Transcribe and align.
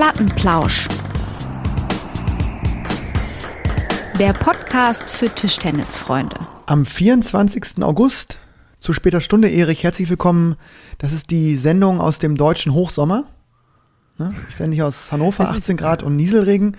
Plattenplausch. 0.00 0.88
Der 4.18 4.32
Podcast 4.32 5.10
für 5.10 5.28
Tischtennisfreunde. 5.28 6.36
Am 6.64 6.86
24. 6.86 7.82
August 7.82 8.38
zu 8.78 8.94
später 8.94 9.20
Stunde, 9.20 9.50
Erich, 9.50 9.84
herzlich 9.84 10.08
willkommen. 10.08 10.56
Das 10.96 11.12
ist 11.12 11.30
die 11.30 11.58
Sendung 11.58 12.00
aus 12.00 12.18
dem 12.18 12.38
deutschen 12.38 12.72
Hochsommer. 12.72 13.26
Ne? 14.16 14.34
Ich 14.48 14.56
sende 14.56 14.70
dich 14.70 14.82
aus 14.82 15.12
Hannover, 15.12 15.50
18 15.50 15.76
Grad 15.76 16.02
und 16.02 16.16
Nieselregen. 16.16 16.78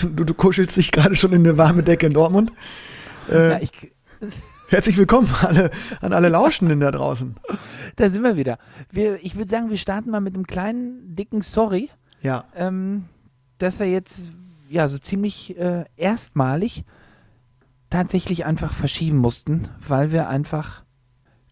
Du, 0.00 0.24
du 0.24 0.32
kuschelst 0.32 0.78
dich 0.78 0.90
gerade 0.90 1.16
schon 1.16 1.34
in 1.34 1.46
eine 1.46 1.58
warme 1.58 1.82
Decke 1.82 2.06
in 2.06 2.14
Dortmund. 2.14 2.50
Äh, 3.30 3.50
Ja, 3.50 3.58
ich, 3.60 3.92
herzlich 4.70 4.96
willkommen 4.96 5.28
alle, 5.42 5.70
an 6.00 6.14
alle 6.14 6.30
Lauschenden 6.30 6.80
da 6.80 6.90
draußen. 6.90 7.36
da 7.96 8.08
sind 8.08 8.22
wir 8.22 8.38
wieder. 8.38 8.56
Wir, 8.90 9.22
ich 9.22 9.36
würde 9.36 9.50
sagen, 9.50 9.68
wir 9.68 9.76
starten 9.76 10.10
mal 10.10 10.22
mit 10.22 10.34
einem 10.34 10.46
kleinen, 10.46 11.14
dicken 11.14 11.42
Sorry, 11.42 11.90
Ja, 12.24 12.46
ähm, 12.56 13.04
dass 13.58 13.78
wir 13.78 13.86
jetzt 13.88 14.22
ja 14.70 14.88
so 14.88 14.98
ziemlich 14.98 15.56
äh, 15.58 15.84
erstmalig 15.96 16.84
tatsächlich 17.90 18.46
einfach 18.46 18.72
verschieben 18.72 19.18
mussten, 19.18 19.68
weil 19.86 20.10
wir 20.10 20.28
einfach, 20.28 20.82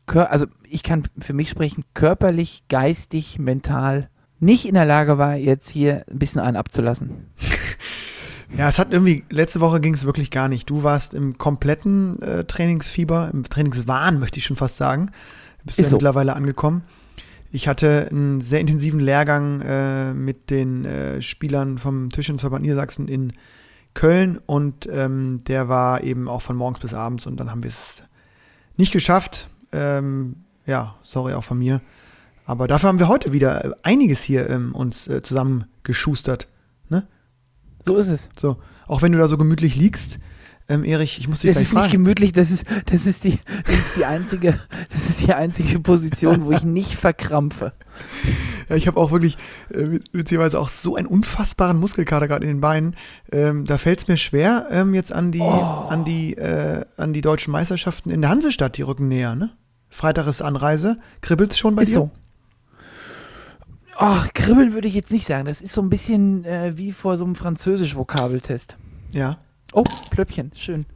also 0.06 0.46
ich 0.64 0.82
kann 0.82 1.04
für 1.18 1.34
mich 1.34 1.50
sprechen, 1.50 1.84
körperlich, 1.94 2.64
geistig, 2.68 3.38
mental 3.38 4.08
nicht 4.40 4.66
in 4.66 4.74
der 4.74 4.86
Lage 4.86 5.18
war, 5.18 5.36
jetzt 5.36 5.68
hier 5.68 6.04
ein 6.10 6.18
bisschen 6.18 6.40
einen 6.40 6.56
abzulassen. 6.56 7.28
Ja, 8.54 8.68
es 8.68 8.78
hat 8.78 8.92
irgendwie, 8.92 9.24
letzte 9.30 9.60
Woche 9.60 9.80
ging 9.80 9.94
es 9.94 10.04
wirklich 10.04 10.30
gar 10.30 10.46
nicht. 10.46 10.68
Du 10.68 10.82
warst 10.82 11.14
im 11.14 11.38
kompletten 11.38 12.20
äh, 12.20 12.44
Trainingsfieber, 12.44 13.30
im 13.32 13.44
Trainingswahn, 13.48 14.18
möchte 14.18 14.36
ich 14.38 14.44
schon 14.44 14.56
fast 14.56 14.76
sagen. 14.76 15.10
Bist 15.64 15.78
du 15.78 15.80
Ist 15.80 15.86
ja 15.86 15.90
so. 15.92 15.96
mittlerweile 15.96 16.34
angekommen. 16.36 16.82
Ich 17.54 17.68
hatte 17.68 18.08
einen 18.10 18.40
sehr 18.40 18.60
intensiven 18.60 18.98
Lehrgang 18.98 19.60
äh, 19.60 20.14
mit 20.14 20.50
den 20.50 20.84
äh, 20.84 21.20
Spielern 21.22 21.78
vom 21.78 22.10
Tischtennisverband 22.10 22.62
Niedersachsen 22.62 23.08
in 23.08 23.34
Köln 23.94 24.38
und 24.46 24.88
ähm, 24.90 25.44
der 25.46 25.68
war 25.68 26.02
eben 26.02 26.28
auch 26.28 26.40
von 26.40 26.56
morgens 26.56 26.80
bis 26.80 26.94
abends 26.94 27.26
und 27.26 27.38
dann 27.38 27.50
haben 27.50 27.62
wir 27.62 27.68
es 27.68 28.02
nicht 28.78 28.90
geschafft. 28.90 29.50
Ähm, 29.70 30.44
ja, 30.64 30.96
sorry 31.02 31.34
auch 31.34 31.44
von 31.44 31.58
mir. 31.58 31.82
Aber 32.46 32.66
dafür 32.66 32.88
haben 32.88 32.98
wir 32.98 33.08
heute 33.08 33.32
wieder 33.32 33.64
äh, 33.64 33.70
einiges 33.82 34.22
hier 34.22 34.48
ähm, 34.48 34.74
uns 34.74 35.06
äh, 35.06 35.22
zusammengeschustert. 35.22 36.48
So 37.84 37.96
ist 37.96 38.08
es. 38.08 38.28
So, 38.36 38.56
auch 38.86 39.02
wenn 39.02 39.12
du 39.12 39.18
da 39.18 39.26
so 39.26 39.36
gemütlich 39.36 39.76
liegst, 39.76 40.18
ähm, 40.72 40.84
Erich, 40.84 41.18
ich 41.18 41.28
muss 41.28 41.40
dich 41.40 41.48
Das 41.50 41.56
gleich 41.56 41.62
ist 41.66 41.72
nicht 41.72 41.80
fragen. 41.80 41.92
gemütlich, 41.92 42.32
das 42.32 42.50
ist, 42.50 42.64
das 42.86 43.06
ist 43.06 43.24
die, 43.24 43.38
das 43.66 43.74
ist 43.76 43.96
die 43.96 44.04
einzige, 44.04 44.58
das 44.90 45.08
ist 45.10 45.20
die 45.26 45.32
einzige 45.34 45.80
Position, 45.80 46.44
wo 46.44 46.52
ich 46.52 46.64
nicht 46.64 46.94
verkrampfe. 46.94 47.72
Ja, 48.68 48.76
ich 48.76 48.86
habe 48.86 48.98
auch 49.00 49.10
wirklich, 49.10 49.36
äh, 49.70 49.98
beziehungsweise 50.12 50.58
auch 50.58 50.68
so 50.68 50.96
einen 50.96 51.06
unfassbaren 51.06 51.78
Muskelkater 51.78 52.28
gerade 52.28 52.44
in 52.44 52.48
den 52.48 52.60
Beinen. 52.60 52.96
Ähm, 53.30 53.64
da 53.66 53.78
fällt 53.78 53.98
es 54.00 54.08
mir 54.08 54.16
schwer, 54.16 54.66
ähm, 54.70 54.94
jetzt 54.94 55.12
an 55.12 55.30
die, 55.32 55.40
Oh. 55.40 55.86
an 55.88 56.04
die, 56.04 56.34
äh, 56.36 56.84
an 56.96 57.12
die 57.12 57.20
deutschen 57.20 57.52
Meisterschaften 57.52 58.10
in 58.10 58.20
der 58.22 58.30
Hansestadt, 58.30 58.76
die 58.78 58.82
rücken 58.82 59.08
näher, 59.08 59.34
ne? 59.34 59.50
Freitag 59.90 60.26
ist 60.26 60.40
Anreise. 60.40 60.98
Kribbelt's 61.20 61.58
schon 61.58 61.74
bei 61.74 61.82
ist 61.82 61.90
dir? 61.90 61.98
so. 61.98 62.10
Ach, 63.96 64.32
kribbeln 64.32 64.72
würde 64.72 64.88
ich 64.88 64.94
jetzt 64.94 65.10
nicht 65.12 65.26
sagen. 65.26 65.44
Das 65.44 65.60
ist 65.60 65.74
so 65.74 65.82
ein 65.82 65.90
bisschen 65.90 66.44
äh, 66.44 66.72
wie 66.76 66.92
vor 66.92 67.18
so 67.18 67.24
einem 67.24 67.34
Französisch-Vokabeltest. 67.34 68.76
Ja. 69.12 69.36
Oh, 69.72 69.84
Plöppchen, 70.10 70.52
schön. 70.54 70.86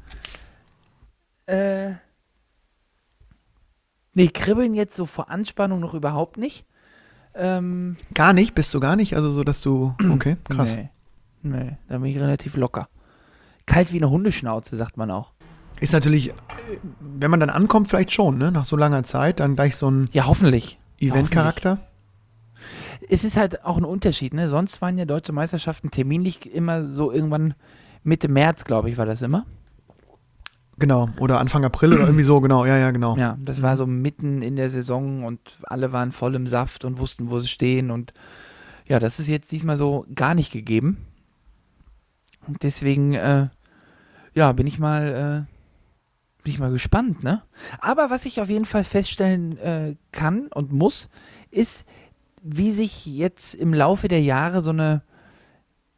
Äh. 1.47 1.93
Nee, 4.15 4.29
kribbeln 4.29 4.75
jetzt 4.75 4.97
so 4.97 5.07
vor 5.07 5.31
Anspannung 5.31 5.81
noch 5.81 5.95
überhaupt 5.95 6.37
nicht. 6.39 6.65
Ähm, 7.35 7.97
Gar 8.15 8.33
nicht, 8.33 8.55
bist 8.55 8.73
du 8.73 8.81
gar 8.81 8.97
nicht? 8.97 9.15
Also 9.15 9.31
so, 9.31 9.45
dass 9.45 9.61
du, 9.61 9.95
okay, 10.11 10.37
krass. 10.49 10.75
Nee, 10.75 10.89
nee, 11.43 11.77
da 11.89 11.99
bin 11.99 12.11
ich 12.11 12.19
relativ 12.19 12.57
locker. 12.57 12.89
Kalt 13.67 13.93
wie 13.93 13.99
eine 13.99 14.09
Hundeschnauze, 14.11 14.77
sagt 14.77 14.97
man 14.97 15.11
auch. 15.11 15.33
Ist 15.81 15.93
natürlich, 15.93 16.31
äh, 16.31 16.33
wenn 17.01 17.31
man 17.31 17.41
dann 17.41 17.51
ankommt, 17.51 17.89
vielleicht 17.89 18.13
schon, 18.13 18.39
ne? 18.39 18.51
Nach 18.51 18.65
so 18.65 18.77
langer 18.77 19.03
Zeit, 19.05 19.41
dann 19.41 19.55
gleich 19.55 19.77
so 19.77 19.91
ein 19.91 20.09
Ja, 20.13 20.27
hoffentlich. 20.27 20.79
Event-Charakter. 20.99 21.79
es 23.11 23.23
ist 23.23 23.37
halt 23.37 23.67
auch 23.67 23.77
ein 23.77 23.85
Unterschied, 23.85 24.33
ne? 24.33 24.49
Sonst 24.49 24.81
waren 24.81 24.97
ja 24.97 25.05
deutsche 25.05 25.33
Meisterschaften 25.33 25.91
terminlich 25.91 26.51
immer 26.55 26.91
so 26.95 27.13
irgendwann 27.13 27.55
Mitte 28.07 28.29
März, 28.29 28.65
glaube 28.65 28.89
ich, 28.89 28.97
war 28.97 29.07
das 29.07 29.21
immer. 29.21 29.45
Genau. 30.79 31.09
Oder 31.19 31.41
Anfang 31.41 31.65
April 31.65 31.95
oder 31.95 32.05
irgendwie 32.05 32.25
so, 32.25 32.41
genau. 32.41 32.65
Ja, 32.65 32.77
ja, 32.77 32.91
genau. 32.91 33.17
Ja, 33.17 33.37
das 33.41 33.63
war 33.63 33.77
so 33.77 33.87
mitten 33.87 34.43
in 34.43 34.57
der 34.57 34.71
Saison 34.71 35.25
und 35.25 35.41
alle 35.65 35.93
waren 35.93 36.13
voll 36.13 36.35
im 36.35 36.47
Saft 36.47 36.85
und 36.85 36.99
wussten, 36.99 37.31
wo 37.31 37.39
sie 37.39 37.49
stehen 37.49 37.91
und 37.91 38.13
ja, 38.87 39.01
das 39.01 39.19
ist 39.19 39.27
jetzt 39.27 39.51
diesmal 39.51 39.77
so 39.77 40.07
gar 40.15 40.35
nicht 40.35 40.53
gegeben. 40.53 40.99
Und 42.47 42.63
deswegen, 42.63 43.15
äh, 43.15 43.49
ja, 44.35 44.53
bin 44.53 44.69
ich 44.69 44.79
mal, 44.79 45.47
äh, 45.49 46.43
bin 46.45 46.53
ich 46.53 46.61
mal 46.61 46.71
gespannt, 46.71 47.25
ne? 47.25 47.43
Aber 47.81 48.11
was 48.11 48.25
ich 48.25 48.41
auf 48.41 48.49
jeden 48.49 48.67
Fall 48.67 48.85
feststellen 48.85 49.59
äh, 49.59 49.97
kann 50.13 50.47
und 50.55 50.73
muss, 50.73 51.09
ist, 51.51 51.85
wie 52.43 52.71
sich 52.71 53.05
jetzt 53.07 53.57
im 53.57 53.75
Laufe 53.75 54.07
der 54.07 54.23
Jahre 54.23 54.61
so 54.61 54.71
eine, 54.71 55.03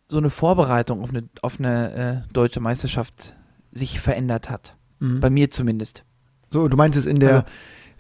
so 0.08 0.19
eine 0.19 0.30
Vorbereitung 0.30 1.02
auf 1.02 1.10
eine, 1.10 1.24
auf 1.42 1.58
eine 1.58 2.24
äh, 2.28 2.32
deutsche 2.32 2.60
Meisterschaft 2.60 3.34
sich 3.72 4.00
verändert 4.00 4.48
hat. 4.50 4.74
Mhm. 5.00 5.20
Bei 5.20 5.30
mir 5.30 5.50
zumindest. 5.50 6.04
So, 6.50 6.69
du 6.69 6.76
meinst 6.76 6.96
jetzt 6.96 7.06
in 7.06 7.20
der, 7.20 7.30
Also- 7.34 7.46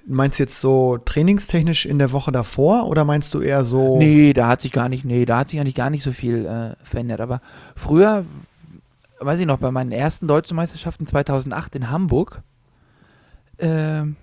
meinst 0.06 0.38
jetzt 0.38 0.60
so 0.60 0.96
trainingstechnisch 0.96 1.84
in 1.84 1.98
der 1.98 2.12
Woche 2.12 2.32
davor 2.32 2.86
oder 2.86 3.04
meinst 3.04 3.34
du 3.34 3.40
eher 3.40 3.64
so? 3.64 3.98
Nee, 3.98 4.32
da 4.32 4.48
hat 4.48 4.62
sich 4.62 4.72
gar 4.72 4.88
nicht, 4.88 5.04
nee, 5.04 5.26
da 5.26 5.38
hat 5.38 5.50
sich 5.50 5.60
eigentlich 5.60 5.74
gar 5.74 5.90
nicht 5.90 6.02
so 6.02 6.12
viel 6.12 6.46
äh, 6.46 6.76
verändert. 6.82 7.20
Aber 7.20 7.42
früher, 7.76 8.24
weiß 9.20 9.38
ich 9.40 9.46
noch, 9.46 9.58
bei 9.58 9.70
meinen 9.70 9.92
ersten 9.92 10.26
deutschen 10.26 10.56
Meisterschaften 10.56 11.06
2008 11.06 11.76
in 11.76 11.90
Hamburg, 11.90 12.40
ähm, 13.58 14.16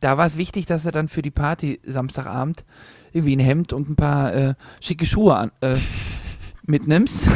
da 0.00 0.16
war 0.18 0.26
es 0.26 0.36
wichtig, 0.36 0.66
dass 0.66 0.84
er 0.84 0.92
dann 0.92 1.08
für 1.08 1.22
die 1.22 1.30
Party 1.30 1.80
Samstagabend 1.84 2.64
irgendwie 3.12 3.34
ein 3.34 3.40
Hemd 3.40 3.72
und 3.72 3.88
ein 3.88 3.96
paar 3.96 4.32
äh, 4.34 4.54
schicke 4.80 5.06
Schuhe 5.06 5.34
an, 5.34 5.50
äh, 5.60 5.76
mitnimmst. 6.66 7.28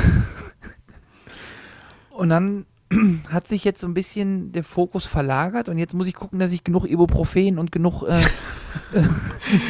und 2.10 2.28
dann 2.28 2.66
hat 3.28 3.46
sich 3.46 3.64
jetzt 3.64 3.80
so 3.80 3.86
ein 3.86 3.94
bisschen 3.94 4.52
der 4.52 4.64
Fokus 4.64 5.06
verlagert 5.06 5.68
und 5.68 5.78
jetzt 5.78 5.94
muss 5.94 6.06
ich 6.06 6.14
gucken, 6.14 6.38
dass 6.38 6.52
ich 6.52 6.64
genug 6.64 6.84
Ibuprofen 6.86 7.58
und 7.58 7.72
genug 7.72 8.02
äh, 8.02 8.20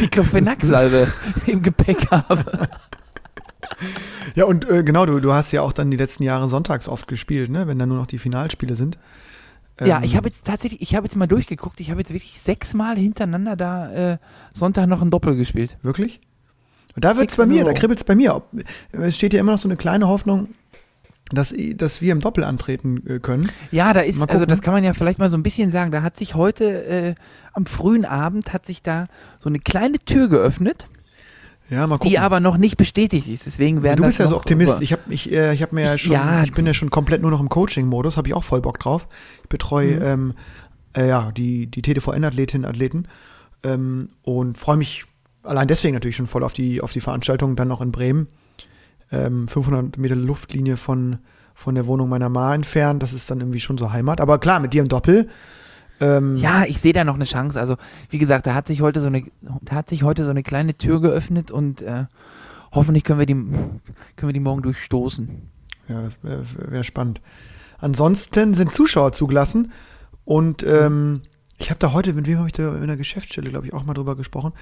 Diclofenac-Salbe 0.03 1.13
im 1.47 1.63
Gepäck 1.63 2.11
habe. 2.11 2.69
Ja, 4.35 4.45
und 4.45 4.69
äh, 4.69 4.83
genau, 4.83 5.07
du, 5.07 5.21
du 5.21 5.33
hast 5.33 5.53
ja 5.53 5.63
auch 5.63 5.73
dann 5.73 5.91
die 5.91 5.97
letzten 5.97 6.23
Jahre 6.23 6.49
sonntags 6.49 6.89
oft 6.89 7.07
gespielt, 7.09 7.51
ne? 7.51 7.67
Wenn 7.67 7.79
da 7.79 7.87
nur 7.87 7.97
noch 7.99 8.07
die 8.07 8.19
Finalspiele 8.19 8.77
sind. 8.77 8.99
Ja, 9.83 9.99
Ähm, 9.99 10.05
ich 10.05 10.17
habe 10.17 10.29
jetzt 10.29 10.45
tatsächlich, 10.45 10.83
ich 10.83 10.95
habe 10.95 11.07
jetzt 11.07 11.17
mal 11.17 11.27
durchgeguckt, 11.27 11.81
ich 11.81 11.91
habe 11.91 12.01
jetzt 12.01 12.13
wirklich 12.13 12.41
sechsmal 12.41 12.97
hintereinander 12.97 13.57
da 13.57 13.93
äh, 13.93 14.19
Sonntag 14.53 14.87
noch 14.89 15.03
ein 15.03 15.11
Doppel 15.11 15.37
gespielt. 15.37 15.79
Wirklich? 15.83 16.21
Und 16.97 17.05
da 17.05 17.11
wird's 17.17 17.35
Six 17.35 17.37
bei 17.37 17.47
mir, 17.47 17.65
da 17.65 17.71
row. 17.71 17.79
kribbelt's 17.79 18.05
bei 18.05 18.15
mir. 18.15 18.43
Es 18.93 19.17
steht 19.17 19.33
ja 19.35 19.41
immer 19.41 19.53
noch 19.53 19.59
so 19.59 19.69
eine 19.69 19.77
kleine 19.77 20.09
Hoffnung, 20.09 20.49
dass, 21.33 21.55
dass 21.77 22.01
wir 22.01 22.11
im 22.13 22.21
Doppel 22.21 22.43
antreten 22.45 23.03
äh, 23.07 23.19
können. 23.21 23.51
Ja, 23.71 23.93
da 23.93 24.01
ist, 24.01 24.21
also 24.21 24.47
das 24.47 24.61
kann 24.63 24.75
man 24.75 24.83
ja 24.83 24.93
vielleicht 24.95 25.19
mal 25.21 25.31
so 25.31 25.37
ein 25.37 25.43
bisschen 25.45 25.71
sagen, 25.71 25.93
da 25.93 26.03
hat 26.03 26.17
sich 26.17 26.35
heute 26.35 26.85
äh, 26.85 27.15
am 27.53 27.67
frühen 27.67 28.05
Abend 28.05 28.53
hat 28.53 28.67
sich 28.67 28.83
da 28.83 29.07
so 29.39 29.49
eine 29.49 29.61
kleine 29.61 29.99
Tür 30.01 30.29
geöffnet, 30.29 30.87
Ja, 31.69 31.87
mal 31.87 31.99
gucken. 31.99 32.11
die 32.11 32.19
aber 32.19 32.41
noch 32.41 32.57
nicht 32.57 32.77
bestätigt 32.77 33.29
ist. 33.29 33.47
Deswegen 33.47 33.85
werden 33.85 33.99
du 33.99 34.07
bist 34.07 34.19
ja 34.19 34.25
so 34.25 34.33
noch 34.33 34.39
Optimist. 34.39 34.75
über- 34.75 34.83
Ich 34.83 34.93
habe 34.93 35.03
ich, 35.09 35.31
äh, 35.33 35.55
ich 35.55 35.63
hab 35.63 35.73
mir 35.73 35.85
ja 35.85 35.99
schon, 35.99 36.13
ja. 36.13 36.43
ich 36.43 36.53
bin 36.53 36.67
ja 36.67 36.75
schon 36.75 36.91
komplett 36.91 37.23
nur 37.23 37.31
noch 37.31 37.41
im 37.41 37.49
Coaching-Modus, 37.49 38.17
habe 38.17 38.27
ich 38.27 38.35
auch 38.35 38.43
voll 38.45 38.61
Bock 38.61 38.81
drauf. 38.81 39.07
Ich 39.45 39.49
betreue 39.49 39.97
Mhm. 39.97 40.03
ähm, 40.03 40.35
äh, 40.97 41.09
ja, 41.09 41.31
die, 41.31 41.69
die 41.69 41.83
TDVN-Athletinnen 41.83 42.65
Athleten 42.65 43.07
ähm, 43.63 44.09
und 44.23 44.59
freue 44.59 44.77
mich 44.79 45.05
allein 45.43 45.69
deswegen 45.69 45.95
natürlich 45.95 46.17
schon 46.17 46.27
voll 46.27 46.45
auf 46.45 46.53
die, 46.53 46.81
auf 46.81 46.93
die 46.93 47.01
Veranstaltung, 47.01 47.57
dann 47.57 47.69
noch 47.69 47.81
in 47.81 47.93
Bremen. 47.93 48.29
Ähm, 49.13 49.49
500 49.49 49.99
Meter 49.99 50.15
Luftlinie 50.15 50.77
von, 50.77 51.19
von 51.55 51.75
der 51.75 51.87
Wohnung 51.87 52.09
meiner 52.09 52.29
Ma 52.29 52.55
entfernt. 52.55 53.03
Das 53.03 53.13
ist 53.13 53.31
dann 53.31 53.41
irgendwie 53.41 53.61
schon 53.61 53.79
so 53.79 53.93
Heimat. 53.93 54.21
Aber 54.21 54.39
klar, 54.39 54.61
mit 54.61 54.73
dir 54.73 54.83
im 54.83 54.89
Doppel. 54.89 55.29
Ähm, 56.01 56.37
Ja, 56.37 56.65
ich 56.65 56.81
sehe 56.81 56.93
da 56.93 57.05
noch 57.05 57.17
eine 57.17 57.25
Chance. 57.25 57.59
Also, 57.61 57.77
wie 58.09 58.19
gesagt, 58.19 58.47
da 58.47 58.55
hat 58.55 58.67
sich 58.67 58.81
heute 58.81 59.01
so 59.01 59.09
eine, 59.09 59.25
da 59.63 59.75
hat 59.75 59.89
sich 59.89 60.03
heute 60.03 60.25
so 60.25 60.31
eine 60.31 60.43
kleine 60.43 60.75
Tür 60.77 61.01
geöffnet 61.01 61.51
und 61.51 61.83
äh, 61.83 62.05
hoffentlich 62.73 63.05
können 63.05 63.19
wir 63.19 63.27
die, 63.27 63.35
können 63.35 64.29
wir 64.29 64.33
die 64.33 64.41
morgen 64.41 64.63
durchstoßen. 64.63 65.29
Ja, 65.89 66.03
das 66.03 66.19
wäre 66.23 66.45
wär 66.69 66.85
spannend. 66.85 67.21
Ansonsten 67.79 68.55
sind 68.55 68.73
Zuschauer 68.73 69.13
zugelassen 69.13 69.73
und 70.25 70.63
ähm, 70.63 71.23
ich 71.59 71.71
habe 71.71 71.79
da 71.79 71.93
heute, 71.93 72.13
mit 72.13 72.27
wem 72.27 72.39
habe 72.39 72.49
ich 72.49 72.53
da 72.53 72.77
in 72.77 72.87
der 72.87 72.97
Geschäftsstelle, 72.97 73.51
glaube 73.51 73.67
ich, 73.67 73.75
auch 73.75 73.85
mal 73.85 73.95
drüber 73.95 74.17
gesprochen. 74.17 74.53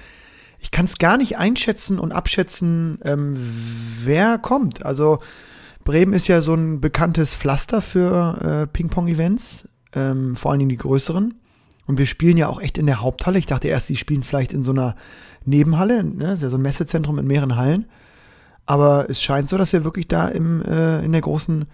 Ich 0.59 0.71
kann 0.71 0.85
es 0.85 0.97
gar 0.97 1.17
nicht 1.17 1.37
einschätzen 1.37 1.99
und 1.99 2.11
abschätzen, 2.11 2.99
ähm, 3.03 3.35
wer 4.03 4.37
kommt. 4.37 4.85
Also 4.85 5.19
Bremen 5.83 6.13
ist 6.13 6.27
ja 6.27 6.41
so 6.41 6.53
ein 6.53 6.81
bekanntes 6.81 7.33
Pflaster 7.33 7.81
für 7.81 8.37
äh, 8.41 8.67
Ping-Pong-Events, 8.67 9.69
ähm, 9.93 10.35
vor 10.35 10.51
allen 10.51 10.59
Dingen 10.59 10.69
die 10.69 10.77
größeren. 10.77 11.35
Und 11.87 11.97
wir 11.97 12.05
spielen 12.05 12.37
ja 12.37 12.47
auch 12.47 12.61
echt 12.61 12.77
in 12.77 12.85
der 12.85 13.01
Haupthalle. 13.01 13.39
Ich 13.39 13.47
dachte 13.47 13.67
erst, 13.67 13.89
die 13.89 13.95
spielen 13.95 14.23
vielleicht 14.23 14.53
in 14.53 14.63
so 14.63 14.71
einer 14.71 14.95
Nebenhalle. 15.45 16.03
Ne? 16.03 16.33
Ist 16.33 16.43
ja 16.43 16.49
so 16.49 16.57
ein 16.57 16.61
Messezentrum 16.61 17.15
mit 17.15 17.25
mehreren 17.25 17.55
Hallen. 17.55 17.85
Aber 18.65 19.09
es 19.09 19.19
scheint 19.19 19.49
so, 19.49 19.57
dass 19.57 19.73
wir 19.73 19.83
wirklich 19.83 20.07
da 20.07 20.27
im, 20.27 20.61
äh, 20.61 21.03
in 21.03 21.11
der 21.11 21.21
großen 21.21 21.65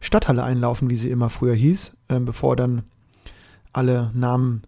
Stadthalle 0.00 0.42
einlaufen, 0.42 0.90
wie 0.90 0.96
sie 0.96 1.10
immer 1.10 1.30
früher 1.30 1.54
hieß, 1.54 1.92
äh, 2.08 2.18
bevor 2.20 2.56
dann 2.56 2.82
alle 3.72 4.10
Namen 4.12 4.62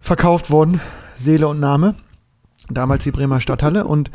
verkauft 0.00 0.50
wurden, 0.50 0.80
Seele 1.20 1.48
und 1.48 1.60
Name. 1.60 1.94
Damals 2.68 3.04
die 3.04 3.10
Bremer 3.10 3.40
Stadthalle 3.40 3.84
und 3.84 4.10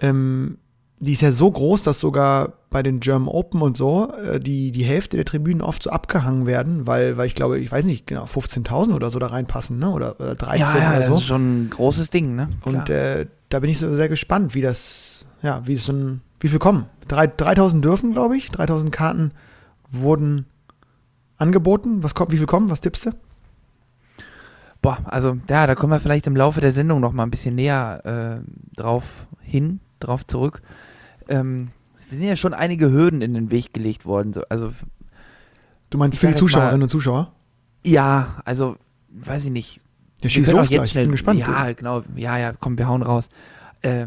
ähm, 0.00 0.58
die 1.00 1.12
ist 1.12 1.22
ja 1.22 1.32
so 1.32 1.50
groß, 1.50 1.82
dass 1.82 2.00
sogar 2.00 2.54
bei 2.70 2.82
den 2.82 3.00
German 3.00 3.28
Open 3.28 3.62
und 3.62 3.76
so 3.76 4.12
äh, 4.12 4.40
die, 4.40 4.72
die 4.72 4.84
Hälfte 4.84 5.16
der 5.16 5.24
Tribünen 5.24 5.62
oft 5.62 5.82
so 5.82 5.90
abgehangen 5.90 6.46
werden, 6.46 6.86
weil, 6.86 7.16
weil 7.16 7.26
ich 7.26 7.34
glaube, 7.34 7.58
ich 7.58 7.70
weiß 7.70 7.84
nicht 7.84 8.06
genau, 8.06 8.24
15.000 8.24 8.94
oder 8.94 9.10
so 9.10 9.18
da 9.18 9.28
reinpassen, 9.28 9.78
ne? 9.78 9.90
Oder, 9.90 10.18
oder 10.20 10.34
13 10.34 10.60
ja, 10.60 10.78
ja, 10.78 10.90
oder 10.90 10.98
das 10.98 11.08
so. 11.08 11.14
ist 11.14 11.24
schon 11.24 11.64
ein 11.64 11.70
großes 11.70 12.10
Ding, 12.10 12.34
ne? 12.34 12.48
Und 12.64 12.90
äh, 12.90 13.26
da 13.48 13.60
bin 13.60 13.70
ich 13.70 13.78
so 13.78 13.94
sehr 13.94 14.08
gespannt, 14.08 14.54
wie 14.54 14.60
das, 14.60 15.26
ja, 15.42 15.62
wie 15.66 15.74
es 15.74 15.86
so 15.86 15.92
ein, 15.92 16.20
wie 16.40 16.48
viel 16.48 16.58
kommen? 16.58 16.86
Drei, 17.06 17.26
3000 17.26 17.84
dürfen, 17.84 18.12
glaube 18.12 18.36
ich. 18.36 18.50
3000 18.50 18.92
Karten 18.92 19.32
wurden 19.90 20.46
angeboten. 21.36 22.02
Was 22.02 22.14
kommt, 22.14 22.32
wie 22.32 22.38
viel 22.38 22.46
kommen? 22.46 22.70
Was 22.70 22.80
tippst 22.80 23.06
du? 23.06 23.10
Boah, 24.80 24.98
also 25.04 25.36
ja, 25.50 25.66
da 25.66 25.74
kommen 25.74 25.92
wir 25.92 26.00
vielleicht 26.00 26.26
im 26.26 26.36
Laufe 26.36 26.60
der 26.60 26.72
Sendung 26.72 27.00
noch 27.00 27.12
mal 27.12 27.24
ein 27.24 27.30
bisschen 27.30 27.54
näher 27.56 28.42
äh, 28.44 28.76
drauf 28.76 29.26
hin, 29.42 29.80
drauf 30.00 30.24
zurück. 30.26 30.62
Ähm, 31.28 31.68
es 31.98 32.08
sind 32.10 32.22
ja 32.22 32.36
schon 32.36 32.54
einige 32.54 32.90
Hürden 32.90 33.20
in 33.20 33.34
den 33.34 33.50
Weg 33.50 33.74
gelegt 33.74 34.06
worden. 34.06 34.32
So, 34.32 34.42
also 34.48 34.72
Du 35.90 35.98
meinst 35.98 36.14
Ich 36.16 36.20
für 36.20 36.28
die 36.28 36.34
Zuschauerinnen 36.34 36.82
und 36.82 36.88
Zuschauer? 36.90 37.32
ja, 37.84 38.36
also 38.44 38.76
weiß 39.10 39.46
ich 39.46 39.50
nicht. 39.50 39.76
Ja, 40.18 40.24
Wir 40.24 40.30
schieß 40.30 40.46
los 40.52 40.68
jetzt 40.68 40.68
gleich. 40.70 40.84
Ich 40.84 40.90
schnell- 40.92 41.04
bin 41.04 41.12
gespannt. 41.12 41.40
Ja, 41.40 41.72
genau. 41.72 42.02
Ja, 42.14 42.36
ja, 42.38 42.52
komm, 42.52 42.76
wir 42.78 42.86
hauen 42.88 43.02
raus. 43.02 43.28
Äh, 43.82 44.06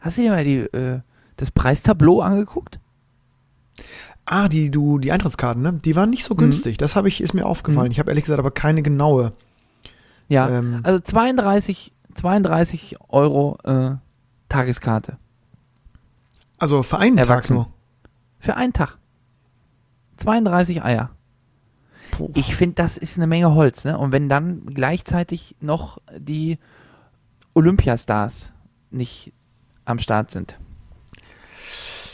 hast 0.00 0.16
du 0.18 0.22
dir 0.22 0.30
mal 0.30 0.44
die, 0.44 0.58
äh, 0.60 1.00
das 1.36 1.50
Preistableau 1.50 2.20
angeguckt? 2.22 2.78
Ah, 4.26 4.48
die, 4.48 4.70
du, 4.72 4.98
die 4.98 5.12
Eintrittskarten, 5.12 5.62
ne? 5.62 5.74
Die 5.74 5.94
waren 5.96 6.10
nicht 6.10 6.24
so 6.24 6.34
Mhm. 6.34 6.38
günstig. 6.38 6.76
Das 6.78 6.96
habe 6.96 7.08
ich, 7.08 7.20
ist 7.20 7.32
mir 7.32 7.46
aufgefallen. 7.46 7.86
Mhm. 7.86 7.92
Ich 7.92 7.98
habe 8.00 8.10
ehrlich 8.10 8.24
gesagt 8.24 8.40
aber 8.40 8.50
keine 8.50 8.82
genaue. 8.82 9.32
Ja, 10.28 10.48
Ähm, 10.48 10.80
also 10.82 10.98
32, 11.00 11.92
32 12.14 12.96
Euro 13.08 13.58
äh, 13.64 13.92
Tageskarte 14.48 15.18
also 16.58 16.82
für 16.82 16.98
einen 16.98 17.16
Tag 17.18 17.28
Erwachsen. 17.28 17.54
nur. 17.54 17.68
für 18.38 18.56
einen 18.56 18.72
Tag. 18.72 18.96
32 20.16 20.82
Eier. 20.82 21.10
Puh. 22.12 22.30
Ich 22.34 22.56
finde, 22.56 22.76
das 22.76 22.96
ist 22.96 23.18
eine 23.18 23.26
Menge 23.26 23.54
Holz, 23.54 23.84
ne? 23.84 23.98
Und 23.98 24.10
wenn 24.10 24.28
dann 24.30 24.64
gleichzeitig 24.66 25.54
noch 25.60 25.98
die 26.16 26.58
Olympiastars 27.54 28.52
nicht 28.90 29.32
am 29.84 29.98
Start 29.98 30.30
sind. 30.30 30.58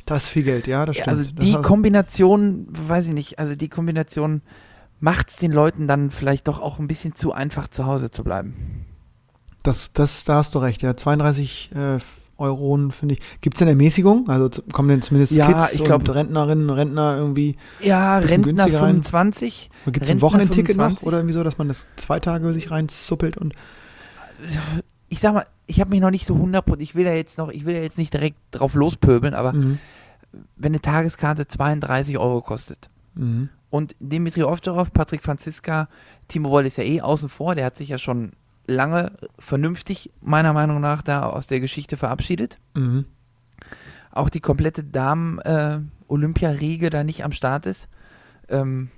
Das 0.07 0.25
ist 0.25 0.29
viel 0.31 0.43
Geld, 0.43 0.67
ja, 0.67 0.85
das 0.85 0.97
stimmt. 0.97 1.09
also 1.09 1.31
die 1.31 1.55
Kombination, 1.55 2.67
weiß 2.71 3.09
ich 3.09 3.15
nicht, 3.15 3.39
also 3.39 3.55
die 3.55 3.69
Kombination 3.69 4.43
macht 5.01 5.31
es 5.31 5.37
den 5.37 5.53
Leuten 5.53 5.87
dann 5.87 6.11
vielleicht 6.11 6.49
doch 6.49 6.61
auch 6.61 6.79
ein 6.79 6.89
bisschen 6.89 7.15
zu 7.15 7.33
einfach 7.33 7.69
zu 7.69 7.87
Hause 7.87 8.11
zu 8.11 8.25
bleiben. 8.25 8.85
Das, 9.63 9.93
das, 9.93 10.25
da 10.25 10.37
hast 10.37 10.55
du 10.55 10.59
recht, 10.59 10.83
ja. 10.83 10.97
32 10.97 11.71
äh, 11.75 11.99
Euro, 12.39 12.77
finde 12.91 13.15
ich. 13.15 13.21
Gibt 13.41 13.57
es 13.57 13.59
denn 13.61 13.69
Ermäßigung? 13.69 14.29
Also 14.29 14.51
kommen 14.73 14.89
denn 14.89 15.03
zumindest 15.03 15.33
Ja, 15.33 15.47
Kids 15.47 15.75
ich 15.75 15.85
glaub- 15.85 16.01
und 16.01 16.11
Rentnerinnen 16.11 16.69
und 16.69 16.77
Rentner 16.77 17.17
irgendwie, 17.17 17.57
Ja, 17.81 18.19
Rentner 18.19 18.39
günstiger 18.39 18.81
rein. 18.81 19.03
25. 19.03 19.71
gibt 19.87 20.05
es 20.05 20.11
ein 20.11 20.21
Wochenendticket 20.21 20.77
noch 20.77 20.85
25? 20.85 21.07
oder 21.07 21.19
irgendwie 21.19 21.35
so, 21.35 21.45
dass 21.45 21.59
man 21.59 21.69
das 21.69 21.87
zwei 21.97 22.19
Tage 22.19 22.53
sich 22.53 22.71
reinzuppelt 22.71 23.37
und 23.37 23.55
Ich 25.13 25.21
sag 25.21 25.35
mal, 25.35 25.47
ich 25.67 25.79
habe 25.79 25.91
mich 25.91 26.01
noch 26.01 26.11
nicht 26.11 26.27
so 26.27 26.33
100 26.35 26.65
ich 26.81 26.95
will 26.95 27.05
ja 27.05 27.13
jetzt 27.13 27.37
noch, 27.37 27.51
ich 27.51 27.67
will 27.67 27.75
ja 27.75 27.83
jetzt 27.83 27.99
nicht 27.99 28.15
direkt 28.15 28.39
drauf 28.51 28.73
lospöbeln, 28.75 29.35
aber 29.35 29.53
Mhm. 29.53 29.79
wenn 30.57 30.73
eine 30.73 30.81
Tageskarte 30.81 31.47
32 31.47 32.17
Euro 32.17 32.41
kostet 32.41 32.89
Mhm. 33.15 33.51
und 33.69 33.95
Dimitri 34.01 34.43
Ovtcharov, 34.43 34.91
Patrick 34.95 35.23
Franziska, 35.23 35.89
Timo 36.29 36.49
Woll 36.49 36.65
ist 36.65 36.79
ja 36.79 36.85
eh 36.85 37.03
außen 37.03 37.29
vor, 37.29 37.55
der 37.55 37.67
hat 37.67 37.77
sich 37.77 37.91
ja 37.91 37.99
schon 37.99 38.33
lange 38.67 39.13
vernünftig, 39.39 40.11
meiner 40.23 40.55
Meinung 40.55 40.81
nach, 40.81 41.03
da 41.03 41.25
aus 41.29 41.47
der 41.47 41.61
Geschichte 41.61 41.99
verabschiedet. 41.99 42.57
Mhm. 42.75 43.05
auch 44.15 44.29
die 44.31 44.41
komplette 44.41 44.83
Damen-Olympia-Riege 44.85 46.89
da 46.91 47.03
nicht 47.05 47.23
am 47.25 47.33
Start 47.33 47.65
ist. 47.67 47.89
Ähm, 48.49 48.89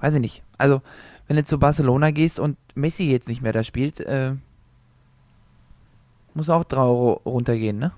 weiß 0.00 0.14
ich 0.14 0.20
nicht. 0.20 0.42
Also, 0.58 0.80
wenn 1.26 1.36
du 1.36 1.44
zu 1.44 1.58
Barcelona 1.58 2.10
gehst 2.10 2.38
und 2.40 2.56
Messi 2.74 3.04
jetzt 3.04 3.28
nicht 3.28 3.40
mehr 3.42 3.52
da 3.54 3.64
spielt, 3.64 4.00
äh, 4.00 4.34
muss 6.34 6.50
auch 6.50 6.64
3 6.64 6.78
Euro 6.78 7.20
runtergehen, 7.24 7.78
ne? 7.78 7.92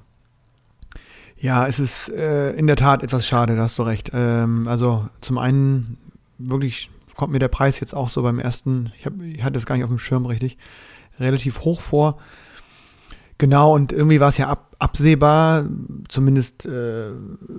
Ja, 1.43 1.67
es 1.67 1.81
ist 1.81 2.08
äh, 2.08 2.52
in 2.52 2.69
der 2.69 2.76
Tat 2.76 3.02
etwas 3.02 3.26
schade, 3.26 3.56
da 3.56 3.62
hast 3.62 3.79
du 3.79 3.82
recht. 3.82 4.12
Ähm, 4.14 4.69
also 4.69 5.08
zum 5.20 5.38
einen 5.38 5.99
wirklich 6.38 6.88
kommt 7.17 7.32
mir 7.32 7.40
der 7.40 7.49
Preis 7.49 7.81
jetzt 7.81 7.94
auch 7.94 8.08
so 8.08 8.23
beim 8.23 8.38
ersten, 8.38 8.93
ich, 8.99 9.06
hab, 9.06 9.20
ich 9.20 9.43
hatte 9.43 9.58
es 9.58 9.67
gar 9.67 9.75
nicht 9.75 9.84
auf 9.84 9.90
dem 9.90 9.99
Schirm 9.99 10.25
richtig, 10.25 10.56
relativ 11.19 11.61
hoch 11.61 11.81
vor. 11.81 12.19
Genau, 13.38 13.75
und 13.75 13.93
irgendwie 13.93 14.20
war 14.20 14.29
es 14.29 14.38
ja 14.38 14.49
ab, 14.49 14.76
absehbar, 14.78 15.64
zumindest 16.08 16.64
äh, 16.64 17.11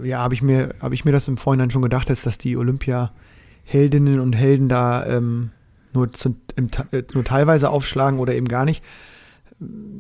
ja, 0.02 0.20
habe 0.20 0.34
ich, 0.34 0.42
mir 0.42 0.76
habe 0.80 0.96
ich 0.96 1.04
mir 1.04 1.12
das 1.12 1.28
im 1.28 1.36
Vorhinein 1.36 1.72
schon 1.72 1.82
gedacht, 1.82 2.10
dass, 2.10 2.22
dass 2.22 2.38
die 2.38 2.56
Olympia-Heldinnen 2.56 4.22
und 4.22 4.34
Helden 4.34 4.70
da 4.70 5.06
ähm, 5.06 5.52
nur, 5.94 6.14
zu, 6.14 6.38
im, 6.56 6.70
äh, 6.92 7.04
nur 7.14 7.26
teilweise 7.26 7.70
aufschlagen 7.70 8.20
oder 8.20 8.34
eben 8.34 8.48
gar 8.48 8.64
nicht 8.64 8.82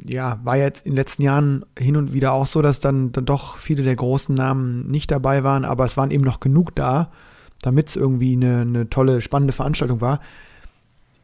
ja, 0.06 0.40
war 0.44 0.58
jetzt 0.58 0.86
in 0.86 0.92
den 0.92 0.98
letzten 0.98 1.22
Jahren 1.22 1.66
hin 1.78 1.96
und 1.96 2.14
wieder 2.14 2.34
auch 2.34 2.46
so, 2.46 2.62
dass 2.62 2.80
dann, 2.80 3.12
dann 3.12 3.26
doch 3.26 3.58
viele 3.58 3.84
der 3.84 3.96
großen 3.96 4.34
Namen 4.34 4.90
nicht 4.90 5.12
dabei 5.12 5.44
waren, 5.44 5.66
aber 5.66 5.86
es 5.86 5.98
waren 5.98 6.12
eben 6.12 6.24
noch 6.24 6.40
genug 6.40 6.76
da, 6.76 7.12
damit 7.62 7.90
es 7.90 7.96
irgendwie 7.96 8.34
eine, 8.34 8.62
eine 8.62 8.90
tolle, 8.90 9.22
spannende 9.22 9.54
Veranstaltung 9.54 10.02
war. 10.02 10.20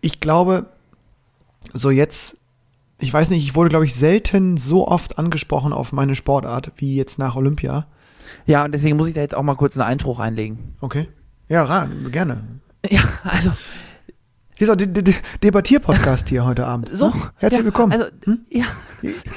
Ich 0.01 0.19
glaube, 0.19 0.67
so 1.73 1.89
jetzt, 1.89 2.37
ich 2.99 3.13
weiß 3.13 3.29
nicht, 3.29 3.43
ich 3.43 3.55
wurde, 3.55 3.69
glaube 3.69 3.85
ich, 3.85 3.95
selten 3.95 4.57
so 4.57 4.87
oft 4.87 5.19
angesprochen 5.19 5.73
auf 5.73 5.91
meine 5.91 6.15
Sportart 6.15 6.71
wie 6.77 6.95
jetzt 6.95 7.19
nach 7.19 7.35
Olympia. 7.35 7.87
Ja, 8.45 8.65
und 8.65 8.71
deswegen 8.73 8.97
muss 8.97 9.07
ich 9.07 9.13
da 9.13 9.21
jetzt 9.21 9.35
auch 9.35 9.43
mal 9.43 9.55
kurz 9.55 9.75
einen 9.75 9.89
Einspruch 9.89 10.19
einlegen. 10.19 10.75
Okay. 10.81 11.07
Ja, 11.47 11.63
ra, 11.63 11.87
gerne. 12.11 12.43
Ja, 12.89 13.03
also, 13.25 13.51
Hier 14.59 14.67
ist 14.67 14.71
auch 14.73 14.75
der 14.75 14.87
De 14.87 15.01
De 15.01 15.13
Debattier-Podcast 15.41 16.27
hier 16.27 16.43
heute 16.43 16.67
Abend. 16.67 16.89
so. 16.91 17.13
Herzlich 17.37 17.59
ja, 17.59 17.63
willkommen. 17.63 17.93
Also, 17.93 18.07
Hm? 18.25 18.39
ja, 18.49 18.65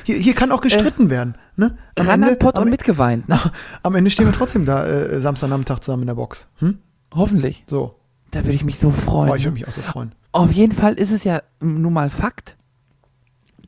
Hier, 0.03 0.17
hier 0.17 0.35
kann 0.35 0.51
auch 0.51 0.61
gestritten 0.61 1.11
werden. 1.11 1.37
Ne? 1.55 1.79
Am, 1.95 2.09
Ende, 2.09 2.35
Pott 2.35 2.56
am, 2.56 2.65
und 2.65 2.70
mitgeweint, 2.70 3.29
ne? 3.29 3.39
am 3.85 3.94
Ende 3.94 4.11
stehen 4.11 4.27
wir 4.27 4.32
trotzdem 4.32 4.65
da 4.65 4.85
äh, 4.85 5.20
Samstagnachmittag 5.20 5.79
zusammen 5.79 6.03
in 6.03 6.06
der 6.08 6.17
Box. 6.17 6.49
Hm? 6.56 6.79
Hoffentlich. 7.15 7.63
So, 7.69 7.94
Da 8.32 8.41
würde 8.41 8.51
ich 8.55 8.65
mich 8.65 8.81
so 8.81 8.91
freuen. 8.91 9.31
oh, 9.31 9.35
ich 9.37 9.43
ne? 9.43 9.51
würde 9.51 9.55
mich 9.61 9.69
auch 9.69 9.73
so 9.73 9.81
freuen. 9.81 10.13
Auf 10.32 10.51
jeden 10.51 10.73
Fall 10.73 10.94
ist 10.94 11.13
es 11.13 11.23
ja 11.23 11.41
nun 11.61 11.93
mal 11.93 12.11
Fakt, 12.11 12.56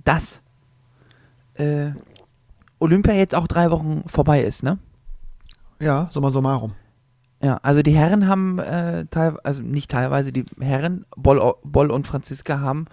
dass 0.02 0.42
äh, 1.54 1.92
Olympia 2.80 3.14
jetzt 3.14 3.36
auch 3.36 3.46
drei 3.46 3.70
Wochen 3.70 4.02
vorbei 4.08 4.42
ist, 4.42 4.64
ne? 4.64 4.78
Ja, 5.80 6.08
summa 6.10 6.30
summarum. 6.30 6.72
Ja, 7.44 7.58
also 7.62 7.82
die 7.82 7.92
Herren 7.92 8.26
haben 8.26 8.58
äh, 8.58 9.04
teil, 9.06 9.36
also 9.44 9.60
nicht 9.60 9.90
teilweise, 9.90 10.32
die 10.32 10.44
Herren, 10.60 11.04
Boll, 11.14 11.54
Boll 11.62 11.90
und 11.90 12.06
Franziska 12.06 12.60
haben 12.60 12.86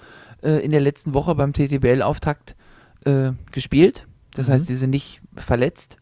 äh, 0.43 0.57
in 0.63 0.71
der 0.71 0.81
letzten 0.81 1.13
Woche 1.13 1.35
beim 1.35 1.53
TTBL-Auftakt 1.53 2.55
äh, 3.05 3.31
gespielt. 3.51 4.07
Das 4.33 4.47
Mhm. 4.47 4.51
heißt, 4.53 4.67
sie 4.67 4.75
sind 4.75 4.89
nicht 4.89 5.21
verletzt. 5.35 5.97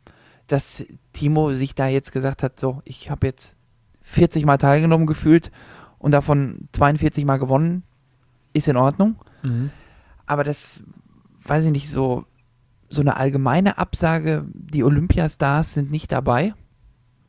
Dass 0.48 0.84
Timo 1.14 1.54
sich 1.54 1.76
da 1.76 1.88
jetzt 1.88 2.12
gesagt 2.12 2.42
hat, 2.42 2.60
so, 2.60 2.82
ich 2.86 3.12
habe 3.12 3.28
jetzt 3.28 3.56
40 4.02 4.46
Mal 4.46 4.58
teilgenommen 4.58 5.06
gefühlt 5.06 5.52
und 6.00 6.10
davon 6.12 6.68
42 6.74 7.26
Mal 7.26 7.38
gewonnen, 7.38 7.84
ist 8.54 8.68
in 8.68 8.78
Ordnung. 8.78 9.18
Mhm. 9.44 9.70
Aber 10.26 10.44
das, 10.44 10.82
weiß 11.44 11.66
ich 11.66 11.72
nicht, 11.72 11.90
so, 11.92 12.26
so 12.90 13.02
eine 13.02 13.18
allgemeine 13.18 13.78
Absage, 13.78 14.46
die 14.54 14.84
Olympiastars 14.84 15.76
sind 15.76 15.92
nicht 15.92 16.12
dabei, 16.12 16.56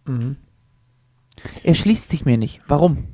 Mhm. 0.07 0.37
Erschließt 1.63 2.09
sich 2.09 2.25
mir 2.25 2.37
nicht. 2.37 2.61
Warum? 2.67 3.07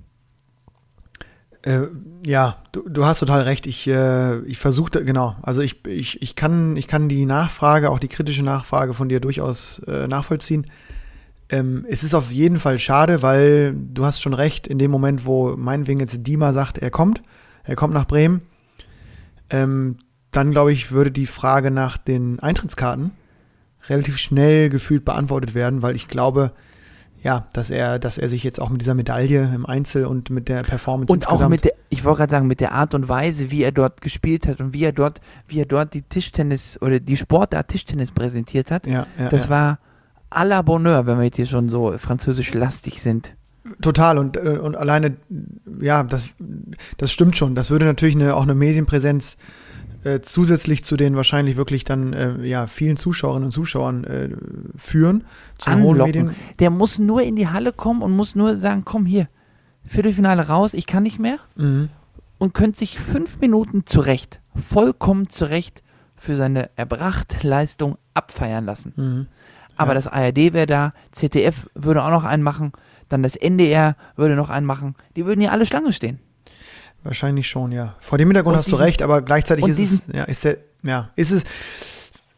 Äh, 1.63 1.89
ja, 2.25 2.63
du, 2.73 2.89
du 2.89 3.05
hast 3.05 3.21
total 3.21 3.43
recht. 3.43 3.67
Ich, 3.67 3.87
äh, 3.89 4.39
ich 4.43 4.59
versuchte, 4.59 5.05
genau, 5.05 5.37
also 5.43 5.61
ich, 5.61 5.85
ich, 5.87 6.23
ich, 6.23 6.37
kann, 6.37 6.77
ich 6.77 6.87
kann 6.87 7.09
die 7.09 7.27
Nachfrage, 7.27 7.91
auch 7.91 7.99
die 7.99 8.09
kritische 8.09 8.43
Nachfrage 8.43 8.95
von 8.95 9.09
dir 9.09 9.21
durchaus 9.21 9.81
äh, 9.81 10.07
nachvollziehen. 10.07 10.67
Ähm, 11.49 11.87
es 11.89 12.03
ist 12.03 12.15
auf 12.15 12.31
jeden 12.31 12.59
Fall 12.59 12.79
schade, 12.79 13.23
weil 13.23 13.75
du 13.75 14.05
hast 14.05 14.21
schon 14.21 14.35
recht, 14.35 14.67
in 14.67 14.79
dem 14.79 14.91
Moment, 14.91 15.27
wo 15.27 15.57
meinetwegen 15.57 16.01
jetzt 16.01 16.19
Dima 16.27 16.53
sagt, 16.53 16.79
er 16.79 16.91
kommt, 16.91 17.23
er 17.65 17.77
kommt 17.77 17.95
nach 17.95 18.07
Bremen, 18.07 18.43
ähm, 19.51 19.99
dann 20.33 20.51
glaube 20.51 20.73
ich, 20.73 20.91
würde 20.91 21.11
die 21.11 21.27
Frage 21.27 21.71
nach 21.71 21.99
den 21.99 22.41
Eintrittskarten 22.41 23.13
relativ 23.89 24.19
schnell 24.19 24.69
gefühlt 24.69 25.05
beantwortet 25.05 25.55
werden, 25.55 25.83
weil 25.83 25.95
ich 25.95 26.09
glaube, 26.09 26.53
ja, 27.27 27.49
dass 27.53 27.71
er, 27.71 27.99
dass 27.99 28.19
er 28.19 28.29
sich 28.29 28.45
jetzt 28.45 28.61
auch 28.61 28.71
mit 28.71 28.83
dieser 28.83 28.95
Medaille 28.95 29.51
im 29.53 29.67
Einzel 29.67 30.07
und 30.07 30.31
mit 30.31 30.49
der 30.49 30.63
Performance 30.63 31.13
Und 31.13 31.27
auch 31.27 31.49
mit 31.49 31.65
der, 31.65 31.73
ich 31.89 32.05
wollte 32.05 32.19
gerade 32.19 32.31
sagen, 32.31 32.47
mit 32.47 32.61
der 32.61 32.71
Art 32.71 32.95
und 32.95 33.09
Weise, 33.09 33.51
wie 33.51 33.65
er 33.65 33.73
dort 33.73 34.01
gespielt 34.01 34.47
hat 34.47 34.61
und 34.61 34.73
wie 34.73 34.85
er 34.85 34.93
dort, 34.93 35.21
wie 35.49 35.59
er 35.59 35.67
dort 35.67 35.93
die 35.95 36.03
Tischtennis 36.03 36.81
oder 36.81 37.01
die 37.01 37.17
Sportart 37.17 37.67
Tischtennis 37.67 38.13
präsentiert 38.13 38.71
hat, 38.71 38.87
ja, 38.87 39.09
ja, 39.19 39.29
das 39.29 39.47
ja. 39.47 39.51
war 39.51 39.79
à 40.31 40.45
la 40.45 40.63
Bonheur, 40.63 41.07
wenn 41.07 41.19
wir 41.19 41.25
jetzt 41.25 41.35
hier 41.35 41.47
schon 41.47 41.69
so 41.69 41.99
französisch 41.99 42.55
lastig 42.55 43.03
sind. 43.03 43.35
Total 43.83 44.19
und, 44.19 44.37
äh, 44.37 44.59
und 44.63 44.77
alleine, 44.77 45.17
ja, 45.81 46.05
das, 46.05 46.27
das 46.97 47.11
stimmt 47.11 47.37
schon. 47.37 47.57
Das 47.57 47.71
würde 47.71 47.87
natürlich 47.87 48.15
eine, 48.15 48.37
auch 48.37 48.45
eine 48.45 48.55
Medienpräsenz 48.55 49.35
äh, 49.35 49.66
zusätzlich 50.23 50.85
zu 50.85 50.97
den 50.97 51.17
wahrscheinlich 51.17 51.57
wirklich 51.57 51.85
dann 51.85 52.13
äh, 52.13 52.45
ja, 52.47 52.67
vielen 52.67 52.97
Zuschauerinnen 52.97 53.47
und 53.47 53.51
Zuschauern 53.53 54.05
äh, 54.05 54.29
führen. 54.77 55.25
Zu 55.59 55.71
den 55.71 55.83
hohen 55.83 56.01
Anlocken. 56.01 56.27
Medien. 56.27 56.37
Der 56.59 56.71
muss 56.71 56.99
nur 56.99 57.23
in 57.23 57.37
die 57.37 57.49
Halle 57.49 57.73
kommen 57.73 58.03
und 58.03 58.13
muss 58.13 58.35
nur 58.35 58.57
sagen, 58.57 58.83
komm 58.85 59.07
hier, 59.07 59.29
Viertelfinale 59.85 60.49
raus, 60.49 60.75
ich 60.75 60.87
kann 60.87 61.03
nicht 61.05 61.19
mehr. 61.19 61.39
Mhm. 61.57 61.89
und 62.39 62.53
könnte 62.53 62.79
sich 62.81 62.99
fünf 62.99 63.41
Minuten 63.41 63.87
zurecht, 63.87 64.41
vollkommen 64.55 65.31
zurecht 65.31 65.83
für 66.17 66.37
seine 66.37 66.69
Erbrachtleistung 66.77 67.97
abfeiern 68.15 68.65
lassen. 68.67 68.93
Mhm. 68.97 69.27
Aber 69.77 69.91
Ja. 69.93 69.95
das 69.95 70.07
ARD 70.07 70.53
wäre 70.53 70.67
da, 70.67 70.93
ZDF 71.13 71.67
würde 71.75 72.03
auch 72.05 72.11
noch 72.11 72.25
einen 72.25 72.43
machen, 72.43 72.73
dann 73.09 73.23
das 73.23 73.37
NDR 73.37 73.97
würde 74.17 74.35
noch 74.37 74.51
einen 74.51 74.67
machen. 74.67 74.95
Die 75.17 75.25
würden 75.27 75.41
hier 75.41 75.53
alle 75.53 75.65
Schlange 75.67 75.93
stehen. 75.93 76.19
Wahrscheinlich 77.05 77.49
schon, 77.49 77.71
ja. 77.73 77.95
Vor 78.01 78.19
dem 78.19 78.29
Hintergrund 78.29 78.55
Und 78.55 78.59
hast 78.59 78.67
du 78.67 78.73
diesen- 78.73 78.83
recht, 78.85 79.03
aber 79.03 79.23
gleichzeitig 79.23 79.65
ist 79.67 79.79
es, 79.79 80.03
ja, 80.13 80.25
ist, 80.25 80.45
der, 80.45 80.59
ja, 80.83 81.11
ist 81.17 81.31
es, 81.31 81.45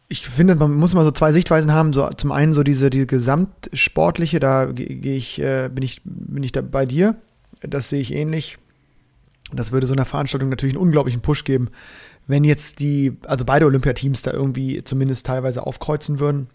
ich 0.07 0.27
finde, 0.27 0.55
man 0.55 0.73
muss 0.73 0.93
mal 0.93 1.03
so 1.03 1.11
zwei 1.11 1.31
Sichtweisen 1.31 1.71
haben. 1.73 1.93
So, 1.93 2.07
zum 2.09 2.31
einen 2.31 2.53
so 2.53 2.63
diese, 2.63 2.89
die 2.89 3.05
gesamtsportliche, 3.07 4.39
da 4.39 4.65
ge- 4.65 4.95
gehe 4.95 5.15
ich, 5.15 5.39
äh, 5.39 5.69
bin 5.73 5.83
ich, 5.83 6.01
bin 6.03 6.43
ich 6.43 6.51
da 6.51 6.61
bei 6.61 6.85
dir. 6.85 7.15
Das 7.61 7.89
sehe 7.89 8.01
ich 8.01 8.13
ähnlich. 8.13 8.57
Das 9.51 9.71
würde 9.71 9.87
so 9.87 9.93
einer 9.93 10.05
Veranstaltung 10.05 10.49
natürlich 10.49 10.75
einen 10.75 10.83
unglaublichen 10.83 11.21
Push 11.21 11.43
geben, 11.43 11.69
wenn 12.27 12.43
jetzt 12.43 12.79
die, 12.79 13.17
also 13.25 13.45
beide 13.45 13.65
Olympiateams 13.65 14.21
da 14.21 14.31
irgendwie 14.31 14.83
zumindest 14.83 15.25
teilweise 15.25 15.65
aufkreuzen 15.65 16.19
würden. 16.19 16.47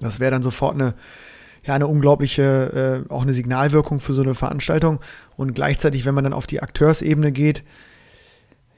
Das 0.00 0.20
wäre 0.20 0.30
dann 0.30 0.42
sofort 0.42 0.74
eine, 0.74 0.94
ja, 1.64 1.74
eine 1.74 1.86
unglaubliche, 1.86 3.04
äh, 3.08 3.12
auch 3.12 3.22
eine 3.22 3.32
Signalwirkung 3.32 4.00
für 4.00 4.12
so 4.12 4.22
eine 4.22 4.34
Veranstaltung. 4.34 5.00
Und 5.36 5.54
gleichzeitig, 5.54 6.04
wenn 6.04 6.14
man 6.14 6.24
dann 6.24 6.32
auf 6.32 6.46
die 6.46 6.62
Akteursebene 6.62 7.32
geht, 7.32 7.62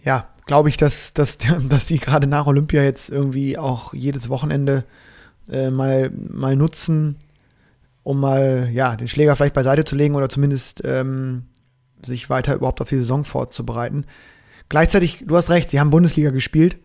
ja, 0.04 0.28
glaube 0.46 0.68
ich, 0.68 0.76
dass, 0.76 1.12
dass, 1.12 1.38
dass 1.68 1.86
die 1.86 1.98
gerade 1.98 2.26
nach 2.26 2.46
Olympia 2.46 2.82
jetzt 2.82 3.10
irgendwie 3.10 3.58
auch 3.58 3.92
jedes 3.92 4.28
Wochenende 4.28 4.84
äh, 5.50 5.70
mal, 5.70 6.10
mal 6.10 6.56
nutzen, 6.56 7.16
um 8.04 8.20
mal, 8.20 8.70
ja, 8.72 8.94
den 8.94 9.08
Schläger 9.08 9.34
vielleicht 9.34 9.54
beiseite 9.54 9.84
zu 9.84 9.96
legen 9.96 10.14
oder 10.14 10.28
zumindest 10.28 10.82
ähm, 10.84 11.46
sich 12.04 12.30
weiter 12.30 12.54
überhaupt 12.54 12.80
auf 12.80 12.88
die 12.88 12.98
Saison 12.98 13.24
vorzubereiten. 13.24 14.04
Gleichzeitig, 14.68 15.24
du 15.26 15.36
hast 15.36 15.50
recht, 15.50 15.70
sie 15.70 15.80
haben 15.80 15.90
Bundesliga 15.90 16.30
gespielt 16.30 16.78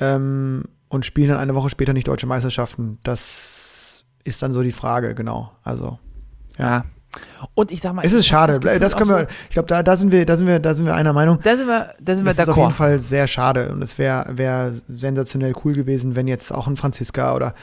ähm, 0.00 0.64
und 0.88 1.06
spielen 1.06 1.28
dann 1.28 1.38
eine 1.38 1.54
Woche 1.54 1.70
später 1.70 1.94
nicht 1.94 2.08
deutsche 2.08 2.26
Meisterschaften. 2.26 2.98
Das 3.04 3.53
ist 4.24 4.42
dann 4.42 4.52
so 4.52 4.62
die 4.62 4.72
Frage, 4.72 5.14
genau. 5.14 5.52
Also, 5.62 5.98
Ja. 6.58 6.84
Und 7.54 7.70
ich 7.70 7.80
sag 7.80 7.92
mal, 7.92 8.04
es 8.04 8.12
ist 8.12 8.26
schade. 8.26 8.58
das 8.58 8.78
Das 8.80 8.96
können 8.96 9.10
wir, 9.10 9.28
ich 9.48 9.50
glaube, 9.50 9.68
da, 9.68 9.82
da 9.82 9.96
sind 9.96 10.10
wir, 10.10 10.26
da 10.26 10.36
sind 10.36 10.48
wir, 10.48 10.58
da 10.58 10.74
sind 10.74 10.84
wir 10.86 10.94
einer 10.94 11.12
Meinung. 11.12 11.36
So, 11.36 11.42
da 11.42 11.56
sind 11.56 11.66
wir, 11.68 11.94
da 12.00 12.14
sind 12.16 12.24
wir 12.24 12.32
Das 12.32 12.40
ist 12.40 12.48
auf 12.48 12.56
jeden 12.56 12.70
d'accord. 12.70 12.72
Fall 12.72 12.98
sehr 12.98 13.26
schade 13.28 13.70
und 13.70 13.82
es 13.82 13.98
wäre 13.98 14.36
wär 14.36 14.72
sensationell 14.88 15.52
cool 15.64 15.74
gewesen, 15.74 16.16
wenn 16.16 16.26
jetzt 16.26 16.52
auch 16.52 16.66
ein 16.66 16.76
Franziska 16.76 17.34
oder 17.34 17.54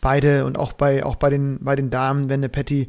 beide 0.00 0.44
und 0.44 0.58
auch 0.58 0.72
bei, 0.74 1.04
auch 1.04 1.16
bei, 1.16 1.30
den, 1.30 1.58
bei 1.62 1.76
den 1.76 1.88
Damen, 1.88 2.28
wenn 2.28 2.40
eine 2.40 2.48
Patty 2.50 2.88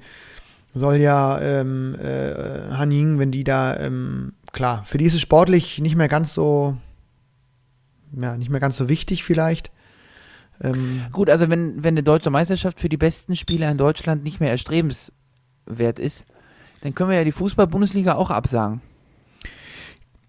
soll 0.74 0.98
ja 0.98 1.40
ähm, 1.40 1.96
äh, 2.04 2.74
Haning, 2.76 3.20
wenn 3.20 3.32
die 3.32 3.44
da, 3.44 3.78
ähm, 3.78 4.34
klar, 4.52 4.84
für 4.86 4.98
die 4.98 5.06
ist 5.06 5.14
es 5.14 5.22
sportlich 5.22 5.80
nicht 5.80 5.96
mehr 5.96 6.08
ganz 6.08 6.34
so, 6.34 6.76
ja, 8.20 8.36
nicht 8.38 8.50
mehr 8.50 8.60
ganz 8.60 8.78
so 8.78 8.90
wichtig 8.90 9.24
vielleicht. 9.24 9.72
Ähm, 10.62 11.02
Gut, 11.12 11.30
also 11.30 11.50
wenn, 11.50 11.84
wenn 11.84 11.94
eine 11.96 12.04
deutsche 12.04 12.30
Meisterschaft 12.30 12.80
für 12.80 12.90
die 12.90 12.98
besten 12.98 13.36
Spieler 13.36 13.70
in 13.72 13.78
Deutschland 13.78 14.24
nicht 14.24 14.40
mehr 14.40 14.52
erstrebenswert 14.52 16.00
ist, 16.00 16.26
dann 16.82 16.94
können 16.96 17.10
wir 17.10 17.18
ja 17.18 17.24
die 17.24 17.32
Fußball-Bundesliga 17.32 18.16
auch 18.16 18.30
absagen. 18.30 18.82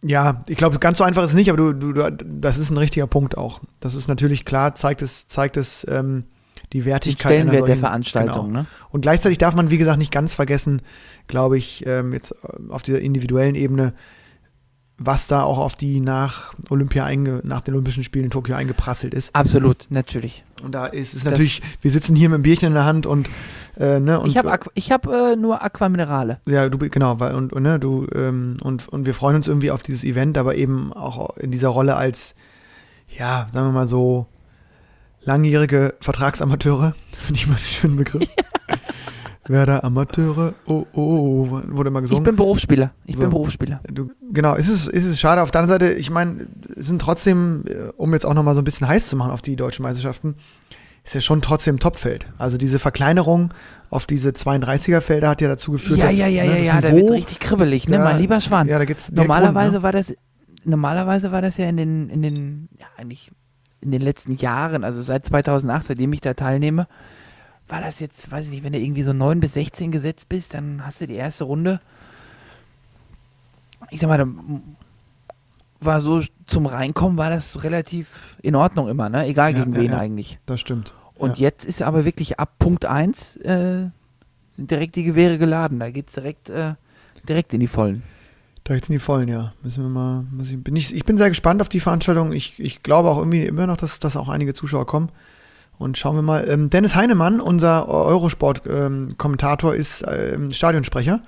Ja, 0.03 0.43
ich 0.49 0.57
glaube, 0.57 0.79
ganz 0.79 0.99
so 0.99 1.05
einfach 1.05 1.23
ist 1.23 1.31
es 1.31 1.35
nicht, 1.37 1.49
aber 1.49 1.57
du, 1.57 1.73
du, 1.73 1.93
du, 1.93 2.11
das 2.25 2.59
ist 2.59 2.71
ein 2.71 2.77
richtiger 2.77 3.07
Punkt 3.07 3.39
auch. 3.39 3.61
Das 3.81 3.95
ist 3.95 4.07
natürlich 4.07 4.45
klar, 4.45 4.75
zeigt 4.75 5.01
es, 5.01 5.29
zeigt 5.29 5.57
es 5.57 5.87
ähm, 5.91 6.25
die 6.75 6.81
Den 6.81 6.85
Wertigkeit 6.87 7.33
einer 7.33 7.41
Stellenwert 7.41 7.55
der 7.55 7.67
solchen- 7.69 7.81
Veranstaltung, 7.81 8.47
Genau. 8.49 8.61
ne? 8.61 8.67
Und 8.91 9.01
gleichzeitig 9.01 9.39
darf 9.39 9.55
man, 9.55 9.71
wie 9.71 9.79
gesagt, 9.79 9.99
nicht 9.99 10.13
ganz 10.13 10.35
vergessen, 10.35 10.83
glaube 11.27 11.57
ich, 11.57 11.87
ähm, 11.87 12.13
jetzt 12.13 12.35
auf 12.69 12.83
dieser 12.83 13.01
individuellen 13.01 13.55
Ebene, 13.55 13.95
was 14.97 15.27
da 15.27 15.43
auch 15.43 15.59
auf 15.59 15.75
die 15.75 15.99
nach 16.01 16.55
Olympia 16.71 17.05
einge, 17.05 17.41
nach 17.43 17.61
den 17.63 17.75
Olympischen 17.75 18.05
Spielen 18.05 18.27
in 18.27 18.31
Tokio 18.31 18.55
eingeprasselt 18.55 19.13
ist. 19.13 19.35
Absolut, 19.35 19.87
natürlich. 19.91 20.45
Und 20.63 20.73
da 20.73 20.87
ist 20.87 21.15
es 21.15 21.25
Das- 21.25 21.33
natürlich, 21.33 21.63
wir 21.81 21.91
sitzen 21.91 22.15
hier 22.15 22.29
mit 22.29 22.35
einem 22.37 22.43
Bierchen 22.45 22.69
in 22.69 22.75
der 22.75 22.85
Hand 22.85 23.05
und, 23.05 23.29
äh, 23.77 23.99
ne, 23.99 24.21
und 24.21 24.29
ich 24.31 24.37
habe 24.39 24.57
ich 24.75 24.93
hab, 24.93 25.07
äh, 25.09 25.35
nur 25.37 25.63
Aquaminerale. 25.63 26.39
ja, 26.47 26.69
du 26.69 26.79
genau, 26.79 27.19
weil 27.19 27.35
und, 27.35 27.53
und 27.53 27.63
ne, 27.65 27.79
du 27.81 28.07
ähm, 28.15 28.55
und 28.63 28.89
und 28.89 29.05
wir 29.05 29.15
freuen 29.15 29.37
uns 29.37 29.49
irgendwie 29.49 29.73
auf 29.73 29.83
dieses 29.83 30.05
Event, 30.05 30.39
aber 30.39 30.55
eben 30.55 30.93
auch 30.93 31.37
in 31.39 31.51
dieser 31.51 31.69
Rolle 31.69 31.97
als 31.97 32.35
ja, 33.09 33.49
sagen 33.53 33.67
wir 33.69 33.73
mal 33.73 33.89
so 33.89 34.27
langjährige 35.23 35.95
Vertragsamateure, 36.01 36.95
finde 37.19 37.41
ich 37.41 37.47
mal 37.47 37.55
einen 37.55 37.61
schönen 37.65 37.97
Begriff. 37.97 38.29
Werder 39.47 39.85
Amateure, 39.85 40.55
oh, 40.67 40.87
oh, 40.95 41.01
oh, 41.01 41.51
wurde 41.69 41.89
immer 41.89 41.99
Ich 42.01 42.05
gesungen. 42.05 42.25
bin 42.25 42.37
Berufsspieler. 42.37 42.93
Ich 43.05 43.17
So. 43.17 43.23
bin 43.23 43.31
Berufsspieler. 43.31 43.81
Du, 43.93 44.11
genau, 44.33 44.55
es 44.57 44.69
ist, 44.69 44.89
es 44.89 45.05
ist 45.05 45.21
schade. 45.21 45.43
Auf 45.43 45.51
der 45.51 45.61
anderen 45.63 45.81
Seite, 45.81 45.93
ich 45.95 46.11
meine, 46.11 46.47
es 46.77 46.87
sind 46.87 47.01
trotzdem, 47.01 47.65
äh, 47.67 47.91
um 47.97 48.13
jetzt 48.15 48.25
auch 48.25 48.35
nochmal 48.35 48.55
so 48.55 48.61
ein 48.63 48.65
bisschen 48.65 48.89
heiß 48.89 49.09
zu 49.09 49.17
machen 49.17 49.31
auf 49.33 49.43
die 49.43 49.57
deutschen 49.57 49.83
Meisterschaften, 49.83 50.37
ist 51.05 51.15
ja 51.15 51.21
schon 51.21 51.43
trotzdem 51.43 51.79
Topfeld. 51.79 52.27
Also 52.39 52.57
diese 52.57 52.79
Verkleinerung 52.79 53.53
auf 53.91 54.07
diese 54.07 54.31
32er-Felder 54.31 55.29
hat 55.29 55.41
ja 55.43 55.49
dazu 55.49 55.73
geführt, 55.73 55.99
Ja, 55.99 56.07
dass 56.07 56.17
ja, 56.17 56.27
ja, 56.27 56.45
ne, 56.45 56.59
ja, 56.65 56.75
ja, 56.77 56.81
da 56.81 56.93
wird 56.95 57.11
richtig 57.11 57.39
kribbelig, 57.41 57.87
ne, 57.89 57.99
da- 57.99 58.05
mein 58.05 58.19
lieber 58.19 58.41
Schwan. 58.41 58.67
Ja, 58.69 58.79
da 58.79 58.87
geht's 58.87 59.13
Normalerweise 59.13 59.75
rund, 59.75 59.83
war 59.83 59.93
das, 59.93 60.15
normalerweise 60.65 61.31
war 61.33 61.43
das 61.43 61.59
ja 61.59 61.67
in 61.69 61.77
den, 61.77 62.09
in 62.09 62.23
den, 62.23 62.69
ja, 62.79 62.87
eigentlich 62.97 63.31
in 63.83 63.91
den 63.93 64.01
letzten 64.01 64.33
Jahren, 64.37 64.83
also 64.83 65.03
seit 65.03 65.27
2008, 65.27 65.89
seitdem 65.89 66.13
ich 66.15 66.23
da 66.23 66.33
teilnehme, 66.33 66.87
war 67.69 67.81
das 67.81 68.01
jetzt, 68.01 68.31
weiß 68.31 68.47
ich 68.47 68.51
nicht, 68.51 68.65
wenn 68.65 68.73
du 68.73 68.79
irgendwie 68.79 69.03
so 69.03 69.13
9 69.13 69.41
bis 69.41 69.55
16 69.55 69.91
gesetzt 69.91 70.29
bist, 70.29 70.55
dann 70.55 70.85
hast 70.85 71.01
du 71.01 71.07
die 71.07 71.15
erste 71.15 71.45
Runde. 71.45 71.81
Ich 73.91 74.01
sag 74.01 74.09
mal, 74.09 74.19
da 74.19 74.27
war 75.81 76.01
so 76.01 76.23
zum 76.47 76.67
Reinkommen 76.67 77.19
war 77.19 77.31
das 77.31 77.63
relativ 77.63 78.37
in 78.43 78.55
Ordnung 78.55 78.89
immer, 78.89 79.09
ne? 79.09 79.27
Egal 79.27 79.53
Ja, 79.53 79.59
gegen 79.61 79.75
ja, 79.75 79.81
wen 79.81 79.93
ja. 79.93 79.99
eigentlich. 79.99 80.39
Das 80.47 80.61
stimmt. 80.61 80.93
Und 81.17 81.39
jetzt 81.39 81.65
ist 81.65 81.81
aber 81.83 82.05
wirklich 82.05 82.39
ab 82.39 82.55
Punkt 82.59 82.85
1 82.85 83.37
äh, 83.37 83.89
sind 84.53 84.71
direkt 84.71 84.97
die 84.97 85.05
Gewehre 85.05 85.39
geladen. 85.39 85.79
Da 85.79 85.91
geht's 85.91 86.15
direkt, 86.15 86.51
äh, 86.51 86.75
direkt 87.29 87.55
in 87.55 87.61
die 87.61 87.67
Vollen. 87.67 88.03
Da 88.65 88.75
jetzt 88.75 88.89
in 88.89 88.95
die 88.95 88.99
Vollen, 88.99 89.29
ja. 89.29 89.53
Müssen 89.63 89.85
wir 89.85 89.91
mal, 89.91 90.25
ich, 90.43 90.63
bin 90.63 90.75
ich, 90.75 90.95
ich 90.95 91.05
bin 91.05 91.19
sehr 91.19 91.29
gespannt 91.29 91.61
auf 91.61 91.69
die 91.69 91.81
Veranstaltung. 91.81 92.33
Ich, 92.33 92.59
ich 92.59 92.83
glaube 92.83 93.11
auch 93.11 93.19
irgendwie 93.19 93.45
immer 93.45 93.67
noch, 93.67 93.77
dass, 93.77 93.99
dass 93.99 94.17
auch 94.17 94.29
einige 94.29 94.55
Zuschauer 94.55 94.87
kommen. 94.87 95.11
Und 95.79 95.99
schauen 95.99 96.15
wir 96.15 96.23
mal. 96.23 96.49
Ähm, 96.49 96.71
Dennis 96.71 96.95
Heinemann, 96.95 97.41
unser 97.41 97.89
Eurosport-Kommentator, 97.89 99.75
ist 99.75 100.05
ähm, 100.09 100.53
Stadionsprecher 100.53 101.21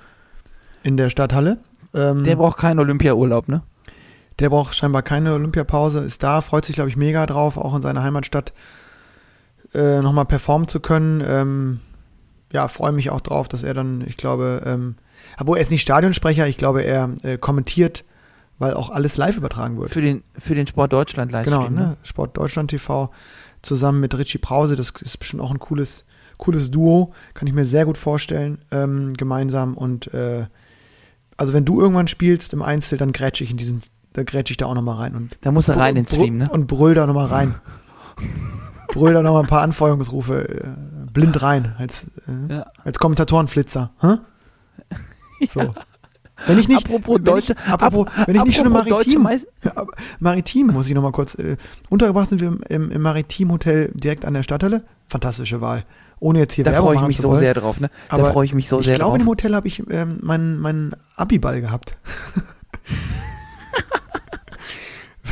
in 0.83 0.97
der 0.97 1.09
Stadthalle. 1.09 1.59
Ähm, 1.93 2.23
Der 2.23 2.35
braucht 2.35 2.57
keinen 2.57 2.79
Olympiaurlaub, 2.79 3.47
ne? 3.47 3.61
Der 4.39 4.49
braucht 4.49 4.75
scheinbar 4.75 5.01
keine 5.01 5.33
Olympiapause, 5.33 5.99
ist 5.99 6.21
da, 6.21 6.41
freut 6.41 6.63
sich, 6.65 6.75
glaube 6.75 6.89
ich, 6.89 6.95
mega 6.95 7.25
drauf, 7.25 7.57
auch 7.57 7.75
in 7.75 7.81
seiner 7.81 8.03
Heimatstadt 8.03 8.53
äh, 9.73 9.99
nochmal 10.01 10.25
performen 10.25 10.67
zu 10.67 10.79
können. 10.79 11.23
Ähm, 11.27 11.79
ja, 12.53 12.67
freue 12.67 12.91
mich 12.91 13.09
auch 13.09 13.21
drauf, 13.21 13.47
dass 13.47 13.63
er 13.63 13.73
dann, 13.73 14.03
ich 14.05 14.15
glaube, 14.15 14.61
ähm, 14.65 14.95
obwohl 15.39 15.57
er 15.57 15.61
ist 15.61 15.71
nicht 15.71 15.81
Stadionsprecher, 15.81 16.47
ich 16.47 16.57
glaube, 16.57 16.83
er 16.83 17.09
äh, 17.23 17.37
kommentiert, 17.37 18.05
weil 18.59 18.75
auch 18.75 18.91
alles 18.91 19.17
live 19.17 19.37
übertragen 19.37 19.77
wird. 19.79 19.89
Für 19.89 20.01
den, 20.01 20.23
für 20.37 20.55
den 20.55 20.67
Sport 20.67 20.93
Deutschland 20.93 21.31
Livestream, 21.31 21.69
Genau, 21.69 21.87
ne? 21.89 21.97
Sport 22.03 22.37
Deutschland 22.37 22.69
TV 22.69 23.09
zusammen 23.61 23.99
mit 23.99 24.17
Richie 24.17 24.37
Brause, 24.37 24.75
das 24.75 24.91
ist 25.01 25.17
bestimmt 25.17 25.41
auch 25.41 25.51
ein 25.51 25.59
cooles, 25.59 26.05
cooles 26.37 26.71
Duo, 26.71 27.13
kann 27.33 27.47
ich 27.47 27.53
mir 27.53 27.65
sehr 27.65 27.85
gut 27.85 27.97
vorstellen, 27.97 28.59
ähm, 28.71 29.13
gemeinsam. 29.13 29.75
Und 29.75 30.13
äh, 30.13 30.45
also 31.37 31.53
wenn 31.53 31.65
du 31.65 31.79
irgendwann 31.81 32.07
spielst 32.07 32.53
im 32.53 32.61
Einzel, 32.61 32.97
dann 32.97 33.11
grätsch 33.11 33.41
ich 33.41 33.51
in 33.51 33.57
diesen, 33.57 33.81
da 34.13 34.23
grätsch 34.23 34.51
ich 34.51 34.57
da 34.57 34.65
auch 34.67 34.73
nochmal 34.75 34.97
rein 34.97 35.15
und 35.15 35.37
Da 35.41 35.51
muss 35.51 35.67
er 35.67 35.77
rein 35.77 35.95
ins 35.95 36.11
Stream, 36.13 36.37
ne? 36.37 36.47
Und 36.49 36.67
brüll 36.67 36.93
da 36.93 37.05
nochmal 37.07 37.27
rein. 37.27 37.55
brüll 38.89 39.13
da 39.13 39.21
nochmal 39.21 39.43
ein 39.43 39.47
paar 39.49 39.61
Anfeuerungsrufe 39.61 40.47
äh, 40.49 40.67
blind 41.11 41.41
rein, 41.41 41.75
als, 41.77 42.07
äh, 42.27 42.53
Ja. 42.53 42.71
als 42.83 42.97
Kommentatorenflitzer. 42.99 43.91
Hä? 44.01 44.17
So. 45.49 45.75
Wenn 46.45 46.59
ich 46.59 46.67
nicht, 46.67 46.85
Apropos 46.85 47.19
deutsche, 47.21 47.53
ich, 47.53 47.71
apropos, 47.71 48.07
wenn 48.25 48.35
ich 48.35 48.43
nicht 48.43 48.57
schon 48.57 48.67
im 48.67 48.73
Maritim, 48.73 49.27
Maritim 50.19 50.67
muss 50.67 50.87
ich 50.87 50.93
noch 50.93 51.01
mal 51.01 51.11
kurz. 51.11 51.35
Äh, 51.35 51.57
untergebracht 51.89 52.29
sind 52.29 52.41
wir 52.41 52.49
im, 52.49 52.61
im, 52.69 52.91
im 52.91 53.01
Maritim-Hotel 53.01 53.91
direkt 53.95 54.23
an 54.25 54.33
der 54.35 54.43
Stadthalle. 54.43 54.83
Fantastische 55.07 55.61
Wahl. 55.61 55.83
Ohne 56.19 56.39
jetzt 56.39 56.53
hier 56.53 56.63
Da 56.63 56.71
Werbung 56.71 56.89
freue 56.89 57.01
ich 57.01 57.07
mich 57.07 57.15
zu 57.17 57.21
so 57.23 57.29
wollen. 57.29 57.39
sehr 57.39 57.53
drauf, 57.53 57.79
ne? 57.79 57.89
Da 58.09 58.23
freue 58.31 58.45
ich 58.45 58.53
mich 58.53 58.67
so 58.69 58.79
ich 58.79 58.85
sehr 58.85 58.95
glaube, 58.95 59.17
in 59.17 59.19
drauf. 59.19 59.25
dem 59.25 59.29
Hotel 59.29 59.55
habe 59.55 59.67
ich 59.67 59.83
ähm, 59.89 60.19
meinen 60.21 60.59
meinen 60.59 60.95
Abiball 61.15 61.61
gehabt. 61.61 61.95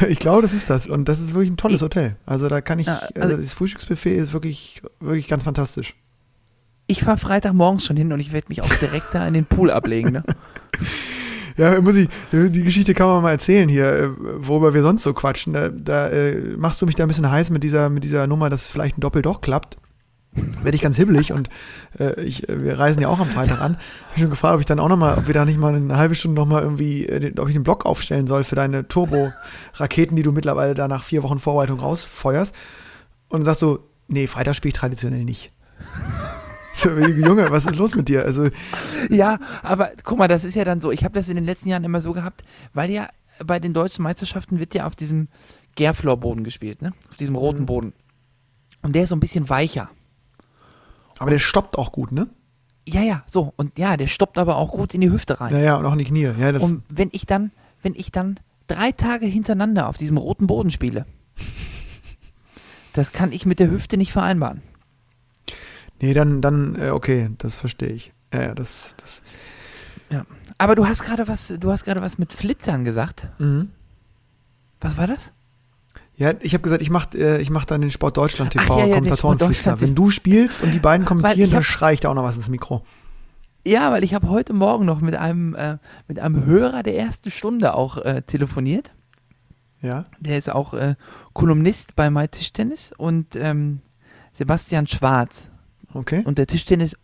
ich 0.09 0.19
glaube, 0.19 0.41
das 0.41 0.53
ist 0.53 0.69
das. 0.69 0.87
Und 0.87 1.07
das 1.09 1.19
ist 1.19 1.33
wirklich 1.33 1.51
ein 1.51 1.57
tolles 1.57 1.81
Hotel. 1.81 2.15
Also 2.25 2.49
da 2.49 2.61
kann 2.61 2.79
ich, 2.79 2.87
also, 2.89 3.05
also- 3.19 3.37
das 3.37 3.53
Frühstücksbuffet 3.53 4.15
ist 4.15 4.33
wirklich, 4.33 4.81
wirklich 4.99 5.27
ganz 5.27 5.43
fantastisch. 5.43 5.95
Ich 6.87 7.03
fahre 7.03 7.17
Freitagmorgens 7.17 7.83
schon 7.83 7.97
hin 7.97 8.13
und 8.13 8.19
ich 8.19 8.31
werde 8.31 8.45
mich 8.49 8.61
auch 8.61 8.69
direkt 8.75 9.07
da 9.13 9.27
in 9.27 9.33
den 9.33 9.45
Pool 9.45 9.71
ablegen, 9.71 10.11
ne? 10.11 10.23
Ja, 11.57 11.79
muss 11.79 11.95
ich, 11.95 12.09
die 12.33 12.63
Geschichte 12.63 12.93
kann 12.93 13.07
man 13.07 13.23
mal 13.23 13.31
erzählen 13.31 13.69
hier, 13.69 13.85
äh, 13.85 14.09
worüber 14.17 14.73
wir 14.73 14.81
sonst 14.81 15.03
so 15.03 15.13
quatschen. 15.13 15.53
Da, 15.53 15.69
da 15.69 16.09
äh, 16.09 16.35
machst 16.57 16.81
du 16.81 16.85
mich 16.85 16.95
da 16.95 17.03
ein 17.03 17.07
bisschen 17.07 17.31
heiß 17.31 17.49
mit 17.49 17.63
dieser, 17.63 17.89
mit 17.89 18.03
dieser 18.03 18.27
Nummer, 18.27 18.49
dass 18.49 18.63
es 18.63 18.69
vielleicht 18.69 18.97
ein 18.97 19.01
Doppeldoch 19.01 19.39
klappt. 19.39 19.77
Werde 20.33 20.75
ich 20.75 20.81
ganz 20.81 20.97
hibbelig 20.97 21.31
und 21.31 21.47
äh, 21.97 22.19
ich, 22.21 22.49
äh, 22.49 22.61
wir 22.61 22.77
reisen 22.77 23.01
ja 23.01 23.07
auch 23.07 23.19
am 23.19 23.29
Freitag 23.29 23.61
an. 23.61 23.77
Ich 24.15 24.21
schon 24.21 24.29
gefragt, 24.29 24.55
ob 24.55 24.59
ich 24.59 24.65
dann 24.65 24.79
auch 24.79 24.89
nochmal, 24.89 25.17
ob 25.17 25.27
wir 25.27 25.33
da 25.33 25.45
nicht 25.45 25.57
mal 25.57 25.73
eine 25.73 25.95
halbe 25.95 26.15
Stunde 26.15 26.35
nochmal 26.35 26.61
irgendwie, 26.61 27.07
ob 27.37 27.47
ich 27.47 27.53
den 27.53 27.63
Block 27.63 27.85
aufstellen 27.85 28.27
soll 28.27 28.43
für 28.43 28.55
deine 28.55 28.89
Turbo-Raketen, 28.89 30.17
die 30.17 30.23
du 30.23 30.33
mittlerweile 30.33 30.73
da 30.73 30.89
nach 30.89 31.05
vier 31.05 31.23
Wochen 31.23 31.39
Vorbereitung 31.39 31.79
rausfeuerst. 31.79 32.53
Und 33.29 33.45
sagst 33.45 33.61
du, 33.61 33.79
nee, 34.09 34.27
Freitag 34.27 34.55
spiele 34.55 34.73
ich 34.73 34.79
traditionell 34.79 35.23
nicht. 35.23 35.51
So, 36.83 36.89
Junge, 36.89 37.49
was 37.51 37.65
ist 37.65 37.77
los 37.77 37.95
mit 37.95 38.09
dir? 38.09 38.25
Also, 38.25 38.49
Ja, 39.09 39.39
aber 39.63 39.91
guck 40.03 40.17
mal, 40.17 40.27
das 40.27 40.43
ist 40.43 40.55
ja 40.55 40.65
dann 40.65 40.81
so. 40.81 40.91
Ich 40.91 41.03
habe 41.05 41.13
das 41.13 41.29
in 41.29 41.35
den 41.35 41.45
letzten 41.45 41.69
Jahren 41.69 41.83
immer 41.85 42.01
so 42.01 42.11
gehabt, 42.11 42.43
weil 42.73 42.89
ja 42.91 43.07
bei 43.45 43.59
den 43.59 43.73
deutschen 43.73 44.03
Meisterschaften 44.03 44.59
wird 44.59 44.73
ja 44.75 44.85
auf 44.85 44.95
diesem 44.95 45.29
Gärflorboden 45.75 46.43
gespielt, 46.43 46.81
ne? 46.81 46.91
Auf 47.09 47.15
diesem 47.17 47.35
roten 47.35 47.61
Mhm. 47.61 47.65
Boden. 47.65 47.93
Und 48.81 48.93
der 48.95 49.03
ist 49.03 49.09
so 49.09 49.15
ein 49.15 49.19
bisschen 49.21 49.47
weicher. 49.49 49.89
aber 51.17 51.31
der 51.31 51.39
stoppt 51.39 51.77
auch 51.77 51.91
gut, 51.93 52.11
ne? 52.11 52.27
Ja, 52.87 53.01
ja, 53.01 53.23
so. 53.27 53.53
Und 53.55 53.79
ja, 53.79 53.95
der 53.97 54.07
stoppt 54.07 54.37
aber 54.37 54.57
auch 54.57 54.71
gut 54.71 54.93
in 54.93 55.01
die 55.01 55.09
Hüfte 55.11 55.39
rein. 55.39 55.53
Ja, 55.53 55.59
ja, 55.59 55.75
und 55.77 55.85
auch 55.85 55.93
in 55.93 55.99
die 55.99 56.03
Knie. 56.05 56.29
Ja, 56.37 56.51
das, 56.51 56.61
Und 56.61 56.83
wenn 56.89 57.09
ich 57.13 57.25
dann, 57.25 57.51
wenn 57.81 57.95
ich 57.95 58.11
dann 58.11 58.37
drei 58.67 58.91
Tage 58.91 59.25
hintereinander 59.25 59.87
auf 59.87 59.95
diesem 59.97 60.17
roten 60.17 60.45
Boden 60.47 60.69
spiele, 60.71 61.05
das 62.93 63.11
kann 63.11 63.31
ich 63.31 63.45
mit 63.45 63.59
der 63.59 63.71
Hüfte 63.71 63.97
nicht 63.97 64.11
vereinbaren. 64.11 64.61
Nee, 66.05 66.13
dann, 66.13 66.39
dann, 66.39 66.75
äh, 66.79 66.89
okay, 66.91 67.31
das 67.39 67.57
verstehe 67.57 67.89
ich. 67.89 68.13
Ja, 68.31 68.43
ja, 68.43 68.53
das, 68.53 68.95
das. 69.01 69.23
Aber 70.59 70.75
du 70.75 70.87
hast 70.87 71.03
gerade 71.03 71.27
was, 71.27 71.51
du 71.59 71.71
hast 71.71 71.83
gerade 71.83 71.99
was 71.99 72.19
mit 72.19 72.31
Flitzern 72.31 72.85
gesagt. 72.85 73.27
Mhm. 73.39 73.69
Was 74.79 74.97
war 74.97 75.07
das? 75.07 75.31
Ja, 76.15 76.33
ich 76.41 76.53
habe 76.53 76.61
gesagt, 76.61 76.83
ich 76.83 76.91
mache 76.91 77.17
äh, 77.17 77.41
ich 77.41 77.49
mach 77.49 77.65
dann 77.65 77.81
den 77.81 77.89
Sport 77.89 78.15
Deutschland 78.15 78.51
TV 78.51 78.79
ja, 78.79 78.85
ja, 78.85 78.95
Kommentatorenflitzer. 78.95 79.81
Wenn 79.81 79.95
du 79.95 80.11
spielst 80.11 80.61
und 80.61 80.71
die 80.71 80.79
beiden 80.79 81.05
kommentieren, 81.05 81.49
dann 81.49 81.57
hab- 81.57 81.65
schrei 81.65 81.93
ich 81.93 81.99
da 82.01 82.09
auch 82.09 82.13
noch 82.13 82.23
was 82.23 82.37
ins 82.37 82.47
Mikro. 82.47 82.83
Ja, 83.67 83.91
weil 83.91 84.03
ich 84.03 84.13
habe 84.13 84.29
heute 84.29 84.53
Morgen 84.53 84.85
noch 84.85 85.01
mit 85.01 85.15
einem, 85.15 85.55
äh, 85.55 85.77
mit 86.07 86.19
einem 86.19 86.45
Hörer 86.45 86.83
der 86.83 86.95
ersten 86.95 87.31
Stunde 87.31 87.73
auch 87.73 87.97
äh, 87.97 88.21
telefoniert. 88.21 88.93
Ja? 89.81 90.05
Der 90.19 90.37
ist 90.37 90.51
auch 90.51 90.75
äh, 90.75 90.95
Kolumnist 91.33 91.95
bei 91.95 92.11
My 92.11 92.27
Tischtennis 92.27 92.93
und 92.95 93.35
ähm, 93.35 93.81
Sebastian 94.33 94.85
Schwarz. 94.87 95.49
Okay. 95.95 96.23
Und 96.25 96.37
der 96.37 96.45
Tischtennis 96.45 96.97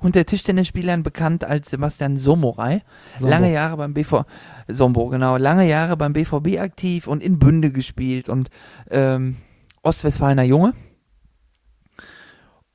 und 0.00 0.14
der 0.14 0.26
Tischtennisspielern 0.26 1.02
bekannt 1.02 1.42
als 1.42 1.70
Sebastian 1.70 2.18
Somorai. 2.18 2.82
Sombo. 3.16 3.30
Lange 3.30 3.52
Jahre 3.52 3.78
beim 3.78 3.94
BV 3.94 4.24
Sombo, 4.68 5.08
genau, 5.08 5.38
lange 5.38 5.66
Jahre 5.66 5.96
beim 5.96 6.12
BVB 6.12 6.58
aktiv 6.58 7.06
und 7.06 7.22
in 7.22 7.38
Bünde 7.38 7.72
gespielt 7.72 8.28
und 8.28 8.50
ähm, 8.90 9.36
Ostwestfalener 9.82 10.42
Junge. 10.42 10.74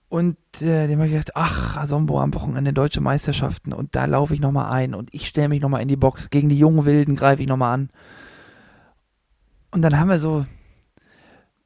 Und 0.10 0.38
äh, 0.62 0.88
dem 0.88 0.98
habe 0.98 1.08
ich 1.08 1.14
gesagt, 1.14 1.36
ach, 1.36 1.86
Sombo 1.86 2.20
am 2.20 2.34
Wochenende 2.34 2.74
deutsche 2.74 3.00
Meisterschaften 3.00 3.72
und 3.72 3.96
da 3.96 4.06
laufe 4.06 4.34
ich 4.34 4.40
nochmal 4.40 4.72
ein 4.72 4.96
und 4.96 5.14
ich 5.14 5.28
stelle 5.28 5.50
mich 5.50 5.62
nochmal 5.62 5.84
in 5.84 5.88
die 5.88 5.96
Box. 5.96 6.32
Gegen 6.32 6.50
die 6.50 6.58
jungen 6.58 6.86
Wilden 6.86 7.16
greife 7.16 7.44
ich 7.44 7.48
nochmal 7.48 7.76
an. 7.76 7.90
Und 9.70 9.84
dann 9.84 10.00
haben 10.00 10.10
wir 10.10 10.20
so 10.20 10.46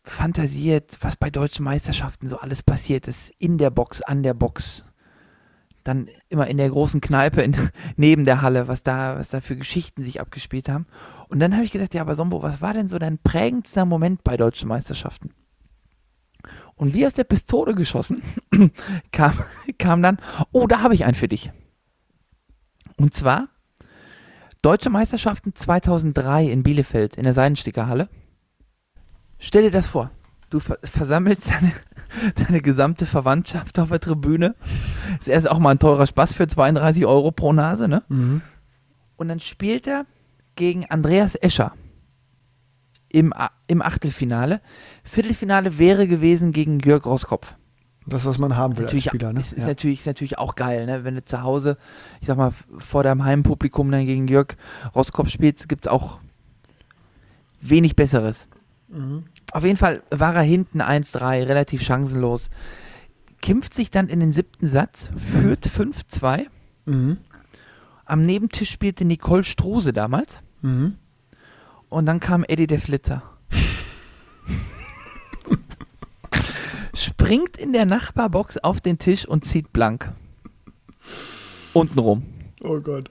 fantasiert, 0.05 0.97
was 1.01 1.15
bei 1.15 1.29
deutschen 1.29 1.65
Meisterschaften 1.65 2.29
so 2.29 2.37
alles 2.37 2.63
passiert 2.63 3.07
ist. 3.07 3.31
In 3.39 3.57
der 3.57 3.69
Box, 3.69 4.01
an 4.01 4.23
der 4.23 4.33
Box. 4.33 4.85
Dann 5.83 6.09
immer 6.29 6.47
in 6.47 6.57
der 6.57 6.69
großen 6.69 7.01
Kneipe 7.01 7.41
in, 7.41 7.55
neben 7.95 8.25
der 8.25 8.41
Halle, 8.41 8.67
was 8.67 8.83
da, 8.83 9.17
was 9.17 9.29
da 9.29 9.41
für 9.41 9.55
Geschichten 9.55 10.03
sich 10.03 10.19
abgespielt 10.19 10.69
haben. 10.69 10.87
Und 11.27 11.39
dann 11.39 11.53
habe 11.53 11.65
ich 11.65 11.71
gedacht, 11.71 11.93
ja, 11.93 12.01
aber 12.01 12.15
Sombo, 12.15 12.41
was 12.41 12.61
war 12.61 12.73
denn 12.73 12.87
so 12.87 12.97
dein 12.97 13.17
prägendster 13.17 13.85
Moment 13.85 14.23
bei 14.23 14.37
deutschen 14.37 14.69
Meisterschaften? 14.69 15.31
Und 16.75 16.93
wie 16.93 17.05
aus 17.05 17.13
der 17.13 17.23
Pistole 17.23 17.75
geschossen 17.75 18.21
kam, 19.11 19.33
kam 19.77 20.01
dann, 20.01 20.17
oh, 20.51 20.67
da 20.67 20.81
habe 20.81 20.93
ich 20.93 21.05
einen 21.05 21.15
für 21.15 21.27
dich. 21.27 21.51
Und 22.97 23.13
zwar 23.13 23.49
Deutsche 24.65 24.89
Meisterschaften 24.89 25.53
2003 25.53 26.45
in 26.45 26.63
Bielefeld 26.63 27.17
in 27.17 27.23
der 27.23 27.35
Seidensticker-Halle. 27.35 28.09
Stell 29.45 29.61
dir 29.61 29.71
das 29.71 29.85
vor. 29.85 30.09
Du 30.49 30.59
ver 30.59 30.79
versammelst 30.83 31.51
deine, 31.51 31.71
deine 32.47 32.61
gesamte 32.61 33.05
Verwandtschaft 33.05 33.77
auf 33.77 33.89
der 33.89 33.99
Tribüne. 33.99 34.55
Ist 35.19 35.27
erst 35.27 35.47
auch 35.47 35.59
mal 35.59 35.69
ein 35.69 35.77
teurer 35.77 36.07
Spaß 36.07 36.33
für 36.33 36.47
32 36.47 37.05
Euro 37.05 37.31
pro 37.31 37.53
Nase, 37.53 37.87
ne? 37.87 38.01
Mhm. 38.09 38.41
Und 39.17 39.27
dann 39.27 39.39
spielt 39.39 39.85
er 39.85 40.07
gegen 40.55 40.87
Andreas 40.87 41.35
Escher 41.35 41.73
im, 43.07 43.35
im 43.67 43.83
Achtelfinale. 43.83 44.61
Viertelfinale 45.03 45.77
wäre 45.77 46.07
gewesen 46.07 46.51
gegen 46.51 46.79
Jörg 46.79 47.05
Roskopf. 47.05 47.55
Das, 48.07 48.25
was 48.25 48.39
man 48.39 48.57
haben 48.57 48.77
will 48.77 48.85
Natürlich, 48.85 49.09
als 49.09 49.15
Spieler, 49.15 49.31
ne? 49.31 49.39
ist, 49.39 49.53
ist, 49.53 49.61
ja. 49.61 49.67
natürlich, 49.67 49.99
ist 49.99 50.07
natürlich 50.07 50.39
auch 50.39 50.55
geil, 50.55 50.87
ne? 50.87 51.03
wenn 51.03 51.13
du 51.13 51.23
zu 51.23 51.43
Hause, 51.43 51.77
ich 52.19 52.25
sag 52.27 52.37
mal, 52.37 52.51
vor 52.79 53.03
deinem 53.03 53.23
Heimpublikum 53.23 53.91
dann 53.91 54.07
gegen 54.07 54.27
Jörg 54.27 54.57
Roskopf 54.95 55.29
spielst, 55.29 55.69
gibt 55.69 55.85
es 55.85 55.91
auch 55.91 56.19
wenig 57.61 57.95
Besseres. 57.95 58.47
Mhm. 58.87 59.25
Auf 59.55 59.63
jeden 59.63 59.77
Fall 59.77 60.03
war 60.11 60.35
er 60.35 60.41
hinten 60.41 60.81
1-3, 60.81 61.47
relativ 61.47 61.81
chancenlos. 61.81 62.49
Kämpft 63.41 63.73
sich 63.73 63.89
dann 63.89 64.09
in 64.09 64.19
den 64.19 64.33
siebten 64.33 64.67
Satz, 64.67 65.09
führt 65.15 65.65
5-2. 65.65 66.47
Mhm. 66.83 67.19
Am 68.03 68.19
Nebentisch 68.19 68.69
spielte 68.69 69.05
Nicole 69.05 69.45
Struse 69.45 69.93
damals. 69.93 70.41
Mhm. 70.61 70.97
Und 71.87 72.05
dann 72.05 72.19
kam 72.19 72.43
Eddie 72.43 72.67
der 72.67 72.81
Flitzer. 72.81 73.23
Springt 76.93 77.55
in 77.55 77.71
der 77.71 77.85
Nachbarbox 77.85 78.57
auf 78.57 78.81
den 78.81 78.97
Tisch 78.97 79.25
und 79.25 79.45
zieht 79.45 79.71
blank. 79.71 80.11
Untenrum. 81.71 82.25
Oh 82.61 82.81
Gott. 82.81 83.09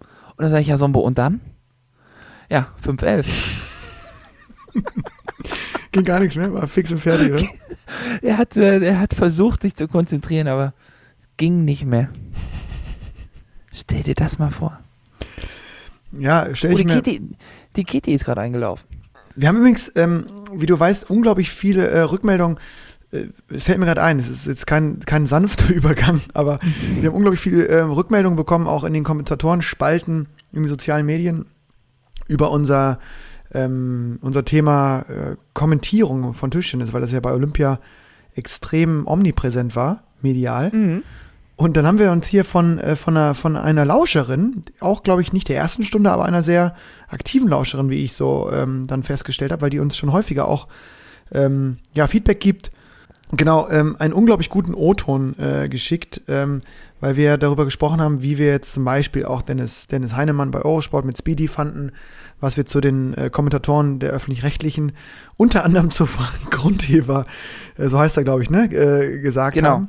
Und 0.00 0.38
dann 0.38 0.52
sage 0.52 0.62
ich 0.62 0.68
ja, 0.68 0.78
Sombo, 0.78 1.00
und 1.00 1.18
dann? 1.18 1.42
Ja, 2.48 2.72
5-11. 2.82 3.26
Ging 5.92 6.04
gar 6.04 6.20
nichts 6.20 6.36
mehr, 6.36 6.52
war 6.52 6.66
fix 6.66 6.90
und 6.90 7.00
fertig, 7.00 7.32
oder? 7.32 7.44
Er 8.22 8.38
hat, 8.38 8.56
äh, 8.56 8.80
er 8.80 9.00
hat 9.00 9.12
versucht, 9.12 9.62
sich 9.62 9.74
zu 9.74 9.86
konzentrieren, 9.86 10.48
aber 10.48 10.72
es 11.20 11.26
ging 11.36 11.64
nicht 11.64 11.84
mehr. 11.84 12.08
Stell 13.72 14.02
dir 14.02 14.14
das 14.14 14.38
mal 14.38 14.50
vor. 14.50 14.78
Ja, 16.18 16.48
stell 16.54 16.74
Oh, 16.74 16.78
ich 16.78 16.84
mir. 16.84 16.94
Kitty, 16.96 17.20
die 17.76 17.84
Kitty 17.84 18.12
ist 18.14 18.24
gerade 18.24 18.40
eingelaufen. 18.40 18.86
Wir 19.34 19.48
haben 19.48 19.58
übrigens, 19.58 19.90
ähm, 19.96 20.26
wie 20.54 20.66
du 20.66 20.78
weißt, 20.78 21.08
unglaublich 21.10 21.50
viele 21.50 21.86
äh, 21.88 22.00
Rückmeldungen. 22.00 22.58
Äh, 23.10 23.26
es 23.48 23.64
fällt 23.64 23.78
mir 23.78 23.86
gerade 23.86 24.02
ein, 24.02 24.18
es 24.18 24.28
ist 24.28 24.46
jetzt 24.46 24.66
kein, 24.66 25.00
kein 25.00 25.26
sanfter 25.26 25.68
Übergang, 25.74 26.20
aber 26.34 26.58
wir 27.00 27.08
haben 27.08 27.16
unglaublich 27.16 27.40
viele 27.40 27.66
äh, 27.68 27.80
Rückmeldungen 27.80 28.36
bekommen, 28.36 28.66
auch 28.66 28.84
in 28.84 28.92
den 28.92 29.04
Kommentatoren-Spalten 29.04 30.28
in 30.52 30.62
den 30.62 30.68
sozialen 30.68 31.06
Medien, 31.06 31.46
über 32.28 32.50
unser, 32.50 32.98
ähm, 33.54 34.18
unser 34.22 34.44
Thema 34.44 35.00
äh, 35.08 35.36
Kommentierung 35.54 36.34
von 36.34 36.50
Tischtennis, 36.50 36.92
weil 36.92 37.00
das 37.00 37.12
ja 37.12 37.20
bei 37.20 37.32
Olympia 37.32 37.78
extrem 38.34 39.06
omnipräsent 39.06 39.76
war, 39.76 40.04
medial. 40.22 40.70
Und 41.56 41.76
dann 41.76 41.86
haben 41.86 41.98
wir 41.98 42.10
uns 42.10 42.26
hier 42.26 42.44
von, 42.44 42.78
äh, 42.78 42.96
von, 42.96 43.16
einer, 43.16 43.34
von 43.34 43.56
einer 43.56 43.84
Lauscherin, 43.84 44.62
auch 44.80 45.02
glaube 45.02 45.22
ich 45.22 45.32
nicht 45.32 45.48
der 45.48 45.56
ersten 45.56 45.84
Stunde, 45.84 46.10
aber 46.10 46.24
einer 46.24 46.42
sehr 46.42 46.74
aktiven 47.08 47.48
Lauscherin, 47.48 47.90
wie 47.90 48.04
ich 48.04 48.14
so 48.14 48.50
ähm, 48.52 48.86
dann 48.86 49.02
festgestellt 49.02 49.52
habe, 49.52 49.62
weil 49.62 49.70
die 49.70 49.78
uns 49.78 49.96
schon 49.96 50.12
häufiger 50.12 50.48
auch 50.48 50.66
ähm, 51.30 51.78
ja, 51.94 52.06
Feedback 52.06 52.40
gibt. 52.40 52.72
Genau, 53.34 53.68
ähm, 53.70 53.96
einen 53.98 54.12
unglaublich 54.12 54.50
guten 54.50 54.74
O-Ton 54.74 55.38
äh, 55.38 55.68
geschickt, 55.68 56.20
ähm, 56.28 56.60
weil 57.00 57.16
wir 57.16 57.38
darüber 57.38 57.64
gesprochen 57.64 58.00
haben, 58.00 58.22
wie 58.22 58.36
wir 58.36 58.48
jetzt 58.48 58.74
zum 58.74 58.84
Beispiel 58.84 59.24
auch 59.24 59.40
Dennis, 59.40 59.86
Dennis 59.86 60.14
Heinemann 60.14 60.50
bei 60.50 60.60
Eurosport 60.62 61.04
mit 61.04 61.16
Speedy 61.16 61.48
fanden, 61.48 61.92
was 62.42 62.56
wir 62.58 62.66
zu 62.66 62.80
den 62.82 63.14
äh, 63.14 63.30
Kommentatoren 63.30 63.98
der 63.98 64.10
öffentlich-rechtlichen, 64.10 64.92
unter 65.36 65.64
anderem 65.64 65.90
zu 65.90 66.04
Frank 66.06 66.50
Grundheber, 66.50 67.24
äh, 67.78 67.88
so 67.88 67.98
heißt 67.98 68.16
er, 68.18 68.24
glaube 68.24 68.42
ich, 68.42 68.50
ne, 68.50 68.64
äh, 68.64 69.18
gesagt 69.20 69.54
Genau. 69.54 69.68
haben. 69.70 69.88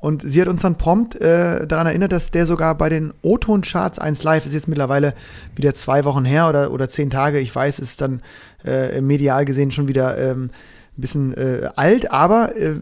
Und 0.00 0.22
sie 0.24 0.40
hat 0.40 0.46
uns 0.46 0.62
dann 0.62 0.78
prompt 0.78 1.16
äh, 1.20 1.66
daran 1.66 1.88
erinnert, 1.88 2.12
dass 2.12 2.30
der 2.30 2.46
sogar 2.46 2.76
bei 2.76 2.88
den 2.88 3.12
O-Ton-Charts 3.22 3.98
1 3.98 4.22
Live 4.22 4.46
ist 4.46 4.52
jetzt 4.52 4.68
mittlerweile 4.68 5.12
wieder 5.56 5.74
zwei 5.74 6.04
Wochen 6.04 6.24
her 6.24 6.48
oder, 6.48 6.70
oder 6.70 6.88
zehn 6.88 7.10
Tage. 7.10 7.40
Ich 7.40 7.52
weiß, 7.52 7.80
ist 7.80 8.00
dann 8.00 8.22
äh, 8.64 9.00
medial 9.00 9.44
gesehen 9.44 9.72
schon 9.72 9.88
wieder 9.88 10.16
ähm, 10.16 10.50
ein 10.96 11.00
bisschen 11.00 11.34
äh, 11.36 11.70
alt, 11.74 12.12
aber 12.12 12.56
äh, 12.56 12.80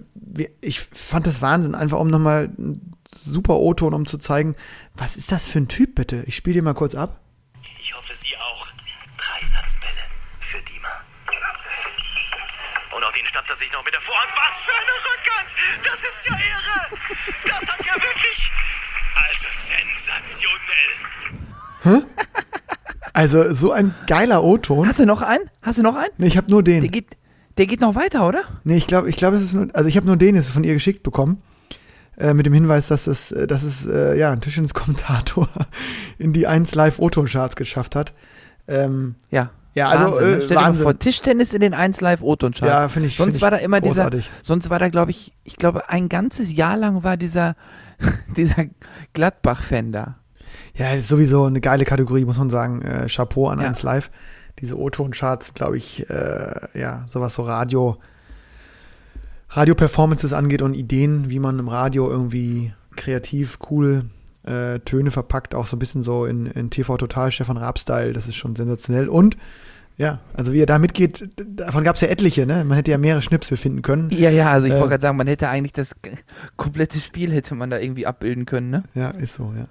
ich 0.61 0.81
fand 0.81 1.27
das 1.27 1.41
Wahnsinn, 1.41 1.75
einfach 1.75 1.99
um 1.99 2.11
nochmal 2.11 2.51
einen 2.59 2.93
super 3.15 3.57
O-Ton, 3.61 3.95
um 3.95 4.05
zu 4.05 4.19
zeigen, 4.19 4.55
was 4.95 5.17
ist 5.17 5.33
das 5.33 5.47
für 5.47 5.59
ein 5.61 5.69
Typ 5.69 5.95
bitte? 5.95 6.23
Ich 6.27 6.37
spiele 6.37 6.55
dir 6.55 6.63
mal 6.63 6.75
kurz 6.75 6.95
ab. 6.95 7.21
Ich 7.79 7.95
hoffe, 7.97 8.13
Sie 8.13 8.35
auch. 8.37 8.66
Der 13.97 14.03
Vorhand. 14.03 14.31
Was 14.37 14.65
für 14.65 14.73
eine 14.73 14.97
Rückhand! 15.09 15.49
Das 15.85 15.99
ist 16.05 16.29
ja 16.29 16.35
irre! 16.37 16.81
Das 17.47 17.73
hat 17.73 17.87
ja 17.87 17.95
wirklich. 17.95 18.53
Also 19.15 19.47
sensationell. 21.91 22.05
Also 23.13 23.55
so 23.55 23.73
ein 23.73 23.95
geiler 24.07 24.45
O-Ton. 24.45 24.87
Hast 24.89 24.99
du 24.99 25.07
noch 25.07 25.23
einen? 25.23 25.49
Hast 25.63 25.79
du 25.79 25.83
noch 25.83 25.97
einen? 25.97 26.11
Nee, 26.19 26.27
ich 26.27 26.37
habe 26.37 26.51
nur 26.51 26.63
den. 26.63 26.83
Der 26.83 26.91
geht, 26.91 27.17
der 27.57 27.67
geht 27.67 27.81
noch 27.81 27.95
weiter, 27.95 28.29
oder? 28.29 28.43
Nee, 28.65 28.77
ich 28.77 28.87
glaube, 28.87 29.09
ich 29.09 29.17
glaube, 29.17 29.37
es 29.39 29.45
ist 29.45 29.55
nur, 29.55 29.69
also 29.73 29.89
ich 29.89 29.97
habe 29.97 30.07
nur 30.07 30.17
den 30.19 30.37
jetzt 30.37 30.51
von 30.51 30.65
ihr 30.65 30.75
geschickt 30.75 31.03
bekommen. 31.03 31.43
Äh, 32.19 32.35
mit 32.35 32.47
dem 32.47 32.53
Hinweis, 32.55 32.89
dass 32.89 33.07
es, 33.07 33.31
äh, 33.33 33.47
dass 33.47 33.63
es 33.63 33.87
äh, 33.87 34.19
ja, 34.19 34.31
ein 34.31 34.41
Tischtennis-Kommentator 34.41 35.49
in 36.19 36.33
die 36.33 36.47
1 36.47 36.75
Live 36.75 36.99
Oton-Charts 36.99 37.57
geschafft 37.57 37.95
hat. 37.95 38.13
Ähm, 38.69 39.15
Ja. 39.31 39.51
Ja, 39.77 39.89
also, 39.91 40.05
Wahnsinn, 40.07 40.25
ne? 40.25 40.33
äh, 40.33 40.37
Stell 40.37 40.49
dir 40.49 40.55
mal 40.55 40.65
Wahnsinn. 40.65 40.83
vor, 40.85 40.99
Tischtennis 40.99 41.55
in 41.55 41.61
den 41.61 41.75
1 41.75 42.01
Live 42.01 42.23
Oton 42.23 42.53
Charts. 42.53 42.67
Ja, 42.73 42.89
finde 42.89 43.09
ich- 43.09 43.17
Sonst 43.17 43.27
find 43.27 43.37
ich 43.37 43.43
war 43.43 43.51
da 43.53 43.57
immer 43.59 43.81
großartig. 43.81 44.25
dieser, 44.25 44.45
sonst 44.45 44.71
war 44.71 44.79
da, 44.79 44.89
glaube 44.89 45.11
ich, 45.11 45.33
ich 45.45 45.57
glaube, 45.57 45.89
ein 45.91 46.09
ganzes 46.09 46.53
Jahr 46.57 46.77
lang 46.77 47.03
war 47.05 47.17
dieser, 47.17 47.55
dieser 48.37 48.65
Gladbach-Fan 49.13 49.93
da. 49.93 50.17
ja, 50.75 50.93
ist 50.95 51.09
sowieso 51.09 51.45
eine 51.45 51.61
geile 51.61 51.85
Kategorie, 51.85 52.25
muss 52.25 52.39
man 52.39 52.49
sagen. 52.51 52.83
Äh, 52.83 53.07
Chapeau 53.09 53.49
an 53.49 53.61
Ja. 53.61 53.67
1 53.69 53.83
Live. 53.83 54.11
Diese 54.61 54.79
O-Ton-Charts, 54.79 55.53
glaube 55.53 55.77
ich, 55.77 56.09
äh, 56.09 56.55
ja, 56.73 57.05
sowas 57.07 57.35
so 57.35 57.43
Radio, 57.43 57.99
Radio-Performances 59.51 60.33
angeht 60.33 60.63
und 60.63 60.75
Ideen, 60.75 61.31
wie 61.31 61.39
man 61.39 61.59
im 61.59 61.69
Radio 61.69 62.11
irgendwie 62.11 62.73
kreativ, 62.97 63.59
cool 63.71 64.07
äh, 64.47 64.79
Töne 64.81 65.11
verpackt, 65.11 65.55
auch 65.55 65.67
so 65.67 65.77
ein 65.77 65.79
bisschen 65.79 66.03
so 66.03 66.25
in, 66.25 66.47
in 66.47 66.71
TV 66.71 66.97
Total 66.97 67.31
Stefan 67.31 67.57
Raab-Style, 67.57 68.13
das 68.13 68.27
ist 68.29 68.37
schon 68.37 68.57
sensationell. 68.57 69.09
Und 69.09 69.37
ja, 69.99 70.19
also 70.35 70.53
wie 70.53 70.61
er 70.61 70.67
da 70.67 70.79
mitgeht, 70.79 71.31
davon 71.37 71.83
gab 71.83 71.95
es 71.95 72.03
ja 72.03 72.09
etliche, 72.09 72.45
ne? 72.45 72.65
Man 72.65 72.77
hätte 72.77 72.91
ja 72.91 72.99
mehrere 72.99 73.23
Schnipsel 73.23 73.57
finden 73.57 73.81
können. 73.81 74.11
Ja, 74.11 74.29
ja, 74.29 74.51
also 74.53 74.67
ich 74.67 74.73
Äh. 74.75 74.77
wollte 74.77 74.91
gerade 74.91 75.01
sagen, 75.03 75.17
man 75.17 75.27
hätte 75.27 75.49
eigentlich 75.49 75.73
das 75.73 75.93
komplette 76.59 76.99
Spiel 77.01 77.33
hätte 77.33 77.55
man 77.55 77.71
da 77.71 77.79
irgendwie 77.79 78.07
abbilden 78.07 78.45
können, 78.45 78.69
ne? 78.69 78.85
Ja, 78.95 79.09
ist 79.11 79.35
so, 79.37 79.55
ja. 79.57 79.67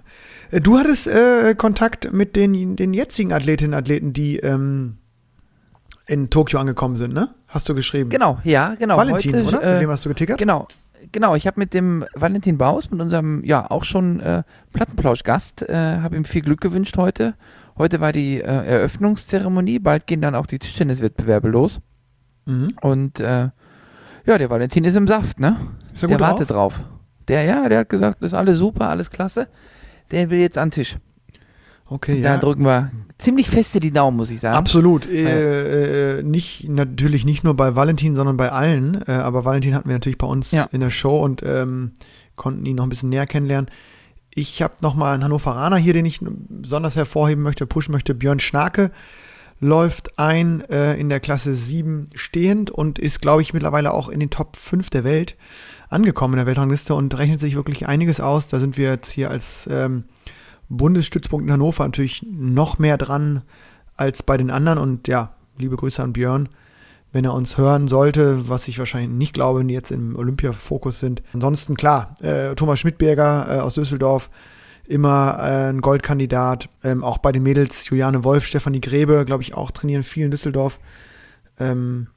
Äh, 0.50 0.60
Du 0.60 0.78
hattest 0.78 1.06
äh, 1.06 1.54
Kontakt 1.56 2.12
mit 2.12 2.34
den, 2.34 2.74
den 2.74 2.92
jetzigen 2.92 3.32
Athletinnen 3.32 3.74
und 3.74 3.78
Athleten, 3.78 4.12
die 4.12 4.38
ähm, 4.38 4.96
in 6.08 6.28
Tokio 6.30 6.58
angekommen 6.58 6.96
sind, 6.96 7.14
ne? 7.14 7.28
Hast 7.46 7.68
du 7.68 7.74
geschrieben? 7.76 8.10
Genau, 8.10 8.40
ja, 8.42 8.74
genau. 8.76 8.96
Valentin, 8.96 9.32
Heute, 9.46 9.46
oder? 9.46 9.62
äh, 9.62 9.72
mit 9.74 9.82
wem 9.82 9.90
hast 9.90 10.04
du 10.04 10.08
getickert? 10.08 10.38
Genau, 10.38 10.66
genau. 11.12 11.34
Ich 11.34 11.46
habe 11.46 11.60
mit 11.60 11.74
dem 11.74 12.04
Valentin 12.14 12.58
Baus, 12.58 12.90
mit 12.90 13.00
unserem 13.00 13.44
ja 13.44 13.70
auch 13.70 13.84
schon 13.84 14.20
äh, 14.20 14.42
Plattenplausch-Gast, 14.72 15.62
äh, 15.68 15.98
habe 16.00 16.16
ihm 16.16 16.24
viel 16.24 16.42
Glück 16.42 16.60
gewünscht 16.60 16.96
heute. 16.96 17.34
Heute 17.78 18.00
war 18.00 18.12
die 18.12 18.40
äh, 18.40 18.42
Eröffnungszeremonie, 18.42 19.78
bald 19.78 20.06
gehen 20.06 20.22
dann 20.22 20.34
auch 20.34 20.46
die 20.46 20.58
Tischtenniswettbewerbe 20.58 21.48
los. 21.48 21.80
Mhm. 22.46 22.74
Und 22.80 23.20
äh, 23.20 23.50
ja, 24.24 24.38
der 24.38 24.50
Valentin 24.50 24.84
ist 24.84 24.96
im 24.96 25.06
Saft, 25.06 25.40
ne? 25.40 25.56
Ist 25.94 26.02
er 26.02 26.08
der 26.08 26.20
wartet 26.20 26.50
drauf? 26.50 26.74
drauf. 26.74 26.86
Der, 27.28 27.44
ja, 27.44 27.68
der 27.68 27.80
hat 27.80 27.88
gesagt, 27.88 28.22
das 28.22 28.28
ist 28.32 28.34
alles 28.34 28.58
super, 28.58 28.88
alles 28.88 29.10
klasse. 29.10 29.48
Der 30.10 30.30
will 30.30 30.38
jetzt 30.38 30.58
an 30.58 30.68
den 30.68 30.74
Tisch. 30.74 30.96
Okay, 31.88 32.20
Da 32.20 32.34
ja. 32.34 32.38
drücken 32.38 32.64
wir 32.64 32.90
ziemlich 33.18 33.48
feste 33.48 33.78
die 33.80 33.92
Daumen, 33.92 34.16
muss 34.16 34.30
ich 34.30 34.40
sagen. 34.40 34.56
Absolut. 34.56 35.06
Äh, 35.06 36.18
äh, 36.18 36.22
nicht, 36.22 36.68
natürlich 36.68 37.24
nicht 37.24 37.44
nur 37.44 37.54
bei 37.54 37.76
Valentin, 37.76 38.14
sondern 38.16 38.36
bei 38.36 38.50
allen. 38.50 39.00
Äh, 39.06 39.12
aber 39.12 39.44
Valentin 39.44 39.74
hatten 39.74 39.88
wir 39.88 39.94
natürlich 39.94 40.18
bei 40.18 40.26
uns 40.26 40.50
Ja. 40.50 40.68
in 40.72 40.80
der 40.80 40.90
Show 40.90 41.18
und 41.22 41.42
ähm, 41.44 41.92
konnten 42.34 42.66
ihn 42.66 42.76
noch 42.76 42.84
ein 42.84 42.88
bisschen 42.90 43.08
näher 43.10 43.26
kennenlernen. 43.26 43.70
Ich 44.34 44.60
habe 44.62 44.74
nochmal 44.82 45.14
einen 45.14 45.24
Hannoveraner 45.24 45.76
hier, 45.76 45.92
den 45.94 46.04
ich 46.04 46.20
besonders 46.20 46.96
hervorheben 46.96 47.42
möchte, 47.42 47.66
pushen 47.66 47.92
möchte. 47.92 48.14
Björn 48.14 48.40
Schnake 48.40 48.90
läuft 49.60 50.18
ein 50.18 50.60
äh, 50.68 50.96
in 50.96 51.08
der 51.08 51.20
Klasse 51.20 51.54
7 51.54 52.10
stehend 52.14 52.70
und 52.70 52.98
ist, 52.98 53.22
glaube 53.22 53.40
ich, 53.40 53.54
mittlerweile 53.54 53.94
auch 53.94 54.08
in 54.10 54.20
den 54.20 54.28
Top 54.28 54.56
5 54.56 54.90
der 54.90 55.04
Welt 55.04 55.36
angekommen 55.88 56.34
in 56.34 56.38
der 56.38 56.46
Weltrangliste 56.46 56.94
und 56.94 57.16
rechnet 57.16 57.40
sich 57.40 57.54
wirklich 57.56 57.86
einiges 57.86 58.20
aus. 58.20 58.48
Da 58.48 58.58
sind 58.58 58.76
wir 58.76 58.90
jetzt 58.90 59.10
hier 59.10 59.30
als 59.30 59.66
ähm, 59.70 60.04
Bundesstützpunkt 60.68 61.46
in 61.46 61.52
Hannover 61.52 61.84
natürlich 61.84 62.24
noch 62.28 62.78
mehr 62.78 62.98
dran 62.98 63.42
als 63.94 64.22
bei 64.22 64.36
den 64.36 64.50
anderen. 64.50 64.78
Und 64.78 65.08
ja, 65.08 65.34
liebe 65.58 65.76
Grüße 65.76 66.02
an 66.02 66.12
Björn, 66.12 66.48
wenn 67.12 67.24
er 67.24 67.34
uns 67.34 67.56
hören 67.56 67.88
sollte, 67.88 68.48
was 68.48 68.68
ich 68.68 68.78
wahrscheinlich 68.78 69.10
nicht 69.10 69.34
glaube, 69.34 69.60
wenn 69.60 69.68
die 69.68 69.74
jetzt 69.74 69.90
im 69.90 70.16
Olympia-Fokus 70.16 71.00
sind. 71.00 71.22
Ansonsten 71.32 71.76
klar, 71.76 72.14
äh, 72.20 72.54
Thomas 72.54 72.80
Schmidberger 72.80 73.46
äh, 73.48 73.60
aus 73.60 73.74
Düsseldorf, 73.74 74.30
immer 74.86 75.38
äh, 75.40 75.70
ein 75.70 75.80
Goldkandidat. 75.80 76.68
Ähm, 76.84 77.02
auch 77.02 77.18
bei 77.18 77.32
den 77.32 77.42
Mädels 77.42 77.88
Juliane 77.88 78.24
Wolf, 78.24 78.44
Stefanie 78.44 78.80
Grebe, 78.80 79.24
glaube 79.24 79.42
ich, 79.42 79.54
auch 79.54 79.70
trainieren 79.70 80.02
viel 80.02 80.24
in 80.24 80.30
Düsseldorf. 80.30 80.78
Ähm, 81.58 82.08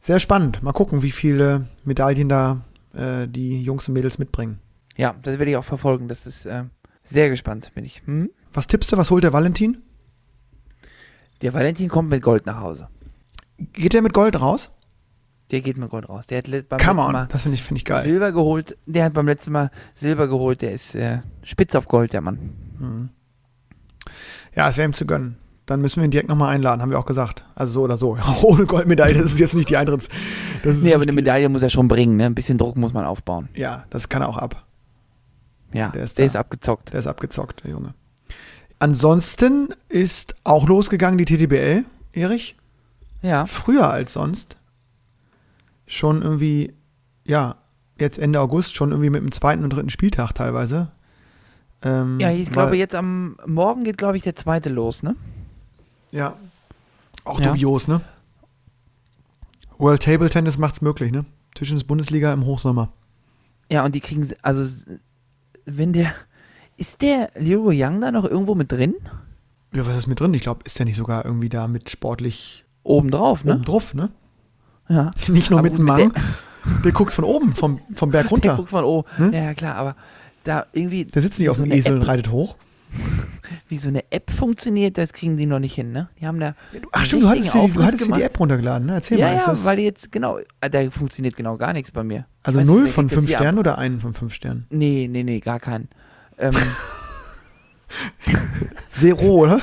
sehr 0.00 0.20
spannend. 0.20 0.62
Mal 0.62 0.72
gucken, 0.72 1.02
wie 1.02 1.10
viele 1.10 1.66
Medaillen 1.84 2.28
da 2.28 2.62
äh, 2.94 3.26
die 3.26 3.62
Jungs 3.62 3.88
und 3.88 3.94
Mädels 3.94 4.18
mitbringen. 4.18 4.58
Ja, 4.96 5.14
das 5.22 5.38
werde 5.38 5.50
ich 5.50 5.56
auch 5.56 5.64
verfolgen. 5.64 6.08
Das 6.08 6.26
ist 6.26 6.46
äh, 6.46 6.64
sehr 7.08 7.30
gespannt, 7.30 7.72
bin 7.74 7.84
ich. 7.84 8.02
Hm? 8.06 8.30
Was 8.52 8.66
tippst 8.66 8.92
du? 8.92 8.96
Was 8.96 9.10
holt 9.10 9.24
der 9.24 9.32
Valentin? 9.32 9.78
Der 11.42 11.54
Valentin 11.54 11.88
kommt 11.88 12.10
mit 12.10 12.22
Gold 12.22 12.46
nach 12.46 12.60
Hause. 12.60 12.88
Geht 13.72 13.92
der 13.92 14.02
mit 14.02 14.12
Gold 14.12 14.40
raus? 14.40 14.70
Der 15.50 15.60
geht 15.62 15.78
mit 15.78 15.88
Gold 15.88 16.08
raus. 16.08 16.26
Der 16.26 16.38
hat 16.38 16.44
beim 16.68 16.78
Come 16.78 17.00
letzten 17.00 17.00
on, 17.00 17.12
Mal 17.12 17.26
das 17.30 17.42
finde 17.42 17.54
ich, 17.54 17.62
find 17.62 17.78
ich 17.78 17.84
geil. 17.84 18.04
Silber 18.04 18.32
geholt. 18.32 18.76
Der 18.86 19.04
hat 19.04 19.14
beim 19.14 19.26
letzten 19.26 19.52
Mal 19.52 19.70
Silber 19.94 20.28
geholt. 20.28 20.60
Der 20.60 20.72
ist 20.72 20.94
äh, 20.94 21.20
spitz 21.42 21.74
auf 21.74 21.88
Gold, 21.88 22.12
der 22.12 22.20
Mann. 22.20 23.10
Ja, 24.54 24.68
es 24.68 24.76
wäre 24.76 24.88
ihm 24.88 24.94
zu 24.94 25.06
gönnen. 25.06 25.36
Dann 25.64 25.80
müssen 25.80 26.00
wir 26.00 26.04
ihn 26.04 26.10
direkt 26.10 26.28
nochmal 26.28 26.54
einladen, 26.54 26.80
haben 26.80 26.90
wir 26.90 26.98
auch 26.98 27.06
gesagt. 27.06 27.44
Also 27.54 27.74
so 27.74 27.82
oder 27.82 27.96
so. 27.96 28.16
Ohne 28.42 28.66
Goldmedaille, 28.66 29.14
das 29.14 29.32
ist 29.32 29.38
jetzt 29.38 29.54
nicht 29.54 29.68
die 29.68 29.76
Eintritts. 29.76 30.08
Das 30.62 30.78
Nee, 30.78 30.94
aber 30.94 31.02
eine 31.02 31.12
Medaille 31.12 31.48
muss 31.48 31.62
er 31.62 31.70
schon 31.70 31.88
bringen. 31.88 32.16
Ne? 32.16 32.26
Ein 32.26 32.34
bisschen 32.34 32.58
Druck 32.58 32.76
muss 32.76 32.92
man 32.92 33.04
aufbauen. 33.04 33.48
Ja, 33.54 33.84
das 33.90 34.08
kann 34.08 34.22
er 34.22 34.28
auch 34.28 34.38
ab. 34.38 34.66
Ja, 35.72 35.88
Der 35.88 35.92
der 35.92 36.04
ist 36.04 36.18
ist, 36.18 36.34
da. 36.34 36.40
abgezockt. 36.40 36.92
Der 36.92 37.00
ist 37.00 37.06
abgezockt, 37.06 37.64
der 37.64 37.72
Junge. 37.72 37.94
Ansonsten 38.78 39.68
ist 39.88 40.34
auch 40.44 40.66
losgegangen 40.68 41.18
die 41.18 41.24
TTBL, 41.24 41.84
Erich. 42.12 42.56
Ja. 43.22 43.46
Früher 43.46 43.90
als 43.90 44.12
sonst. 44.12 44.56
Schon 45.86 46.22
irgendwie, 46.22 46.74
ja, 47.24 47.56
jetzt 47.98 48.18
Ende 48.18 48.40
August, 48.40 48.74
schon 48.76 48.90
irgendwie 48.92 49.10
mit 49.10 49.20
dem 49.22 49.32
zweiten 49.32 49.64
und 49.64 49.70
dritten 49.72 49.90
Spieltag 49.90 50.32
teilweise. 50.32 50.90
Ähm, 51.82 52.18
Ja, 52.20 52.30
ich 52.30 52.50
glaube, 52.50 52.76
jetzt 52.76 52.94
am 52.94 53.36
Morgen 53.46 53.84
geht, 53.84 53.98
glaube 53.98 54.16
ich, 54.16 54.22
der 54.22 54.36
zweite 54.36 54.68
los, 54.68 55.02
ne? 55.02 55.16
Ja. 56.10 56.36
Auch 57.24 57.40
Ja. 57.40 57.48
dubios, 57.48 57.88
ne? 57.88 58.00
World 59.78 60.02
Table 60.02 60.28
Tennis 60.30 60.58
macht's 60.58 60.80
möglich, 60.80 61.12
ne? 61.12 61.24
Tischtennis 61.54 61.84
Bundesliga 61.84 62.32
im 62.32 62.44
Hochsommer. 62.44 62.92
Ja, 63.70 63.84
und 63.84 63.94
die 63.94 64.00
kriegen, 64.00 64.28
also, 64.42 64.66
wenn 65.70 65.92
der, 65.92 66.12
ist 66.76 67.02
der 67.02 67.30
Liu 67.36 67.70
Yang 67.70 68.00
da 68.00 68.12
noch 68.12 68.24
irgendwo 68.24 68.54
mit 68.54 68.72
drin? 68.72 68.94
Ja, 69.74 69.86
was 69.86 69.96
ist 69.96 70.06
mit 70.06 70.20
drin? 70.20 70.32
Ich 70.34 70.42
glaube, 70.42 70.60
ist 70.64 70.78
der 70.78 70.86
nicht 70.86 70.96
sogar 70.96 71.24
irgendwie 71.24 71.48
da 71.48 71.68
mit 71.68 71.90
sportlich 71.90 72.64
Obendrauf, 72.82 73.44
ne? 73.44 73.54
oben 73.54 73.62
drauf, 73.64 73.94
ne? 73.94 74.10
Ja. 74.88 75.10
Nicht 75.28 75.50
nur 75.50 75.58
Aber 75.58 75.68
mit 75.68 75.78
dem 75.78 75.84
Mang. 75.84 76.12
Der, 76.84 76.92
guckt 76.92 77.12
von 77.12 77.24
oben, 77.24 77.54
vom, 77.54 77.78
vom 77.94 78.10
Berg 78.10 78.24
Der 78.24 78.30
runter. 78.30 78.56
guckt 78.56 78.70
von 78.70 78.84
oben. 78.84 79.06
Hm? 79.16 79.32
Ja, 79.34 79.52
klar, 79.52 79.74
aber 79.74 79.96
da 80.44 80.66
irgendwie. 80.72 81.04
Der 81.04 81.20
sitzt 81.20 81.38
nicht 81.38 81.50
auf 81.50 81.58
so 81.58 81.64
dem 81.64 81.72
Esel 81.72 81.96
und 81.96 82.02
App, 82.02 82.08
reitet 82.08 82.30
hoch. 82.30 82.56
Wie 83.68 83.78
so 83.78 83.88
eine 83.88 84.10
App 84.12 84.30
funktioniert, 84.30 84.98
das 84.98 85.12
kriegen 85.12 85.36
die 85.36 85.46
noch 85.46 85.58
nicht 85.58 85.74
hin, 85.74 85.92
ne? 85.92 86.08
Die 86.20 86.26
haben 86.26 86.40
da. 86.40 86.54
Ach 86.92 86.98
einen 86.98 87.06
stimmt, 87.06 87.22
du 87.22 87.28
hattest, 87.28 87.54
die- 87.54 87.72
du 87.72 87.82
hattest 87.82 88.06
die. 88.16 88.22
App 88.22 88.38
runtergeladen, 88.40 88.86
ne? 88.86 88.94
Erzähl 88.94 89.18
Ja, 89.18 89.26
mal. 89.28 89.36
ist 89.36 89.46
ja, 89.46 89.52
das, 89.52 89.64
weil 89.64 89.78
jetzt, 89.78 90.12
genau, 90.12 90.38
äh, 90.60 90.70
da 90.70 90.90
funktioniert 90.90 91.36
genau 91.36 91.56
gar 91.56 91.72
nichts 91.72 91.90
bei 91.90 92.02
mir. 92.02 92.26
also 92.42 92.58
weiß 92.58 92.66
nicht, 92.66 92.74
0 92.76 92.84
wer 92.86 92.92
von 92.92 93.08
5 93.08 93.26
hier 93.26 93.36
ab? 93.36 93.42
Sternen 93.42 93.58
oder 93.58 93.78
1 93.78 94.02
von 94.02 94.14
5 94.14 94.34
Sternen? 94.34 94.66
Nee, 94.70 95.08
nee, 95.10 95.22
nee, 95.22 95.40
gar 95.40 95.60
keinen. 95.60 95.88
Ähm, 96.38 96.54
Zero, 98.90 99.20
oder? 99.22 99.60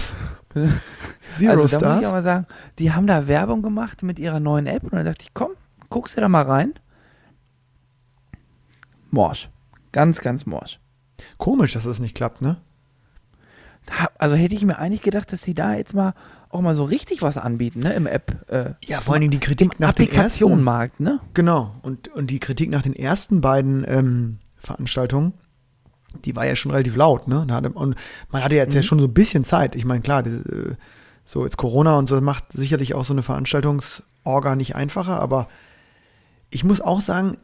Zero 1.38 1.52
also 1.52 1.52
da 1.52 1.56
muss 1.62 1.72
ich 1.72 1.78
Stars. 1.78 2.06
aber 2.06 2.22
sagen, 2.22 2.48
die 2.80 2.92
haben 2.92 3.08
da 3.08 3.28
Werbung 3.28 3.62
gemacht 3.62 4.04
mit 4.04 4.20
ihrer 4.20 4.40
neuen 4.40 4.68
App 4.68 4.84
und 4.84 4.94
dann 4.94 5.06
dachte 5.06 5.24
ich, 5.24 5.34
komm, 5.34 5.52
guckst 5.90 6.16
du 6.18 6.22
da 6.22 6.30
mal 6.30 6.44
rein. 6.44 6.74
Morsch. 9.12 9.50
Ganz, 9.92 10.22
ganz 10.22 10.46
morsch. 10.46 10.80
Komisch, 11.38 11.74
dass 11.74 11.84
das 11.84 12.00
nicht 12.00 12.16
klappt, 12.16 12.42
ne? 12.42 12.58
Also 14.18 14.36
hätte 14.36 14.56
ich 14.56 14.66
mir 14.66 14.78
eigentlich 14.80 15.02
gedacht, 15.02 15.32
dass 15.32 15.44
sie 15.44 15.54
da 15.54 15.76
jetzt 15.76 15.94
mal 15.94 16.14
auch 16.50 16.62
mal 16.62 16.76
so 16.76 16.84
richtig 16.84 17.22
was 17.22 17.38
anbieten, 17.38 17.80
ne, 17.80 17.94
im 17.94 18.08
App. 18.08 18.50
Äh, 18.50 18.74
Ja, 18.86 19.02
vor 19.02 19.14
allen 19.14 19.22
Dingen 19.22 19.32
die 19.32 19.40
Kritik 19.40 19.74
im 19.74 19.80
nach 19.80 19.94
den 19.94 20.06
ersten 20.06 20.16
Applikationenmarkt, 20.18 21.00
ne? 21.00 21.20
Genau. 21.34 21.76
Und, 21.82 22.08
und 22.10 22.28
die 22.32 22.40
Kritik 22.40 22.70
nach 22.70 22.82
den 22.82 22.96
ersten 22.96 23.42
beiden 23.42 23.86
ähm, 23.88 24.40
Veranstaltung, 24.58 25.34
die 26.24 26.36
war 26.36 26.46
ja 26.46 26.56
schon 26.56 26.72
relativ 26.72 26.96
laut, 26.96 27.28
ne? 27.28 27.46
Und 27.74 27.96
man 28.32 28.44
hatte 28.44 28.56
jetzt 28.56 28.74
ja 28.74 28.84
schon 28.84 29.00
so 29.00 29.06
ein 29.06 29.14
bisschen 29.14 29.44
Zeit. 29.44 29.76
Ich 29.76 29.86
meine, 29.86 30.02
klar, 30.02 30.24
die, 30.24 30.30
äh, 30.30 30.76
so 31.26 31.44
jetzt 31.44 31.58
Corona 31.58 31.98
und 31.98 32.08
so 32.08 32.22
macht 32.22 32.52
sicherlich 32.54 32.94
auch 32.94 33.04
so 33.04 33.14
eine 33.14 33.24
Veranstaltungsorga 33.24 34.56
nicht 34.56 34.76
einfacher, 34.76 35.20
aber 35.20 35.48
ich 36.52 36.64
muss 36.64 36.80
auch 36.80 37.02
sagen, 37.02 37.38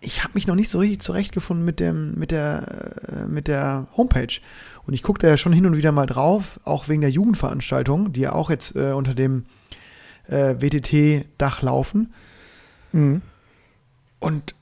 ich 0.00 0.22
habe 0.22 0.34
mich 0.34 0.46
noch 0.46 0.54
nicht 0.54 0.70
so 0.70 0.78
richtig 0.78 1.02
zurechtgefunden 1.02 1.64
mit 1.64 1.80
dem 1.80 2.14
mit 2.14 2.30
der 2.30 3.02
äh, 3.08 3.26
mit 3.26 3.48
der 3.48 3.88
Homepage 3.96 4.32
und 4.88 4.94
ich 4.94 5.02
gucke 5.02 5.18
da 5.20 5.28
ja 5.28 5.36
schon 5.36 5.52
hin 5.52 5.66
und 5.66 5.76
wieder 5.76 5.92
mal 5.92 6.06
drauf, 6.06 6.58
auch 6.64 6.88
wegen 6.88 7.02
der 7.02 7.10
Jugendveranstaltung, 7.10 8.10
die 8.14 8.22
ja 8.22 8.32
auch 8.32 8.48
jetzt 8.48 8.74
äh, 8.74 8.92
unter 8.92 9.14
dem 9.14 9.44
äh, 10.28 10.54
WTT-Dach 10.58 11.60
laufen. 11.60 12.14
Mhm. 12.92 13.20
Und 14.18 14.54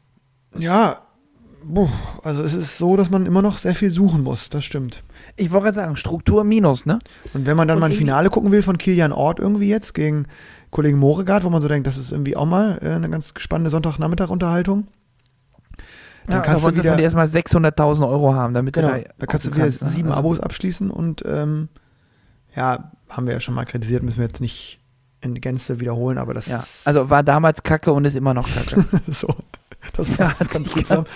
ja, 0.59 0.99
also 2.25 2.43
es 2.43 2.55
ist 2.55 2.77
so, 2.77 2.97
dass 2.97 3.09
man 3.09 3.25
immer 3.25 3.41
noch 3.41 3.59
sehr 3.59 3.77
viel 3.77 3.91
suchen 3.91 4.25
muss, 4.25 4.51
das 4.51 4.65
stimmt. 4.65 5.05
Ich 5.37 5.53
wollte 5.53 5.67
gerade 5.67 5.75
sagen, 5.77 5.97
Struktur 5.97 6.43
minus, 6.43 6.87
ne? 6.87 6.99
Und 7.33 7.47
wenn 7.47 7.57
man 7.57 7.69
dann 7.69 7.77
Und 7.77 7.83
mal 7.83 7.91
ein 7.91 7.97
Finale 7.97 8.29
gucken 8.29 8.51
will 8.51 8.63
von 8.63 8.79
Kilian 8.79 9.13
Ort 9.13 9.39
irgendwie 9.39 9.69
jetzt 9.69 9.95
gegen 9.95 10.27
Kollegen 10.73 10.99
Moregard, 10.99 11.45
wo 11.45 11.51
man 11.51 11.63
so 11.63 11.69
denkt, 11.69 11.87
das 11.87 11.99
ist 11.99 12.11
irgendwie 12.11 12.35
auch 12.35 12.47
mal 12.47 12.81
äh, 12.83 12.91
eine 12.91 13.09
ganz 13.09 13.33
spannende 13.37 13.71
Sonntagnachmittag-Unterhaltung. 13.71 14.89
Dann 16.27 16.37
Ja, 16.37 16.43
kannst 16.43 16.65
da 16.67 16.71
du 16.71 16.77
wieder, 16.79 16.91
von 16.91 16.97
dir 16.99 17.05
erstmal 17.05 17.27
600.000 17.27 18.09
Euro 18.09 18.35
haben, 18.35 18.53
damit 18.55 18.75
genau, 18.75 18.89
du 18.89 19.03
da, 19.03 19.09
da 19.19 19.27
kannst 19.27 19.47
du 19.47 19.55
wieder 19.55 19.67
ne? 19.67 19.71
sieben 19.71 20.09
Also- 20.09 20.19
Abos 20.19 20.41
abschließen 20.41 20.91
und 20.91 21.23
ähm, 21.27 21.69
ja, 22.55 22.91
haben 23.09 23.27
wir 23.27 23.35
ja 23.35 23.41
schon 23.41 23.55
mal 23.55 23.65
kritisiert, 23.65 24.03
müssen 24.03 24.19
wir 24.19 24.25
jetzt 24.25 24.41
nicht 24.41 24.81
in 25.21 25.35
Gänze 25.41 25.81
wiederholen, 25.81 26.19
aber 26.19 26.35
das 26.35 26.47
Ja, 26.47 26.57
ist 26.59 26.87
also 26.87 27.11
war 27.11 27.23
damals 27.23 27.63
Kacke 27.63 27.93
und 27.93 28.05
ist 28.05 28.17
immer 28.17 28.35
noch 28.35 28.49
Kacke. 28.49 28.85
so. 29.13 29.29
Das 29.97 30.09
Ja, 30.17 30.31
fasst 30.31 30.41
es 30.43 30.49
ganz 30.51 30.73
gut 30.73 30.87
zusammen. 30.87 31.07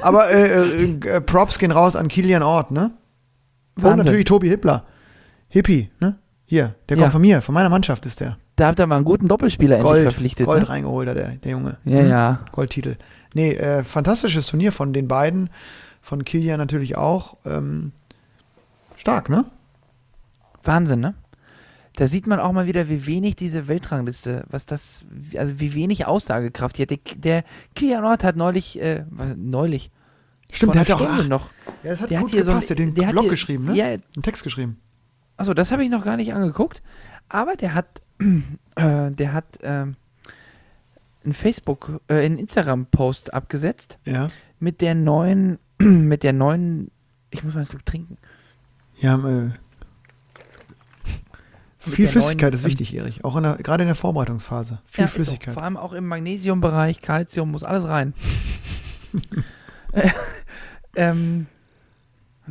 Aber 0.00 0.30
äh, 0.30 0.84
äh, 0.84 0.98
äh, 1.08 1.20
Props 1.20 1.58
gehen 1.58 1.70
raus 1.70 1.94
an 1.94 2.08
Kilian 2.08 2.42
Ort, 2.42 2.70
ne? 2.72 2.90
Und 3.76 3.82
Wahnsinn. 3.84 3.98
natürlich 3.98 4.24
Tobi 4.24 4.48
Hippler. 4.48 4.84
Hippie, 5.48 5.90
ne? 6.00 6.16
Hier, 6.44 6.74
der 6.88 6.96
Ja. 6.96 7.02
kommt 7.04 7.12
von 7.12 7.20
mir, 7.22 7.40
von 7.40 7.54
meiner 7.54 7.68
Mannschaft 7.68 8.04
ist 8.06 8.18
der. 8.20 8.36
Da 8.56 8.68
habt 8.68 8.80
ihr 8.80 8.86
mal 8.86 8.96
einen 8.96 9.04
guten 9.04 9.28
Doppelspieler 9.28 9.76
endlich 9.76 9.90
Gold, 9.92 10.02
verpflichtet. 10.02 10.46
Gold 10.46 10.62
ne? 10.62 10.68
reingeholt 10.68 11.08
der, 11.08 11.14
der 11.36 11.50
Junge. 11.50 11.76
Ja, 11.84 12.00
Hm? 12.00 12.08
ja. 12.08 12.40
Goldtitel. 12.52 12.96
Nee, 13.36 13.52
äh, 13.52 13.84
fantastisches 13.84 14.46
Turnier 14.46 14.72
von 14.72 14.94
den 14.94 15.08
beiden. 15.08 15.50
Von 16.00 16.24
Kilian 16.24 16.56
natürlich 16.58 16.96
auch. 16.96 17.36
Ähm, 17.44 17.92
stark, 18.96 19.28
ne? 19.28 19.44
Wahnsinn, 20.64 21.00
ne? 21.00 21.14
Da 21.96 22.06
sieht 22.06 22.26
man 22.26 22.40
auch 22.40 22.52
mal 22.52 22.66
wieder, 22.66 22.88
wie 22.88 23.04
wenig 23.04 23.36
diese 23.36 23.68
Weltrangliste, 23.68 24.44
was 24.48 24.64
das, 24.64 25.04
also 25.36 25.60
wie 25.60 25.74
wenig 25.74 26.06
Aussagekraft 26.06 26.78
die 26.78 26.82
hat. 26.82 26.90
Der, 26.90 26.98
der 27.16 27.44
Kilian 27.74 28.04
Ort 28.06 28.24
hat 28.24 28.36
neulich, 28.36 28.80
äh, 28.80 29.04
was, 29.10 29.34
neulich, 29.36 29.90
Stimmt, 30.50 30.74
der 30.74 30.80
hat 30.82 30.90
auch. 30.92 30.98
Stunde 31.00 31.22
Ach, 31.24 31.28
noch. 31.28 31.50
ja, 31.82 31.90
das 31.90 32.00
hat 32.00 32.10
der 32.10 32.20
gut 32.20 32.28
hat 32.28 32.34
hier 32.34 32.44
so 32.44 32.50
gepasst. 32.52 32.70
ein- 32.70 32.76
der 32.76 32.86
hat 32.86 32.96
den 32.96 33.10
Blog 33.10 33.22
hier- 33.24 33.30
geschrieben, 33.30 33.64
ne? 33.66 33.74
Ja, 33.74 33.84
Einen 33.86 34.22
Text 34.22 34.44
geschrieben. 34.44 34.78
Achso, 35.36 35.52
das 35.52 35.72
habe 35.72 35.84
ich 35.84 35.90
noch 35.90 36.04
gar 36.06 36.16
nicht 36.16 36.32
angeguckt. 36.32 36.82
Aber 37.28 37.54
der 37.56 37.74
hat, 37.74 38.00
äh, 38.76 39.10
der 39.10 39.32
hat 39.34 39.58
ähm, 39.62 39.96
einen 41.26 41.34
Facebook, 41.34 42.00
äh, 42.08 42.24
einen 42.24 42.38
Instagram-Post 42.38 43.34
abgesetzt 43.34 43.98
Ja. 44.06 44.28
mit 44.58 44.80
der 44.80 44.94
neuen, 44.94 45.58
mit 45.78 46.22
der 46.22 46.32
neuen, 46.32 46.90
ich 47.30 47.44
muss 47.44 47.54
mal 47.54 47.60
ein 47.60 47.66
Stück 47.66 47.84
trinken. 47.84 48.16
Ja, 48.98 49.16
äh, 49.16 49.50
viel 51.78 52.06
der 52.06 52.12
Flüssigkeit 52.12 52.40
neuen, 52.52 52.54
ist 52.54 52.62
ähm, 52.64 52.70
wichtig, 52.70 52.94
Erich. 52.94 53.24
Auch 53.24 53.36
in 53.36 53.42
der, 53.44 53.56
gerade 53.56 53.82
in 53.84 53.88
der 53.88 53.94
Vorbereitungsphase. 53.94 54.80
Viel 54.86 55.02
Ja, 55.02 55.06
ist 55.06 55.12
so. 55.12 55.16
Flüssigkeit. 55.16 55.54
Vor 55.54 55.62
allem 55.62 55.76
auch 55.76 55.92
im 55.92 56.06
Magnesiumbereich, 56.06 57.00
Calcium, 57.02 57.50
muss 57.50 57.62
alles 57.64 57.84
rein. 57.84 58.14
Äh, 59.92 60.10
ähm, 60.96 61.46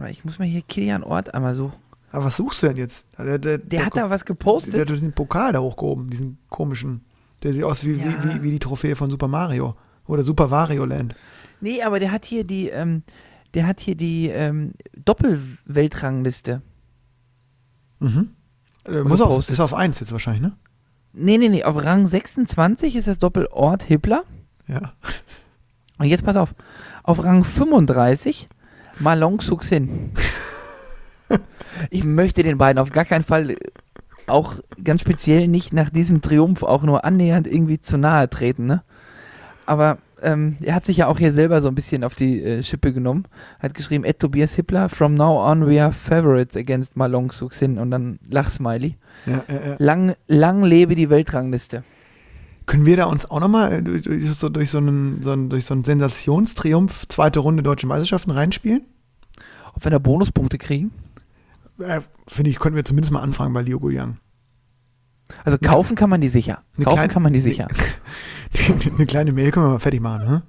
ich 0.10 0.26
muss 0.26 0.40
mal 0.40 0.46
hier 0.48 0.64
Kilian 0.64 1.04
Ort 1.04 1.34
einmal 1.36 1.54
suchen. 1.54 1.76
Aber 2.12 2.26
was 2.26 2.38
suchst 2.38 2.64
du 2.64 2.68
denn 2.68 2.78
jetzt? 2.78 3.08
Der, 3.20 3.38
der, 3.38 3.58
Der 3.60 3.86
hat 3.86 3.94
der, 3.96 4.04
da 4.06 4.10
was 4.10 4.22
der 4.22 4.26
gepostet. 4.28 4.80
hat 4.80 4.90
diesen 4.90 5.12
Pokal 5.14 5.54
da 5.54 5.60
hochgehoben, 5.60 6.10
diesen 6.10 6.40
komischen. 6.50 7.02
Der 7.44 7.54
sieht 7.54 7.64
aus 7.64 7.86
wie, 7.86 7.94
Ja. 7.94 8.06
wie, 8.24 8.36
wie, 8.36 8.44
wie 8.44 8.52
die 8.52 8.60
Trophäe 8.60 8.96
von 8.96 9.10
Super 9.10 9.28
Mario. 9.28 9.76
Oder 10.08 10.24
Super 10.24 10.52
Wario 10.52 10.86
Land. 10.86 11.16
Nee, 11.62 11.82
aber 11.84 12.00
der 12.00 12.12
hat 12.12 12.26
hier 12.26 12.44
die, 12.44 12.70
ähm, 12.70 13.04
der 13.54 13.66
hat 13.68 13.80
hier 13.80 13.96
die 13.96 14.30
ähm, 14.30 14.74
Doppelweltrangliste. 15.04 16.62
Mhm. 18.00 18.32
Äh, 18.86 19.02
muss 19.02 19.22
auf, 19.22 19.50
ist 19.50 19.60
auf 19.60 19.74
1 19.74 20.00
jetzt 20.00 20.12
wahrscheinlich, 20.12 20.42
ne? 20.44 20.56
Nee, 21.14 21.38
nee, 21.38 21.50
nee, 21.50 21.64
auf 21.64 21.82
Rang 21.84 22.08
26 22.08 22.96
ist 22.96 23.08
das 23.08 23.20
Doppelort 23.20 23.84
Hippler. 23.84 24.26
Ja. 24.68 24.94
Und 25.98 26.08
jetzt 26.08 26.24
pass 26.26 26.36
auf, 26.36 26.54
auf 27.04 27.24
Rang 27.24 27.44
35 27.44 28.46
Malong 29.00 29.40
Suxin. 29.40 30.12
ich 31.90 32.04
möchte 32.04 32.44
den 32.44 32.58
beiden 32.58 32.80
auf 32.80 32.92
gar 32.92 33.06
keinen 33.06 33.24
Fall 33.24 33.56
auch 34.28 34.56
ganz 34.84 35.02
speziell 35.02 35.48
nicht 35.48 35.74
nach 35.74 35.90
diesem 35.90 36.22
Triumph 36.22 36.64
auch 36.64 36.84
nur 36.84 37.06
annähernd 37.06 37.48
irgendwie 37.48 37.80
zu 37.80 37.98
nahe 37.98 38.30
treten, 38.30 38.66
ne? 38.66 38.84
Aber 39.66 39.98
ähm, 40.22 40.58
er 40.64 40.76
hat 40.76 40.86
sich 40.86 40.98
ja 40.98 41.08
auch 41.08 41.20
hier 41.20 41.34
selber 41.34 41.62
so 41.62 41.68
ein 41.68 41.76
bisschen 41.76 42.04
auf 42.04 42.16
die 42.16 42.42
äh, 42.42 42.64
Schippe 42.64 42.94
genommen. 42.94 43.26
Hat 43.60 43.74
geschrieben, 43.74 44.04
Ed 44.04 44.20
Tobias 44.20 44.56
Hippler, 44.56 44.90
from 44.90 45.14
now 45.14 45.44
on 45.44 45.68
we 45.68 45.82
are 45.82 45.92
favorites 45.92 46.56
against 46.56 46.96
Malong 46.96 47.32
Suxin 47.32 47.78
und 47.78 47.92
dann 47.92 48.20
Lachsmiley. 48.30 48.98
ja, 49.26 49.44
ja, 49.48 49.68
ja. 49.68 49.76
Lang, 49.80 50.16
lang 50.28 50.64
lebe 50.64 50.96
die 50.96 51.10
Weltrangliste. 51.10 51.84
Können 52.66 52.86
wir 52.86 52.98
da 52.98 53.06
uns 53.06 53.30
auch 53.30 53.40
nochmal 53.40 53.84
durch, 53.84 54.04
durch, 54.04 54.32
so, 54.32 54.50
durch, 54.50 54.72
so 54.72 54.80
einen, 54.80 55.22
so 55.22 55.32
einen, 55.32 55.50
durch 55.50 55.66
so 55.66 55.74
einen 55.74 55.84
Sensationstriumph 55.84 57.08
zweite 57.08 57.40
Runde 57.40 57.62
Deutsche 57.62 57.86
Meisterschaften 57.86 58.32
reinspielen? 58.32 58.82
Ob 59.76 59.84
wir 59.84 59.92
da 59.92 60.00
Bonuspunkte 60.00 60.58
kriegen? 60.58 60.92
Äh, 61.80 62.02
Finde 62.28 62.50
ich, 62.52 62.60
könnten 62.60 62.76
wir 62.76 62.86
zumindest 62.86 63.12
mal 63.12 63.22
anfangen 63.22 63.54
bei 63.54 63.62
Liu 63.62 63.80
Guiyang. 63.80 64.18
Also 65.44 65.58
kaufen 65.58 65.96
kann 65.96 66.10
man 66.10 66.22
die 66.22 66.30
sicher. 66.30 66.64
Eine 66.76 66.86
Kaufen 66.86 66.96
kleine- 66.98 67.14
kann 67.14 67.24
man 67.24 67.34
die 67.34 67.40
sicher. 67.40 67.68
Eine 68.98 69.06
kleine 69.06 69.32
Mail 69.34 69.52
können 69.52 69.66
wir 69.66 69.72
mal 69.72 69.80
fertig 69.80 70.00
machen, 70.02 70.26
ne? 70.28 70.44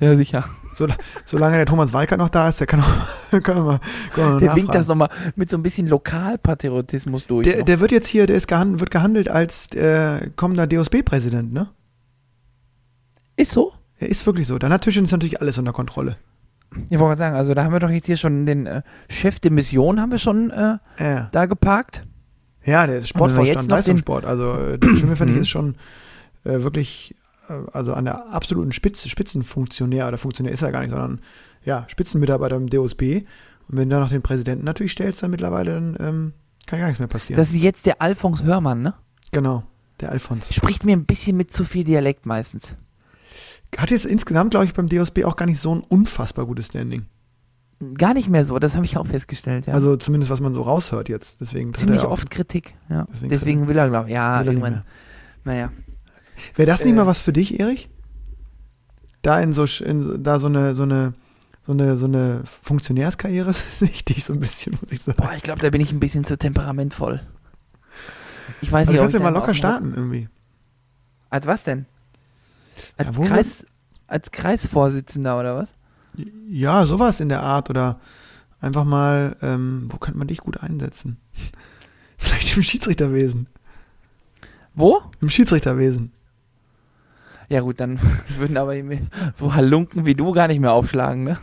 Ja, 0.00 0.16
sicher. 0.16 0.48
So, 0.72 0.86
solange 1.24 1.56
der 1.56 1.66
Thomas 1.66 1.92
Weikert 1.92 2.18
noch 2.18 2.28
da 2.28 2.48
ist, 2.48 2.60
der 2.60 2.66
kann 2.66 2.80
auch, 2.80 3.30
können 3.42 3.58
wir 3.58 3.62
mal, 3.64 3.80
können 4.14 4.34
wir 4.34 4.40
Der 4.40 4.54
winkt 4.54 4.74
das 4.74 4.86
nochmal 4.88 5.10
mit 5.34 5.50
so 5.50 5.56
ein 5.56 5.62
bisschen 5.62 5.88
Lokalpatriotismus 5.88 7.26
durch. 7.26 7.46
Der, 7.46 7.64
der 7.64 7.80
wird 7.80 7.90
jetzt 7.90 8.06
hier, 8.08 8.26
der 8.26 8.36
ist 8.36 8.46
gehandelt, 8.46 8.80
wird 8.80 8.90
gehandelt 8.90 9.28
als 9.28 9.72
äh, 9.72 10.30
kommender 10.36 10.66
DOSB-Präsident, 10.66 11.52
ne? 11.52 11.68
ist 13.36 13.52
so? 13.52 13.72
Er 13.98 14.08
ist 14.08 14.24
wirklich 14.26 14.46
so. 14.46 14.58
Dann 14.58 14.72
hat 14.72 14.82
Tischchen 14.82 15.04
ist 15.04 15.12
natürlich 15.12 15.40
alles 15.40 15.58
unter 15.58 15.72
Kontrolle. 15.72 16.16
Ich 16.90 16.98
wollte 16.98 16.98
gerade 16.98 17.16
sagen, 17.18 17.36
also 17.36 17.54
da 17.54 17.64
haben 17.64 17.72
wir 17.72 17.80
doch 17.80 17.90
jetzt 17.90 18.06
hier 18.06 18.16
schon 18.16 18.46
den 18.46 18.66
äh, 18.66 18.82
Chef 19.08 19.40
der 19.40 19.50
Mission 19.50 20.00
haben 20.00 20.10
wir 20.10 20.18
schon 20.18 20.50
äh, 20.50 20.78
Ja, 20.98 21.28
da 21.32 21.46
geparkt. 21.46 22.02
ja 22.64 22.86
der 22.86 23.02
Sportvorstand, 23.04 23.68
Leistungssport. 23.68 24.24
Also 24.24 24.52
äh, 24.54 24.78
der 24.78 24.94
Schimmelfennig 24.96 25.36
Mhm. 25.36 25.40
ist 25.42 25.48
schon 25.48 25.76
äh, 26.44 26.62
wirklich, 26.62 27.14
äh, 27.48 27.54
also 27.72 27.94
an 27.94 28.04
der 28.04 28.28
absoluten 28.32 28.72
Spitze, 28.72 29.08
Spitzenfunktionär, 29.08 30.06
oder 30.08 30.18
Funktionär 30.18 30.52
ist 30.52 30.62
er 30.62 30.70
gar 30.72 30.80
nicht, 30.80 30.90
sondern 30.90 31.20
ja, 31.64 31.84
Spitzenmitarbeiter 31.88 32.56
im 32.56 32.68
DOSB. 32.68 33.02
Und 33.68 33.76
wenn 33.76 33.88
du 33.88 33.94
dann 33.96 34.02
noch 34.02 34.10
den 34.10 34.22
Präsidenten 34.22 34.64
natürlich 34.64 34.92
stellst, 34.92 35.22
dann 35.22 35.30
mittlerweile, 35.30 35.74
dann 35.74 35.96
ähm, 36.00 36.32
kann 36.66 36.78
gar 36.78 36.86
nichts 36.86 36.98
mehr 37.00 37.08
passieren. 37.08 37.38
Das 37.38 37.50
ist 37.50 37.56
jetzt 37.62 37.86
der 37.86 38.00
Alfons 38.00 38.44
Hörmann, 38.44 38.82
ne? 38.82 38.94
genau, 39.32 39.64
der 40.00 40.10
Alfons. 40.12 40.54
Spricht 40.54 40.84
mir 40.84 40.96
ein 40.96 41.04
bisschen 41.06 41.36
mit 41.36 41.52
zu 41.52 41.64
viel 41.64 41.84
Dialekt 41.84 42.24
meistens. 42.26 42.76
Hat 43.76 43.90
jetzt 43.90 44.06
insgesamt, 44.06 44.50
glaube 44.50 44.66
ich, 44.66 44.74
beim 44.74 44.88
DOSB 44.88 45.24
auch 45.24 45.36
gar 45.36 45.46
nicht 45.46 45.60
so 45.60 45.74
ein 45.74 45.80
unfassbar 45.80 46.46
gutes 46.46 46.66
Standing. 46.66 47.06
Gar 47.94 48.14
nicht 48.14 48.28
mehr 48.28 48.44
so, 48.44 48.58
das 48.58 48.74
habe 48.74 48.84
ich 48.84 48.96
auch 48.96 49.06
festgestellt. 49.06 49.66
Ja. 49.66 49.74
Also 49.74 49.94
zumindest, 49.96 50.30
was 50.32 50.40
man 50.40 50.52
so 50.52 50.62
raushört 50.62 51.08
jetzt. 51.08 51.40
Deswegen 51.40 51.74
ziemlich 51.74 52.02
oft 52.02 52.28
Kritik. 52.30 52.74
Ja. 52.88 53.06
Deswegen 53.10 53.28
Deswegen, 53.28 53.68
will 53.68 53.78
er, 53.78 53.88
glaube 53.88 54.08
ich, 54.08 54.14
ja, 54.14 54.38
nicht 54.38 54.48
irgendwann. 54.48 54.82
Naja. 55.44 55.70
Wäre 56.56 56.66
das 56.66 56.80
nicht 56.80 56.92
Äh. 56.92 56.96
mal 56.96 57.06
was 57.06 57.18
für 57.18 57.32
dich, 57.32 57.60
Erich? 57.60 57.88
Da 59.22 59.40
in 59.40 59.52
so, 59.52 59.64
in, 59.84 60.22
da 60.24 60.38
so 60.40 60.46
eine, 60.46 60.74
so 60.74 60.82
eine, 60.84 61.12
so 61.66 61.72
eine, 61.72 61.96
so 61.96 62.06
eine 62.06 62.42
Funktionärskarriere 62.62 63.52
sehe 63.78 63.90
ich 63.90 64.04
dich 64.04 64.24
so 64.24 64.32
ein 64.32 64.40
bisschen, 64.40 64.76
muss 64.80 64.90
ich 64.90 65.00
sagen. 65.00 65.18
Boah, 65.18 65.32
ich 65.36 65.42
glaube, 65.42 65.60
da 65.60 65.70
bin 65.70 65.80
ich 65.80 65.92
ein 65.92 66.00
bisschen 66.00 66.24
zu 66.24 66.36
temperamentvoll. 66.36 67.20
Ich 68.60 68.72
weiß 68.72 68.88
Also 68.88 68.92
nicht, 68.92 68.98
du 68.98 69.02
kannst 69.02 69.14
ja 69.14 69.20
mal 69.20 69.28
locker 69.38 69.54
starten 69.54 69.92
irgendwie. 69.94 70.28
Als 71.30 71.46
was 71.46 71.62
denn? 71.62 71.86
Als, 72.96 73.16
Ja, 73.16 73.24
Kreis, 73.24 73.66
als 74.06 74.30
Kreisvorsitzender 74.30 75.38
oder 75.38 75.56
was? 75.56 75.74
Ja, 76.48 76.84
sowas 76.86 77.20
in 77.20 77.28
der 77.28 77.42
Art 77.42 77.70
oder 77.70 78.00
einfach 78.60 78.84
mal, 78.84 79.36
ähm, 79.42 79.86
wo 79.90 79.98
könnte 79.98 80.18
man 80.18 80.28
dich 80.28 80.38
gut 80.38 80.62
einsetzen? 80.62 81.18
Vielleicht 82.18 82.56
im 82.56 82.62
Schiedsrichterwesen. 82.62 83.46
Wo? 84.74 85.02
Im 85.20 85.30
Schiedsrichterwesen. 85.30 86.12
Ja 87.48 87.60
gut, 87.60 87.80
dann 87.80 87.98
würden 88.36 88.56
aber 88.56 88.74
so 89.34 89.54
Halunken 89.54 90.06
wie 90.06 90.14
du 90.14 90.32
gar 90.32 90.48
nicht 90.48 90.60
mehr 90.60 90.72
aufschlagen, 90.72 91.24
ne? 91.24 91.38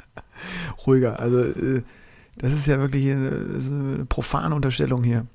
Ruhiger. 0.86 1.18
Also, 1.18 1.40
äh, 1.40 1.82
das 2.36 2.52
ist 2.52 2.66
ja 2.66 2.78
wirklich 2.78 3.10
eine, 3.10 3.28
eine 3.28 4.04
profane 4.04 4.54
Unterstellung 4.54 5.02
hier. 5.02 5.26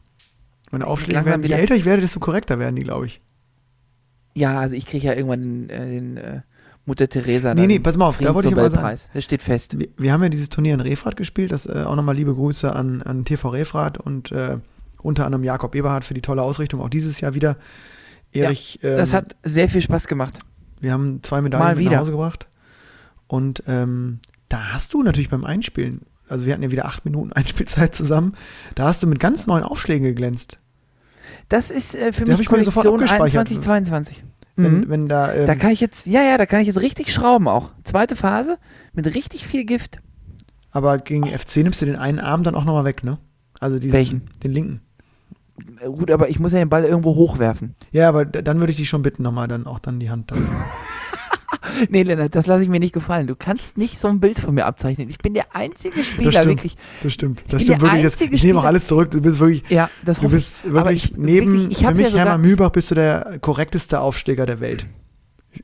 Meine 0.71 0.87
Aufschläge 0.87 1.25
werden, 1.25 1.43
je 1.43 1.53
älter 1.53 1.75
ich 1.75 1.83
werde, 1.85 2.01
desto 2.01 2.19
korrekter 2.19 2.59
werden 2.59 2.75
die, 2.75 2.83
glaube 2.83 3.07
ich. 3.07 3.19
Ja, 4.33 4.59
also 4.59 4.75
ich 4.75 4.85
kriege 4.85 5.07
ja 5.07 5.13
irgendwann 5.13 5.41
den, 5.41 5.69
äh, 5.69 5.89
den 5.91 6.17
äh, 6.17 6.41
Mutter 6.85 7.07
Teresa. 7.07 7.53
Nee, 7.53 7.67
nee, 7.67 7.79
pass 7.79 7.97
mal 7.97 8.05
auf, 8.07 8.17
da 8.17 8.33
wollte 8.33 8.49
ich 8.49 8.55
mal 8.55 8.71
sagen. 8.71 8.99
Das 9.13 9.23
steht 9.23 9.43
fest. 9.43 9.77
Wir, 9.77 9.87
wir 9.97 10.13
haben 10.13 10.23
ja 10.23 10.29
dieses 10.29 10.49
Turnier 10.49 10.73
in 10.73 10.79
Refrat 10.79 11.15
gespielt. 11.15 11.51
Das 11.51 11.65
äh, 11.65 11.83
auch 11.85 11.95
nochmal 11.95 12.15
liebe 12.15 12.33
Grüße 12.33 12.73
an, 12.75 13.01
an 13.01 13.25
TV 13.25 13.49
Refrat 13.49 13.97
und 13.97 14.31
äh, 14.31 14.57
unter 15.01 15.25
anderem 15.25 15.43
Jakob 15.43 15.75
Eberhardt 15.75 16.05
für 16.05 16.13
die 16.13 16.21
tolle 16.21 16.41
Ausrichtung. 16.41 16.81
Auch 16.81 16.89
dieses 16.89 17.19
Jahr 17.21 17.33
wieder. 17.33 17.57
Erich, 18.33 18.79
Das 18.81 19.11
ähm, 19.11 19.17
hat 19.17 19.35
sehr 19.43 19.67
viel 19.67 19.81
Spaß 19.81 20.07
gemacht. 20.07 20.39
wir 20.79 20.93
haben 20.93 21.21
zwei 21.21 21.41
Medaillen 21.41 21.65
Mal 21.65 21.75
mit 21.75 21.83
nach 21.83 21.91
wieder. 21.91 21.99
Hause 22.01 22.11
gebracht. 22.11 22.47
Und 23.27 23.63
ähm, 23.67 24.19
da 24.49 24.73
hast 24.73 24.93
du 24.93 25.03
natürlich 25.03 25.29
beim 25.29 25.43
Einspielen, 25.43 26.01
also 26.29 26.45
wir 26.45 26.53
hatten 26.53 26.63
ja 26.63 26.71
wieder 26.71 26.85
acht 26.85 27.03
Minuten 27.05 27.33
Einspielzeit 27.33 27.93
zusammen, 27.93 28.35
da 28.75 28.85
hast 28.85 29.03
du 29.03 29.07
mit 29.07 29.19
ganz 29.19 29.47
neuen 29.47 29.63
Aufschlägen 29.63 30.05
geglänzt. 30.05 30.59
Das 31.49 31.71
ist 31.71 31.95
äh, 31.95 32.11
für 32.11 32.21
hab 32.29 32.37
mich 32.37 32.47
Kollektion 32.47 32.93
abgespeichert. 32.93 33.47
21, 33.47 33.61
22. 33.61 34.23
Wenn, 34.55 34.79
Mhm. 34.81 34.89
wenn 34.89 35.07
da, 35.07 35.33
ähm, 35.33 35.47
Da 35.47 35.55
kann 35.55 35.71
ich 35.71 35.79
jetzt, 35.79 36.05
ja, 36.05 36.21
ja, 36.23 36.37
da 36.37 36.45
kann 36.45 36.59
ich 36.61 36.67
jetzt 36.67 36.81
richtig 36.81 37.13
schrauben 37.13 37.47
auch. 37.47 37.71
Zweite 37.83 38.15
Phase 38.15 38.57
mit 38.93 39.05
richtig 39.15 39.47
viel 39.47 39.65
Gift. 39.65 39.99
aber 40.71 40.97
gegen 40.99 41.25
FC 41.27 41.57
nimmst 41.63 41.81
du 41.81 41.85
den 41.85 41.95
einen 41.95 42.19
Arm 42.19 42.43
dann 42.43 42.55
auch 42.55 42.63
nochmal 42.65 42.85
weg, 42.85 43.03
ne? 43.03 43.17
Also 43.59 43.77
diesen, 43.79 43.93
Welchen? 43.93 44.29
Den 44.43 44.51
linken. 44.51 44.81
Äh, 45.81 45.87
Gut, 45.87 46.09
aber 46.11 46.29
ich 46.29 46.39
muss 46.39 46.51
ja 46.51 46.59
den 46.59 46.69
Ball 46.69 46.83
irgendwo 46.85 47.15
hochwerfen. 47.15 47.75
Ja, 47.91 48.07
aber 48.09 48.25
dann 48.25 48.59
würde 48.59 48.71
ich 48.71 48.77
dich 48.77 48.89
schon 48.89 49.01
bitten, 49.01 49.23
nochmal 49.23 49.47
dann 49.47 49.67
auch 49.67 49.79
dann 49.79 49.99
die 49.99 50.09
Hand. 50.09 50.31
Das, 50.31 50.39
Nee, 51.89 52.03
Lennart, 52.03 52.35
das 52.35 52.47
lasse 52.47 52.63
ich 52.63 52.69
mir 52.69 52.79
nicht 52.79 52.93
gefallen. 52.93 53.27
Du 53.27 53.35
kannst 53.35 53.77
nicht 53.77 53.97
so 53.99 54.07
ein 54.07 54.19
Bild 54.19 54.39
von 54.39 54.53
mir 54.55 54.65
abzeichnen. 54.65 55.09
Ich 55.09 55.17
bin 55.17 55.33
der 55.33 55.55
einzige 55.55 56.03
Spieler, 56.03 56.31
stimmt. 56.31 56.47
wirklich. 56.47 56.77
das 57.03 57.13
stimmt. 57.13 57.41
Ich 57.41 57.47
Das 57.51 57.61
stimmt 57.63 57.81
wirklich. 57.81 58.01
Das, 58.03 58.21
ich 58.21 58.43
nehme 58.43 58.59
auch 58.59 58.63
alles 58.65 58.87
zurück. 58.87 59.11
Du 59.11 59.21
bist 59.21 59.39
wirklich, 59.39 59.63
Ja, 59.69 59.89
das 60.03 60.19
du 60.19 60.29
bist 60.29 60.57
ich. 60.65 60.71
Wirklich 60.73 61.03
ich- 61.11 61.17
neben, 61.17 61.53
wirklich, 61.53 61.79
ich 61.81 61.85
für 61.87 61.93
mich 61.95 62.11
ja 62.11 62.17
Hermann 62.19 62.41
Mühlbach 62.41 62.69
bist 62.71 62.91
du 62.91 62.95
der 62.95 63.37
korrekteste 63.41 63.99
Aufsteiger 63.99 64.45
der 64.45 64.59
Welt. 64.59 64.87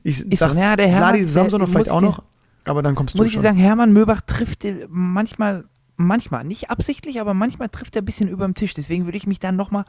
Ich 0.02 0.20
Ist 0.20 0.38
sag, 0.40 0.52
so, 0.52 0.58
ja, 0.60 0.76
der 0.76 0.86
Hermann, 0.88 1.10
Vladi 1.14 1.24
der- 1.24 1.32
Samson 1.32 1.60
muss 1.62 1.70
vielleicht 1.70 1.86
ich 1.86 1.92
auch 1.92 2.00
noch, 2.00 2.22
aber 2.64 2.82
dann 2.82 2.94
kommst 2.94 3.14
Muss 3.14 3.24
du 3.24 3.26
ich 3.26 3.32
dir 3.32 3.36
schon. 3.38 3.42
sagen, 3.44 3.56
Hermann 3.56 3.92
Möbach 3.92 4.20
trifft 4.20 4.64
äh, 4.66 4.86
manchmal, 4.90 5.64
manchmal, 5.96 6.44
nicht 6.44 6.70
absichtlich, 6.70 7.20
aber 7.20 7.32
manchmal 7.34 7.70
trifft 7.70 7.96
er 7.96 8.02
ein 8.02 8.04
bisschen 8.04 8.28
über 8.28 8.44
dem 8.44 8.54
Tisch. 8.54 8.74
Deswegen 8.74 9.06
würde 9.06 9.16
ich 9.16 9.26
mich 9.26 9.40
dann 9.40 9.56
nochmal, 9.56 9.84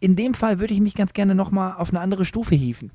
in 0.00 0.16
dem 0.16 0.34
Fall 0.34 0.58
würde 0.58 0.74
ich 0.74 0.80
mich 0.80 0.94
ganz 0.96 1.12
gerne 1.12 1.34
nochmal 1.36 1.74
auf 1.78 1.90
eine 1.90 2.00
andere 2.00 2.24
Stufe 2.24 2.54
hieven. 2.56 2.90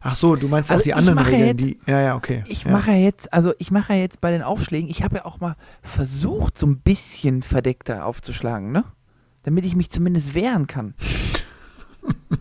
Ach 0.00 0.14
so, 0.14 0.36
du 0.36 0.48
meinst 0.48 0.70
Also 0.70 0.80
auch 0.80 0.84
die 0.84 0.94
anderen 0.94 1.18
Regeln, 1.18 1.46
jetzt- 1.46 1.60
die, 1.60 1.78
ja, 1.86 2.00
ja, 2.00 2.16
okay. 2.16 2.44
Ich 2.46 2.64
ja. 2.64 2.70
mache 2.72 2.92
ja 2.92 2.98
jetzt, 2.98 3.32
also 3.32 3.52
ich 3.58 3.70
mache 3.70 3.94
ja 3.94 4.00
jetzt 4.00 4.20
bei 4.20 4.30
den 4.30 4.42
Aufschlägen, 4.42 4.88
ich 4.90 5.02
habe 5.02 5.16
ja 5.16 5.24
auch 5.24 5.40
mal 5.40 5.56
versucht, 5.82 6.56
so 6.58 6.66
ein 6.66 6.78
bisschen 6.78 7.42
verdeckter 7.42 8.06
aufzuschlagen, 8.06 8.70
ne? 8.72 8.84
Damit 9.42 9.64
ich 9.64 9.74
mich 9.76 9.90
zumindest 9.90 10.34
wehren 10.34 10.66
kann. 10.66 10.94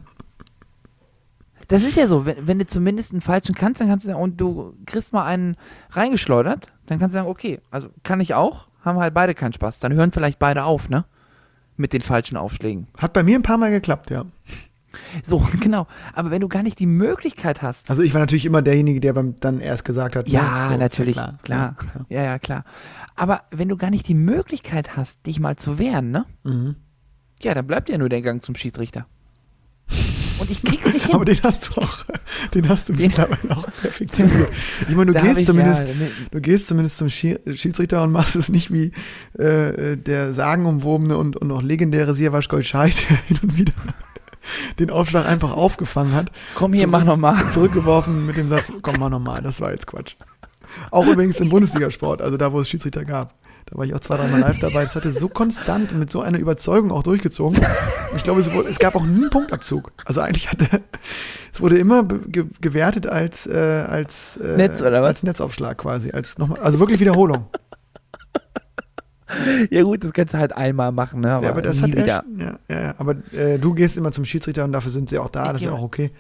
Das 1.68 1.84
ist 1.84 1.98
ja 1.98 2.08
so, 2.08 2.26
wenn, 2.26 2.48
wenn 2.48 2.60
du 2.60 2.66
zumindest 2.66 3.12
einen 3.12 3.22
falschen 3.22 3.54
kannst, 3.54 3.82
dann 3.82 3.90
kannst 3.90 4.08
du 4.08 4.16
und 4.16 4.40
du 4.40 4.74
kriegst 4.86 5.12
mal 5.12 5.26
einen 5.26 5.58
reingeschleudert, 5.92 6.68
dann 6.86 6.98
kannst 6.98 7.14
du 7.14 7.20
sagen, 7.20 7.30
okay, 7.30 7.60
also 7.72 7.90
kann 8.04 8.22
ich 8.22 8.34
auch, 8.34 8.68
haben 8.86 9.00
halt 9.00 9.14
beide 9.14 9.34
keinen 9.36 9.52
Spaß. 9.54 9.80
Dann 9.80 9.94
hören 9.94 10.14
vielleicht 10.14 10.40
beide 10.40 10.64
auf, 10.64 10.88
ne? 10.90 11.04
Mit 11.76 11.92
den 11.94 12.02
falschen 12.02 12.38
Aufschlägen. 12.38 12.88
Hat 12.98 13.12
bei 13.14 13.22
mir 13.22 13.38
ein 13.38 13.44
paar 13.44 13.58
Mal 13.58 13.70
geklappt, 13.70 14.10
ja. 14.12 14.24
So, 15.26 15.40
genau. 15.60 15.88
Aber 16.14 16.32
wenn 16.32 16.42
du 16.42 16.48
gar 16.48 16.64
nicht 16.64 16.80
die 16.80 16.86
Möglichkeit 16.86 17.62
hast, 17.62 17.90
Also 17.90 18.02
ich 18.02 18.14
war 18.14 18.20
natürlich 18.22 18.46
immer 18.46 18.62
derjenige, 18.62 19.00
der 19.00 19.14
beim 19.14 19.36
dann 19.40 19.60
erst 19.60 19.86
gesagt 19.86 20.16
hat. 20.16 20.28
Ja, 20.28 20.68
ne? 20.68 20.74
So, 20.74 20.80
natürlich, 20.80 21.16
klar. 21.16 21.38
klar. 21.44 21.76
Ja, 22.10 22.22
Ja, 22.22 22.24
ja, 22.24 22.40
klar. 22.40 22.64
Aber 23.16 23.42
wenn 23.52 23.68
du 23.70 23.78
gar 23.78 23.90
nicht 23.90 24.08
die 24.08 24.14
Möglichkeit 24.16 24.96
hast, 24.98 25.26
dich 25.26 25.40
mal 25.40 25.56
zu 25.58 25.78
wehren, 25.80 26.12
ne? 26.12 26.26
ja. 26.46 26.52
Mhm. 26.52 26.76
Ja, 27.44 27.54
dann 27.54 27.68
bleibt 27.68 27.88
ja 27.90 27.98
nur 28.00 28.10
der 28.10 28.22
Gang 28.24 28.42
zum 28.44 28.56
Schiedsrichter. 28.56 29.06
Und 30.40 30.50
ich 30.52 30.62
krieg's 30.64 30.92
nicht 30.94 31.06
hin. 31.08 31.16
Aber 31.16 31.26
den 31.26 31.42
hast 31.44 31.68
du 31.76 31.82
auch, 31.82 32.06
den 32.54 32.68
hast 32.70 32.90
du 32.90 32.94
Den- 32.94 33.08
mittlerweile 33.08 33.58
auch 33.58 33.66
perfektioniert. 33.82 34.50
Ich 34.90 34.96
meine, 34.96 35.12
du 35.14 35.20
gehst 35.22 35.40
ich, 35.40 35.46
zumindest, 35.46 35.84
ja, 35.88 35.94
du 36.32 36.42
gehst 36.42 36.68
zumindest 36.68 36.98
zum 36.98 37.08
Schi- 37.08 37.56
Schiedsrichter 37.56 38.04
und 38.04 38.12
machst 38.12 38.36
es 38.36 38.50
nicht 38.50 38.72
wie 38.72 38.92
äh, 39.40 39.94
äh, 39.94 39.98
der 39.98 40.34
sagenumwobene 40.34 41.18
und, 41.18 41.38
und 41.38 41.52
auch 41.52 41.62
legendäre 41.62 42.14
Siavash 42.16 42.50
Golschai, 42.50 42.90
der 43.10 43.18
hin 43.28 43.40
und 43.44 43.58
wieder 43.58 43.74
den 44.80 44.90
Aufschlag 44.90 45.26
einfach 45.28 45.52
aufgefangen 45.52 46.14
hat, 46.14 46.32
Komm 46.56 46.74
hier, 46.74 46.88
mach 46.88 47.04
nochmal. 47.04 47.50
zurückgeworfen 47.52 48.26
mit 48.26 48.38
dem 48.38 48.50
Satz, 48.50 48.72
komm 48.82 49.00
mal 49.00 49.10
nochmal, 49.10 49.42
das 49.42 49.62
war 49.62 49.72
jetzt 49.72 49.88
Quatsch. 49.88 50.16
Auch 50.92 51.08
übrigens 51.08 51.40
im 51.40 51.50
Bundesligasport, 51.50 52.22
also 52.22 52.38
da, 52.38 52.52
wo 52.52 52.60
es 52.60 52.70
Schiedsrichter 52.70 53.06
gab. 53.06 53.34
Da 53.70 53.78
war 53.78 53.86
ich 53.86 53.94
auch 53.94 54.00
zwei, 54.00 54.16
dreimal 54.16 54.40
live 54.40 54.60
dabei. 54.60 54.86
Das 54.86 54.96
hatte 54.96 55.12
so 55.12 55.28
konstant 55.28 55.92
und 55.92 56.00
mit 56.00 56.10
so 56.10 56.22
einer 56.22 56.40
Überzeugung 56.40 56.90
auch 56.92 57.04
durchgezogen. 57.04 57.62
Ich 58.16 58.24
glaube, 58.24 58.40
es, 58.40 58.54
wurde, 58.54 58.70
es 58.70 58.80
gab 58.80 58.96
auch 58.96 59.04
nie 59.04 59.24
einen 59.24 59.30
Punktabzug. 59.30 59.92
Also 60.06 60.22
eigentlich 60.22 60.50
hatte, 60.50 60.82
es 61.54 61.60
wurde 61.60 61.78
immer 61.78 62.04
ge 62.04 62.46
gewertet 62.62 63.08
als, 63.08 63.46
äh, 63.46 63.84
als, 63.88 64.38
äh, 64.38 64.56
Netz, 64.56 64.82
oder 64.82 65.02
was? 65.02 65.08
als 65.10 65.24
Netzaufschlag 65.24 65.78
quasi. 65.80 66.12
Als 66.12 66.38
nochmal, 66.38 66.60
also 66.60 66.80
wirklich 66.80 67.02
Wiederholung. 67.02 67.48
Ja 69.70 69.84
gut, 69.84 70.04
das 70.04 70.14
kannst 70.14 70.34
du 70.34 70.38
halt 70.38 70.54
einmal 70.54 70.92
machen, 70.92 71.22
ne? 71.22 71.34
Aber, 71.34 71.46
ja, 71.46 71.52
aber 71.52 71.62
das 71.62 71.82
hat 71.82 71.94
er. 71.96 72.06
Ja, 72.06 72.24
ja. 72.70 72.96
Aber 72.98 73.16
äh, 73.34 73.60
du 73.60 73.74
gehst 73.74 73.98
immer 73.98 74.12
zum 74.12 74.26
Schiedsrichter 74.26 74.64
und 74.64 74.72
dafür 74.72 74.92
sind 74.92 75.10
sie 75.10 75.18
auch 75.20 75.30
da. 75.30 75.46
Ich 75.48 75.52
Das 75.54 75.62
ist 75.62 75.66
ja 75.68 75.74
auch 75.74 75.82
okay. 75.82 76.12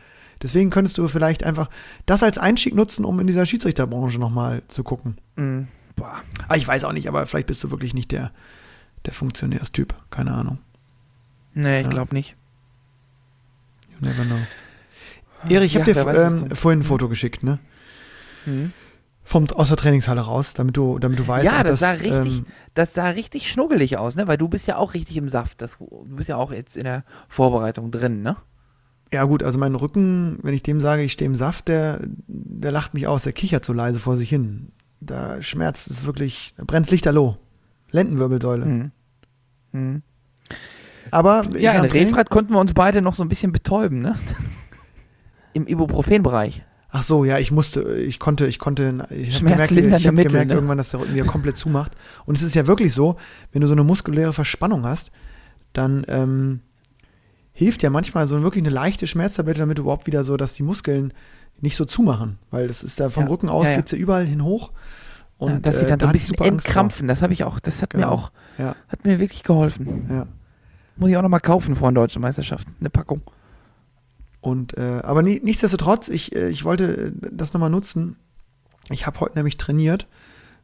Deswegen 0.41 0.69
könntest 0.69 0.97
du 0.97 1.07
vielleicht 1.07 1.43
einfach 1.43 1.69
das 2.05 2.21
als 2.21 2.37
Einstieg 2.37 2.75
nutzen, 2.75 3.05
um 3.05 3.19
in 3.19 3.27
dieser 3.27 3.45
Schiedsrichterbranche 3.45 4.19
nochmal 4.19 4.61
zu 4.67 4.83
gucken. 4.83 5.17
Mhm. 5.35 5.67
Boah. 5.95 6.21
Ah, 6.47 6.55
ich 6.55 6.67
weiß 6.67 6.83
auch 6.83 6.91
nicht, 6.93 7.07
aber 7.07 7.25
vielleicht 7.25 7.47
bist 7.47 7.63
du 7.63 7.71
wirklich 7.71 7.93
nicht 7.95 8.11
der, 8.11 8.31
der 9.05 9.13
Funktionärstyp. 9.13 9.95
Keine 10.11 10.31
Ahnung. 10.33 10.59
Nee, 11.55 11.79
ich 11.79 11.85
Ja. 11.85 11.89
glaube 11.91 12.13
nicht. 12.13 12.35
You 13.99 14.07
never 14.07 14.23
know. 14.25 14.35
Erich, 15.49 15.67
ich 15.75 15.87
Ja, 15.87 15.95
habe 15.95 16.13
dir 16.13 16.21
ähm, 16.21 16.55
vorhin 16.55 16.81
ein 16.81 16.83
Foto 16.83 17.09
geschickt, 17.09 17.41
ne? 17.41 17.57
Mhm. 18.45 18.73
Vom, 19.27 19.45
aus 19.55 19.67
der 19.67 19.77
Trainingshalle 19.77 20.21
raus, 20.21 20.53
damit 20.53 20.77
du, 20.77 20.99
damit 20.99 21.19
du 21.19 21.27
weißt, 21.27 21.45
Ja, 21.45 21.61
das 21.61 21.79
dass, 21.81 21.99
sah 21.99 22.03
richtig, 22.03 22.37
ähm, 22.37 22.45
das 22.73 22.93
sah 22.93 23.09
richtig 23.09 23.51
schnuggelig 23.51 23.97
aus, 23.97 24.15
ne? 24.15 24.27
Weil 24.27 24.37
du 24.37 24.47
bist 24.47 24.67
ja 24.67 24.77
auch 24.77 24.93
richtig 24.93 25.17
im 25.17 25.27
Saft. 25.27 25.61
Das, 25.61 25.77
du 25.77 26.15
bist 26.15 26.29
ja 26.29 26.37
auch 26.37 26.53
jetzt 26.53 26.77
in 26.77 26.85
der 26.85 27.03
Vorbereitung 27.27 27.91
drin, 27.91 28.21
ne? 28.21 28.37
ja 29.13 29.23
gut, 29.23 29.43
also 29.43 29.57
mein 29.57 29.75
Rücken, 29.75 30.39
wenn 30.41 30.53
ich 30.53 30.63
dem 30.63 30.79
sage, 30.81 31.01
ich 31.03 31.13
stehe 31.13 31.27
im 31.27 31.35
Saft, 31.35 31.67
der, 31.67 31.99
der 32.27 32.71
lacht 32.71 32.93
mich 32.93 33.07
aus, 33.07 33.23
der 33.23 33.33
kichert 33.33 33.63
so 33.63 33.73
leise 33.73 33.99
vor 33.99 34.17
sich 34.17 34.29
hin. 34.29 34.71
Da 34.99 35.41
schmerzt 35.41 35.89
es 35.89 36.05
wirklich, 36.05 36.53
da 36.57 36.63
brennt 36.65 36.89
lichterloh. 36.91 37.37
Lendenwirbelsäule. 37.91 38.65
Mhm. 38.65 38.91
Mhm. 39.71 40.01
Aber 41.11 41.45
Ja, 41.57 41.71
in 41.73 41.85
Refrat 41.85 42.29
konnten 42.29 42.53
wir 42.53 42.59
uns 42.59 42.73
beide 42.73 43.01
noch 43.01 43.15
so 43.15 43.23
ein 43.23 43.29
bisschen 43.29 43.51
betäuben, 43.51 44.01
ne? 44.01 44.15
Im 45.53 45.67
Ibuprofen-Bereich. 45.67 46.63
Ach 46.89 47.03
so, 47.03 47.25
ja, 47.25 47.37
ich 47.37 47.51
musste, 47.51 47.95
ich 47.97 48.17
konnte, 48.17 48.47
ich 48.47 48.59
konnte, 48.59 49.05
ich 49.09 49.35
habe 49.35 49.49
gemerkt, 49.51 49.71
ich 49.71 50.07
hab 50.07 50.13
Mittel, 50.13 50.29
gemerkt 50.31 50.49
ne? 50.49 50.55
irgendwann, 50.55 50.77
dass 50.77 50.91
der 50.91 51.01
Rücken 51.01 51.13
wieder 51.13 51.25
komplett 51.25 51.57
zumacht. 51.57 51.91
Und 52.25 52.37
es 52.37 52.41
ist 52.43 52.55
ja 52.55 52.65
wirklich 52.65 52.93
so, 52.93 53.17
wenn 53.51 53.61
du 53.61 53.67
so 53.67 53.73
eine 53.73 53.83
muskuläre 53.83 54.31
Verspannung 54.31 54.85
hast, 54.85 55.11
dann 55.73 56.05
ähm, 56.07 56.61
hilft 57.51 57.83
ja 57.83 57.89
manchmal 57.89 58.25
so 58.27 58.41
wirklich 58.41 58.63
eine 58.63 58.73
leichte 58.73 59.05
Schmerztablette, 59.05 59.59
damit 59.59 59.77
du 59.77 59.81
überhaupt 59.83 60.07
wieder 60.07 60.23
so, 60.23 60.37
dass 60.37 60.53
die 60.53 60.63
Muskeln 60.63 61.13
nicht 61.59 61.75
so 61.75 61.83
zumachen, 61.85 62.37
weil 62.51 62.67
das 62.67 62.83
ist 62.83 62.99
da 62.99 63.09
vom 63.09 63.23
Ja, 63.23 63.29
Rücken 63.29 63.49
aus 63.49 63.65
ja, 63.65 63.71
ja. 63.71 63.77
geht's 63.77 63.91
ja 63.91 63.97
überall 63.97 64.25
hin 64.25 64.43
hoch. 64.43 64.71
Und 65.37 65.51
ja, 65.51 65.59
dass 65.59 65.79
sie 65.79 65.85
äh, 65.85 65.89
dann 65.89 65.99
da 65.99 66.05
so 66.05 66.09
ein 66.09 66.13
bisschen 66.13 66.35
entkrampfen. 66.37 67.07
Das 67.07 67.21
habe 67.21 67.33
ich 67.33 67.43
auch, 67.43 67.59
das 67.59 67.81
hat 67.81 67.93
mir 67.93 68.01
Genau. 68.01 68.13
auch, 68.13 68.31
Ja, 68.57 68.75
hat 68.87 69.03
mir 69.05 69.19
wirklich 69.19 69.43
geholfen. 69.43 70.07
ja. 70.09 70.25
Muss 70.95 71.09
ich 71.09 71.17
auch 71.17 71.21
nochmal 71.21 71.41
kaufen 71.41 71.75
vor 71.75 71.91
der 71.91 72.01
deutschen 72.01 72.21
Meisterschaft. 72.23 72.67
Eine 72.79 72.89
Packung. 72.89 73.21
Und 74.47 74.77
äh, 74.77 75.01
aber 75.03 75.21
ni 75.23 75.41
nichtsdestotrotz, 75.43 76.07
ich, 76.07 76.33
äh, 76.35 76.49
ich 76.49 76.63
wollte 76.63 77.07
äh, 77.07 77.11
das 77.31 77.53
nochmal 77.53 77.69
nutzen. 77.69 78.15
Ich 78.89 79.05
habe 79.05 79.19
heute 79.19 79.35
nämlich 79.37 79.57
trainiert. 79.57 80.07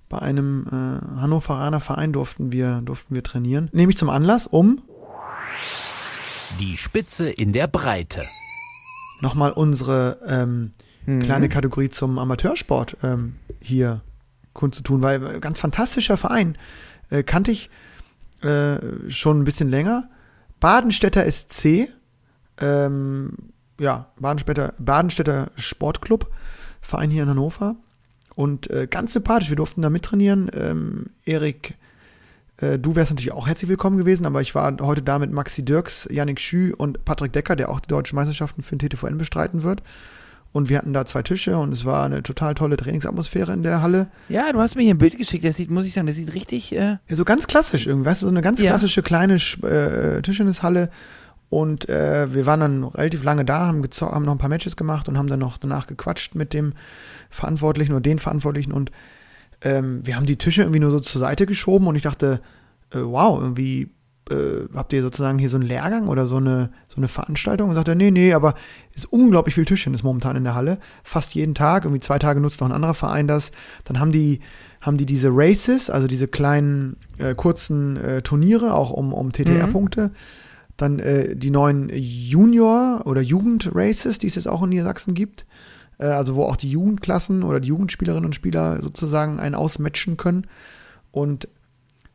Bei 0.10 0.20
einem 0.20 0.66
äh, 0.68 1.20
Hannoveraner 1.20 1.82
Verein 1.82 2.14
durften 2.14 2.52
wir, 2.52 2.82
durften 2.86 3.14
wir 3.16 3.24
trainieren. 3.24 3.70
Nehme 3.74 3.90
ich 3.92 3.98
zum 3.98 4.10
Anlass, 4.10 4.48
um 4.48 4.82
Die 6.60 6.78
Spitze 6.78 7.30
in 7.30 7.52
der 7.54 7.68
Breite. 7.68 8.22
nochmal 9.22 9.52
unsere 9.52 10.20
ähm, 10.28 10.72
Mhm. 11.06 11.20
kleine 11.22 11.50
Kategorie 11.50 11.90
zum 11.90 12.18
Amateursport 12.18 12.96
ähm, 13.04 13.36
hier 13.60 14.00
kundzutun, 14.54 15.02
weil 15.02 15.36
äh, 15.36 15.40
ganz 15.42 15.60
fantastischer 15.60 16.16
Verein. 16.16 16.58
Äh, 17.10 17.24
kannte 17.24 17.52
ich 17.52 17.70
äh, 18.42 18.78
schon 19.10 19.42
ein 19.42 19.44
bisschen 19.44 19.70
länger. 19.70 20.10
Badenstädter 20.62 21.30
SC, 21.30 21.90
ähm, 22.62 23.34
ja, 23.80 24.08
Badenstädter, 24.20 24.74
Badenstädter 24.80 25.52
Sportclub, 25.56 26.30
Verein 26.82 27.10
hier 27.10 27.24
in 27.24 27.30
Hannover. 27.30 27.76
Und 28.36 28.70
äh, 28.72 28.88
ganz 28.90 29.14
sympathisch, 29.14 29.50
wir 29.50 29.56
durften 29.58 29.82
da 29.82 29.90
mittrainieren. 29.90 30.50
Ähm, 30.54 31.06
Erik, 31.26 31.76
äh, 32.58 32.80
du 32.80 32.96
wärst 32.96 33.12
natürlich 33.12 33.32
auch 33.32 33.48
herzlich 33.48 33.70
willkommen 33.70 33.98
gewesen, 33.98 34.26
aber 34.26 34.42
ich 34.42 34.56
war 34.56 34.76
heute 34.82 35.02
da 35.04 35.20
mit 35.20 35.32
Maxi 35.32 35.64
Dirks, 35.64 36.08
Yannick 36.10 36.40
Schü 36.40 36.74
und 36.76 37.06
Patrick 37.06 37.32
Decker, 37.34 37.56
der 37.56 37.70
auch 37.70 37.80
die 37.80 37.88
deutschen 37.90 38.16
Meisterschaften 38.16 38.62
für 38.64 38.76
den 38.76 38.90
TTVN 38.90 39.18
bestreiten 39.18 39.64
wird. 39.64 39.84
Und 40.52 40.70
wir 40.70 40.78
hatten 40.78 40.94
da 40.94 41.04
zwei 41.08 41.24
Tische 41.24 41.58
und 41.58 41.74
es 41.74 41.84
war 41.84 42.06
eine 42.06 42.22
total 42.22 42.54
tolle 42.54 42.78
Trainingsatmosphäre 42.78 43.52
in 43.54 43.64
der 43.64 43.82
Halle. 43.82 44.08
Ja, 44.30 44.52
du 44.54 44.60
hast 44.60 44.76
mir 44.76 44.84
hier 44.84 44.94
ein 44.94 45.00
Bild 45.00 45.18
geschickt. 45.18 45.44
Das 45.44 45.56
sieht, 45.58 45.72
muss 45.72 45.86
ich 45.86 45.94
sagen, 45.94 46.06
das 46.06 46.16
sieht 46.16 46.32
richtig. 46.36 46.72
Äh, 46.74 46.98
Ja, 47.08 47.16
so 47.16 47.26
ganz 47.26 47.48
klassisch 47.48 47.88
irgendwie, 47.88 48.06
weißt 48.08 48.22
du, 48.22 48.28
so 48.28 48.32
eine 48.32 48.44
ganz 48.44 48.60
Ja. 48.62 48.68
klassische 48.70 49.02
kleine 49.02 49.36
äh, 49.36 50.22
Tischtennishalle. 50.22 50.90
Und 51.54 51.88
äh, 51.88 52.34
wir 52.34 52.48
waren 52.48 52.62
dann 52.62 52.84
relativ 52.84 53.24
lange 53.24 53.46
da, 53.46 53.68
haben, 53.68 53.84
haben 53.84 54.26
noch 54.26 54.32
ein 54.32 54.40
paar 54.40 54.50
Matches 54.50 54.76
gemacht 54.76 55.08
und 55.08 55.20
haben 55.20 55.28
dann 55.28 55.40
noch 55.40 55.60
danach 55.60 55.86
gequatscht 55.86 56.34
mit 56.34 56.52
dem 56.52 56.74
Verantwortlichen 57.30 57.92
oder 57.92 58.02
den 58.02 58.18
Verantwortlichen. 58.18 58.72
Und 58.72 58.90
ähm, 59.62 60.04
wir 60.04 60.16
haben 60.16 60.26
die 60.26 60.38
Tische 60.38 60.64
irgendwie 60.64 60.80
nur 60.80 60.90
so 60.90 61.00
zur 61.00 61.22
Seite 61.22 61.46
geschoben 61.46 61.86
und 61.86 61.96
ich 61.96 62.02
dachte, 62.02 62.42
äh, 62.92 62.98
wow, 62.98 63.40
irgendwie 63.40 63.92
äh, 64.32 64.68
habt 64.74 64.94
ihr 64.94 65.04
sozusagen 65.04 65.38
hier 65.38 65.50
so 65.50 65.58
einen 65.58 65.68
Lehrgang 65.68 66.08
oder 66.08 66.26
so 66.26 66.38
eine, 66.38 66.72
so 66.88 66.98
eine 66.98 67.08
Veranstaltung? 67.08 67.70
Und 67.70 67.76
sagt 67.76 67.88
er, 67.88 67.94
nee, 67.94 68.10
nee, 68.10 68.34
aber 68.34 68.56
ist 68.96 69.06
unglaublich 69.06 69.54
viel 69.54 69.66
Tischtennis 69.66 70.02
momentan 70.02 70.36
in 70.36 70.46
der 70.46 70.56
Halle. 70.56 70.80
Fast 71.04 71.36
jeden 71.36 71.54
Tag, 71.54 71.84
irgendwie 71.84 72.02
zwei 72.02 72.18
Tage 72.18 72.40
nutzt 72.40 72.62
noch 72.62 72.68
ein 72.70 72.74
anderer 72.74 72.96
Verein 72.96 73.28
das. 73.28 73.52
Dann 73.84 74.00
haben 74.00 74.12
die, 74.12 74.40
haben 74.82 74.98
die 74.98 75.06
diese 75.06 75.30
Races, 75.32 75.92
also 75.92 76.08
diese 76.08 76.28
kleinen, 76.28 76.98
äh, 77.20 77.36
kurzen 77.36 77.98
äh, 77.98 78.24
Turniere, 78.24 78.74
auch 78.74 78.90
um, 78.90 79.14
um 79.14 79.32
TTR-Punkte. 79.32 80.10
Dann 80.78 81.00
äh, 81.00 81.36
die 81.36 81.52
neuen 81.52 81.90
Junior- 81.90 83.06
oder 83.06 83.22
Jugend-Races, 83.22 84.18
die 84.18 84.28
es 84.28 84.36
jetzt 84.36 84.48
auch 84.48 84.64
in 84.64 84.70
Niedersachsen 84.70 85.14
gibt. 85.14 85.46
Äh, 86.00 86.06
also 86.06 86.36
wo 86.36 86.44
auch 86.44 86.56
die 86.56 86.70
Jugendklassen 86.70 87.44
oder 87.44 87.60
die 87.60 87.70
Jugendspielerinnen 87.70 88.26
und 88.26 88.36
Spieler 88.36 88.82
sozusagen 88.82 89.40
einen 89.40 89.56
ausmatchen 89.56 90.18
können. 90.18 90.48
Und 91.12 91.48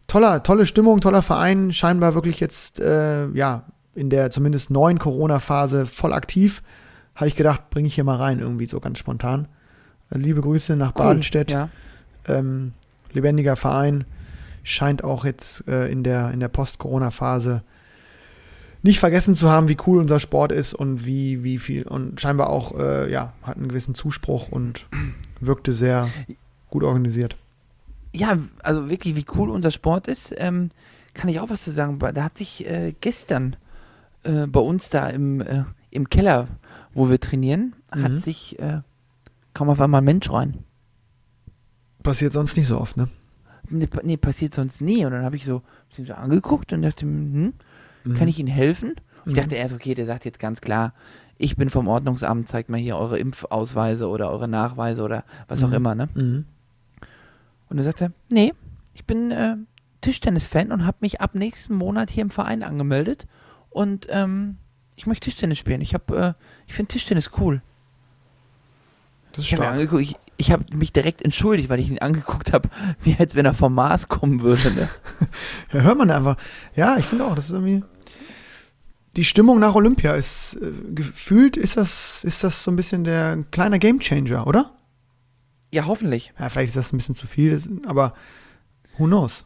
toller, 0.07 0.43
tolle 0.43 0.67
Stimmung, 0.67 1.01
toller 1.01 1.23
Verein, 1.23 1.73
scheinbar 1.73 2.15
wirklich 2.15 2.41
jetzt, 2.41 2.81
äh, 2.81 3.29
ja, 3.29 3.65
in 3.95 4.11
der 4.11 4.31
zumindest 4.31 4.71
neuen 4.71 4.99
Corona-Phase 4.99 5.87
voll 5.87 6.13
aktiv. 6.13 6.63
Habe 7.15 7.29
ich 7.29 7.37
gedacht, 7.37 7.71
bringe 7.71 7.89
ich 7.89 7.95
hier 7.95 8.05
mal 8.05 8.17
rein, 8.17 8.39
irgendwie 8.39 8.67
so 8.67 8.81
ganz 8.81 8.99
spontan. 8.99 9.49
Äh, 10.11 10.19
liebe 10.19 10.41
Grüße 10.41 10.77
nach 10.77 10.93
Badenstedt. 10.93 11.51
Ja. 11.51 11.69
Ähm, 12.27 12.73
lebendiger 13.13 13.57
Verein. 13.57 14.05
Scheint 14.63 15.03
auch 15.03 15.25
jetzt 15.25 15.67
äh, 15.67 15.89
in 15.89 16.05
der, 16.05 16.31
in 16.31 16.41
der 16.41 16.49
Post-Corona-Phase 16.49 17.63
nicht 18.83 19.01
vergessen 19.01 19.35
zu 19.35 19.51
haben, 19.51 19.69
wie 19.69 19.77
cool 19.87 19.99
unser 19.99 20.21
Sport 20.21 20.53
ist 20.53 20.73
und 20.75 21.05
wie, 21.05 21.43
wie 21.43 21.59
viel 21.59 21.83
und 21.83 22.21
scheinbar 22.21 22.49
auch, 22.51 22.79
äh, 22.79 23.11
ja, 23.11 23.33
hat 23.43 23.57
einen 23.57 23.69
gewissen 23.69 23.95
Zuspruch 23.95 24.49
und 24.51 24.87
wirkte 25.41 25.73
sehr 25.73 26.09
gut 26.71 26.83
organisiert. 26.85 27.37
ja, 28.13 28.39
also 28.63 28.89
wirklich, 28.89 29.15
wie 29.17 29.27
cool 29.35 29.51
unser 29.51 29.71
Sport 29.71 30.07
ist, 30.09 30.35
ähm, 30.39 30.69
kann 31.15 31.29
ich 31.29 31.41
auch 31.41 31.51
was 31.51 31.63
zu 31.65 31.73
sagen. 31.73 31.99
Da 31.99 32.23
hat 32.25 32.39
sich 32.39 32.67
äh, 32.67 32.95
gestern 33.01 33.57
äh, 34.23 34.47
bei 34.47 34.61
uns 34.61 34.91
da 34.91 35.09
im, 35.09 35.41
äh, 35.41 35.65
im 35.91 36.09
Keller, 36.09 36.49
wo 36.95 37.11
wir 37.11 37.19
trainieren, 37.21 37.75
Mhm. 37.95 38.03
hat 38.03 38.21
sich 38.21 38.59
äh, 38.59 38.83
kaum 39.55 39.71
auf 39.71 39.81
einmal 39.81 40.03
ein 40.03 40.05
Mensch 40.05 40.31
rein. 40.31 40.59
Passiert 42.03 42.33
sonst 42.33 42.57
nicht 42.57 42.67
so 42.69 42.79
oft, 42.81 42.97
ne? 42.97 43.09
Nee, 43.71 43.87
pa- 43.87 44.01
nee, 44.05 44.17
passiert 44.17 44.55
sonst 44.55 44.81
nie. 44.81 45.05
Und 45.05 45.13
dann 45.13 45.25
habe 45.25 45.37
ich 45.37 45.45
so, 45.45 45.63
so 45.97 46.13
angeguckt 46.15 46.73
und 46.73 46.83
dachte, 46.83 47.03
hm, 47.07 47.53
kann 48.15 48.29
ich 48.29 48.39
Ihnen 48.39 48.49
helfen? 48.49 48.95
Ich 49.27 49.35
dachte 49.35 49.57
erst, 49.57 49.75
okay, 49.75 49.95
der 49.95 50.07
sagt 50.07 50.25
jetzt 50.25 50.39
ganz 50.39 50.61
klar, 50.61 50.95
ich 51.37 51.57
bin 51.57 51.69
vom 51.71 51.87
Ordnungsamt, 51.87 52.49
zeigt 52.49 52.69
mal 52.71 52.79
hier 52.79 52.97
eure 52.97 53.19
Impfausweise 53.19 54.09
oder 54.09 54.31
eure 54.31 54.49
Nachweise 54.49 55.03
oder 55.03 55.25
was 55.49 55.63
auch 55.63 55.69
Mhm. 55.69 55.75
immer, 55.75 55.95
ne? 55.95 56.09
Mhm. 56.15 56.45
Und 57.69 57.77
er 57.79 57.85
sagte, 57.85 58.13
nee, 58.31 58.55
ich 58.95 59.05
bin 59.05 59.31
äh, 59.31 59.57
Tischtennis-Fan 60.01 60.73
und 60.73 60.87
habe 60.87 60.97
mich 61.01 61.21
ab 61.21 61.35
nächsten 61.35 61.75
Monat 61.75 62.11
hier 62.11 62.23
im 62.23 62.31
Verein 62.31 62.63
angemeldet 62.63 63.27
und 63.71 64.07
ähm, 64.11 64.57
ich 64.97 65.07
möchte 65.07 65.25
Tischtennis 65.31 65.59
spielen. 65.59 65.81
Ich 65.83 65.93
habe, 65.95 66.17
äh, 66.39 66.45
ich 66.67 66.75
finde 66.75 66.89
Tischtennis 66.89 67.31
cool. 67.39 67.61
Das 69.33 69.45
ist 69.45 69.53
Ich 69.53 69.61
habe 69.61 70.01
ich, 70.01 70.17
ich 70.39 70.51
habe 70.51 70.65
mich 70.75 70.93
direkt 70.93 71.21
entschuldigt, 71.23 71.69
weil 71.69 71.79
ich 71.81 71.91
ihn 71.91 71.99
angeguckt 71.99 72.53
habe, 72.53 72.69
wie 73.03 73.15
als 73.19 73.35
wenn 73.35 73.45
er 73.45 73.55
vom 73.55 73.75
Mars 73.75 74.09
kommen 74.09 74.41
würde. 74.43 74.73
Ne? 74.73 74.89
Ja, 75.73 75.81
hört 75.83 75.99
man 75.99 76.11
einfach. 76.11 76.37
Ja, 76.75 76.97
ich 76.97 77.05
finde 77.05 77.27
auch, 77.27 77.35
das 77.35 77.47
ist 77.47 77.51
irgendwie. 77.53 77.85
Die 79.19 79.25
Stimmung 79.25 79.59
nach 79.59 79.75
Olympia 79.75 80.15
ist 80.15 80.57
äh, 80.63 80.71
gefühlt, 80.95 81.57
ist 81.57 81.77
das, 81.77 82.23
ist 82.23 82.45
das 82.45 82.63
so 82.63 82.71
ein 82.71 82.77
bisschen 82.77 83.03
der 83.03 83.33
ein 83.33 83.51
kleiner 83.51 83.81
Gamechanger, 83.81 84.47
oder? 84.47 84.71
Ja, 85.73 85.87
hoffentlich. 85.87 86.33
Ja, 86.39 86.49
vielleicht 86.49 86.69
ist 86.69 86.77
das 86.77 86.93
ein 86.93 86.99
bisschen 86.99 87.17
zu 87.17 87.27
viel, 87.27 87.61
aber 87.85 88.15
who 88.97 89.07
knows? 89.07 89.45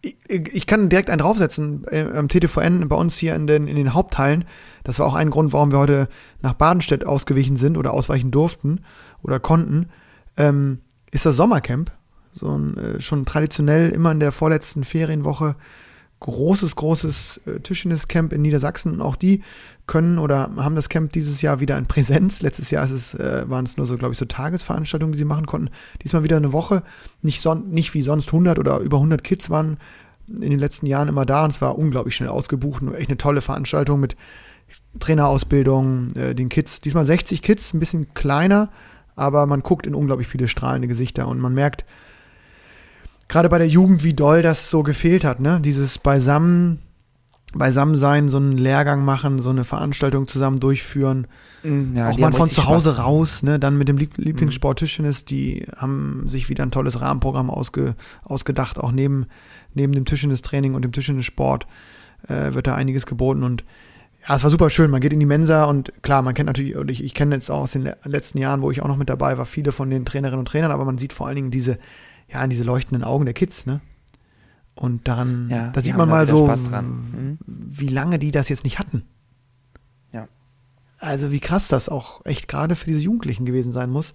Ich, 0.00 0.16
ich 0.26 0.54
ich 0.54 0.66
kann 0.66 0.88
direkt 0.88 1.10
einen 1.10 1.18
draufsetzen 1.18 1.84
äh, 1.90 2.06
am 2.14 2.28
TTVN 2.28 2.88
bei 2.88 2.96
uns 2.96 3.18
hier 3.18 3.34
in 3.34 3.46
den, 3.46 3.68
in 3.68 3.76
den 3.76 3.92
Hauptteilen. 3.92 4.46
Das 4.84 4.98
war 4.98 5.04
auch 5.04 5.14
ein 5.14 5.28
Grund, 5.28 5.52
warum 5.52 5.70
wir 5.70 5.78
heute 5.78 6.08
nach 6.40 6.54
Badenstedt 6.54 7.04
ausgewichen 7.04 7.58
sind 7.58 7.76
oder 7.76 7.92
ausweichen 7.92 8.30
durften 8.30 8.86
oder 9.22 9.38
konnten. 9.38 9.90
Ähm, 10.38 10.80
ist 11.10 11.26
das 11.26 11.36
Sommercamp. 11.36 11.92
So 12.32 12.56
ein 12.56 12.78
äh, 12.78 13.00
schon 13.02 13.26
traditionell 13.26 13.90
immer 13.90 14.12
in 14.12 14.20
der 14.20 14.32
vorletzten 14.32 14.82
Ferienwoche 14.82 15.56
großes, 16.22 16.76
großes 16.76 17.40
äh, 17.46 17.60
Tischtenniscamp 17.60 18.32
in 18.32 18.42
Niedersachsen. 18.42 19.00
Auch 19.00 19.16
die 19.16 19.42
können 19.86 20.18
oder 20.18 20.50
haben 20.56 20.76
das 20.76 20.88
Camp 20.88 21.12
dieses 21.12 21.42
Jahr 21.42 21.60
wieder 21.60 21.76
in 21.76 21.86
Präsenz. 21.86 22.42
Letztes 22.42 22.70
Jahr 22.70 22.88
es, 22.90 23.14
äh, 23.14 23.44
waren 23.48 23.64
es 23.64 23.76
nur 23.76 23.86
so, 23.86 23.96
glaube 23.96 24.12
ich, 24.12 24.18
so 24.18 24.24
Tagesveranstaltungen, 24.24 25.12
die 25.12 25.18
sie 25.18 25.24
machen 25.24 25.46
konnten. 25.46 25.70
Diesmal 26.02 26.24
wieder 26.24 26.36
eine 26.36 26.52
Woche. 26.52 26.82
Nicht, 27.20 27.42
son 27.42 27.68
nicht 27.70 27.92
wie 27.94 28.02
sonst 28.02 28.28
100 28.28 28.58
oder 28.58 28.78
über 28.78 28.98
100 28.98 29.22
Kids 29.22 29.50
waren 29.50 29.78
in 30.28 30.50
den 30.50 30.58
letzten 30.58 30.86
Jahren 30.86 31.08
immer 31.08 31.26
da. 31.26 31.44
Und 31.44 31.50
es 31.50 31.60
war 31.60 31.76
unglaublich 31.76 32.14
schnell 32.14 32.30
ausgebucht. 32.30 32.82
Echt 32.96 33.10
eine 33.10 33.18
tolle 33.18 33.42
Veranstaltung 33.42 34.00
mit 34.00 34.16
Trainerausbildung, 35.00 36.14
äh, 36.14 36.34
den 36.34 36.48
Kids. 36.48 36.80
Diesmal 36.80 37.04
60 37.04 37.42
Kids, 37.42 37.74
ein 37.74 37.80
bisschen 37.80 38.14
kleiner, 38.14 38.70
aber 39.16 39.46
man 39.46 39.60
guckt 39.60 39.86
in 39.86 39.94
unglaublich 39.94 40.28
viele 40.28 40.48
strahlende 40.48 40.88
Gesichter 40.88 41.28
und 41.28 41.40
man 41.40 41.52
merkt, 41.52 41.84
gerade 43.28 43.48
bei 43.48 43.58
der 43.58 43.68
Jugend, 43.68 44.04
wie 44.04 44.14
doll 44.14 44.42
das 44.42 44.70
so 44.70 44.82
gefehlt 44.82 45.24
hat, 45.24 45.40
ne? 45.40 45.60
Dieses 45.62 45.98
beisammen, 45.98 46.80
beisammen 47.54 47.96
sein, 47.96 48.28
so 48.28 48.38
einen 48.38 48.56
Lehrgang 48.56 49.04
machen, 49.04 49.42
so 49.42 49.50
eine 49.50 49.64
Veranstaltung 49.64 50.26
zusammen 50.26 50.58
durchführen. 50.58 51.26
Ja, 51.94 52.10
auch 52.10 52.18
mal 52.18 52.32
von 52.32 52.50
zu 52.50 52.66
Hause 52.66 52.90
Spaß. 52.94 53.04
raus, 53.04 53.42
ne? 53.42 53.58
Dann 53.60 53.78
mit 53.78 53.88
dem 53.88 53.96
Lieb 53.96 54.16
Lieblingssport 54.16 54.80
Tischtennis, 54.80 55.24
die 55.24 55.66
haben 55.76 56.24
sich 56.26 56.48
wieder 56.48 56.64
ein 56.64 56.72
tolles 56.72 57.00
Rahmenprogramm 57.00 57.50
ausge 57.50 57.94
ausgedacht, 58.24 58.78
auch 58.80 58.90
neben, 58.90 59.26
neben 59.74 59.92
dem 59.92 60.04
Tischtennistraining 60.04 60.74
und 60.74 60.82
dem 60.82 60.92
Tischtennissport 60.92 61.66
äh, 62.26 62.52
wird 62.52 62.66
da 62.66 62.74
einiges 62.74 63.06
geboten 63.06 63.44
und 63.44 63.64
ja, 64.28 64.36
es 64.36 64.44
war 64.44 64.50
super 64.50 64.70
schön. 64.70 64.90
Man 64.90 65.00
geht 65.00 65.12
in 65.12 65.20
die 65.20 65.26
Mensa 65.26 65.64
und 65.64 65.92
klar, 66.02 66.22
man 66.22 66.34
kennt 66.34 66.46
natürlich, 66.46 66.76
und 66.76 66.90
ich, 66.90 67.02
ich 67.02 67.12
kenne 67.12 67.34
jetzt 67.34 67.50
auch 67.50 67.62
aus 67.62 67.72
den 67.72 67.82
le- 67.82 67.96
letzten 68.04 68.38
Jahren, 68.38 68.62
wo 68.62 68.70
ich 68.70 68.80
auch 68.80 68.88
noch 68.88 68.96
mit 68.96 69.08
dabei 69.08 69.36
war, 69.36 69.46
viele 69.46 69.72
von 69.72 69.90
den 69.90 70.04
Trainerinnen 70.04 70.38
und 70.38 70.46
Trainern, 70.48 70.70
aber 70.70 70.84
man 70.84 70.96
sieht 70.98 71.12
vor 71.12 71.26
allen 71.26 71.36
Dingen 71.36 71.50
diese, 71.50 71.78
ja, 72.32 72.46
diese 72.46 72.64
leuchtenden 72.64 73.04
Augen 73.04 73.24
der 73.24 73.34
Kids, 73.34 73.66
ne? 73.66 73.80
Und 74.74 75.06
daran, 75.06 75.48
Ja, 75.50 75.68
da 75.70 75.82
sieht 75.82 75.96
man 75.96 76.08
mal 76.08 76.26
so. 76.26 76.46
Mhm. 76.48 77.38
wie 77.46 77.88
lange 77.88 78.18
die 78.18 78.30
das 78.30 78.48
jetzt 78.48 78.64
nicht 78.64 78.78
hatten. 78.78 79.02
Ja. 80.12 80.28
Also 80.98 81.30
wie 81.30 81.40
krass 81.40 81.68
das 81.68 81.88
auch 81.88 82.24
echt 82.24 82.48
gerade 82.48 82.74
für 82.74 82.86
diese 82.86 83.00
Jugendlichen 83.00 83.44
gewesen 83.44 83.72
sein 83.72 83.90
muss. 83.90 84.14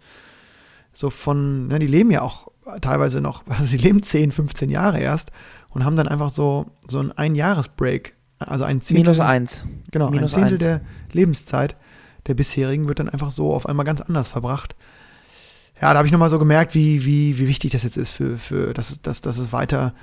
So 0.94 1.12
von, 1.12 1.68
ne, 1.68 1.78
die 1.78 1.86
leben 1.88 2.10
ja 2.10 2.22
auch 2.24 2.48
teilweise 2.82 3.22
noch, 3.22 3.46
also 3.50 3.66
sie 3.66 3.78
leben 3.78 4.02
10, 4.02 4.32
15 4.32 4.70
Jahre 4.70 5.00
erst 5.00 5.32
und 5.70 5.86
haben 5.86 5.96
dann 5.96 6.08
einfach 6.08 6.32
so, 6.32 6.66
so 6.88 7.00
einen 7.00 7.12
Einjahresbreak, 7.12 8.16
also 8.40 8.64
ein 8.64 8.82
Zehntel, 8.82 9.04
Minus 9.04 9.20
eins. 9.20 9.68
genau, 9.92 10.10
minus 10.10 10.34
ein 10.34 10.48
Zehntel 10.50 10.54
eins. 10.54 10.64
der 10.64 10.82
Lebenszeit 11.12 11.76
der 12.26 12.34
bisherigen 12.34 12.88
wird 12.88 13.00
dann 13.00 13.10
einfach 13.10 13.32
so 13.32 13.54
auf 13.54 13.68
einmal 13.68 13.86
ganz 13.86 14.02
anders 14.02 14.28
verbracht. 14.28 14.76
Ja, 15.82 15.94
da 15.94 15.98
habe 16.00 16.08
ich 16.08 16.12
nochmal 16.12 16.30
so 16.30 16.40
gemerkt, 16.40 16.74
wie, 16.74 17.06
wie, 17.06 17.38
wie 17.38 17.48
wichtig 17.48 17.72
das 17.72 17.84
jetzt 17.84 17.98
ist 17.98 18.10
für, 18.10 18.38
für 18.38 18.74
dass, 18.74 19.00
dass, 19.02 19.22
dass 19.22 19.38
es 19.38 19.54
weiter 19.54 19.94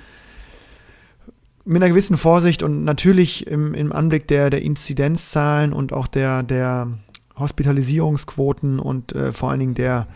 mit 1.65 1.81
einer 1.81 1.89
gewissen 1.89 2.17
Vorsicht 2.17 2.63
und 2.63 2.83
natürlich 2.83 3.47
im, 3.47 3.73
im 3.73 3.91
Anblick 3.91 4.27
der, 4.27 4.49
der 4.49 4.61
Inzidenzzahlen 4.61 5.73
und 5.73 5.93
auch 5.93 6.07
der, 6.07 6.43
der 6.43 6.99
Hospitalisierungsquoten 7.37 8.79
und 8.79 9.13
äh, 9.13 9.33
vor 9.33 9.49
allen 9.49 9.59
Dingen 9.59 9.73
der, 9.73 10.07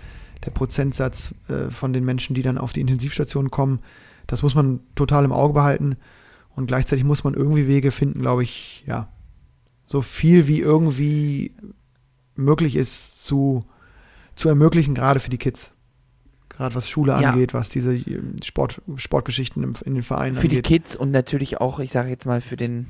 der 0.45 0.51
Prozentsatz 0.51 1.33
äh, 1.49 1.71
von 1.71 1.91
den 1.91 2.05
Menschen, 2.05 2.35
die 2.35 2.43
dann 2.43 2.57
auf 2.57 2.71
die 2.71 2.81
Intensivstation 2.81 3.51
kommen, 3.51 3.79
das 4.27 4.43
muss 4.43 4.55
man 4.55 4.79
total 4.95 5.25
im 5.25 5.31
Auge 5.31 5.53
behalten. 5.53 5.97
Und 6.55 6.67
gleichzeitig 6.67 7.03
muss 7.03 7.23
man 7.23 7.33
irgendwie 7.33 7.67
Wege 7.67 7.91
finden, 7.91 8.21
glaube 8.21 8.43
ich, 8.43 8.83
ja, 8.85 9.09
so 9.87 10.01
viel 10.01 10.47
wie 10.47 10.59
irgendwie 10.59 11.55
möglich 12.35 12.75
ist 12.75 13.25
zu, 13.25 13.65
zu 14.39 14.49
ermöglichen, 14.49 14.95
gerade 14.95 15.19
für 15.19 15.29
die 15.29 15.37
Kids. 15.37 15.71
Gerade 16.49 16.73
was 16.75 16.89
Schule 16.89 17.11
Ja. 17.21 17.29
angeht, 17.29 17.53
was 17.53 17.69
diese 17.69 17.95
ähm, 17.95 18.35
Sport, 18.43 18.81
Sportgeschichten 18.95 19.63
im, 19.63 19.73
in 19.85 19.93
den 19.95 20.03
Vereinen 20.03 20.35
Für 20.35 20.47
die 20.47 20.57
angeht. 20.57 20.65
Kids 20.65 20.95
und 20.95 21.11
natürlich 21.11 21.59
auch, 21.61 21.79
ich 21.79 21.91
sage 21.91 22.09
jetzt 22.09 22.25
mal, 22.25 22.41
für 22.41 22.57
den 22.57 22.87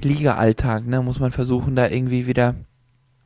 Liga-Alltag, 0.00 0.86
ne, 0.86 1.00
muss 1.02 1.20
man 1.20 1.32
versuchen, 1.32 1.76
da 1.76 1.86
irgendwie 1.88 2.26
wieder, 2.26 2.54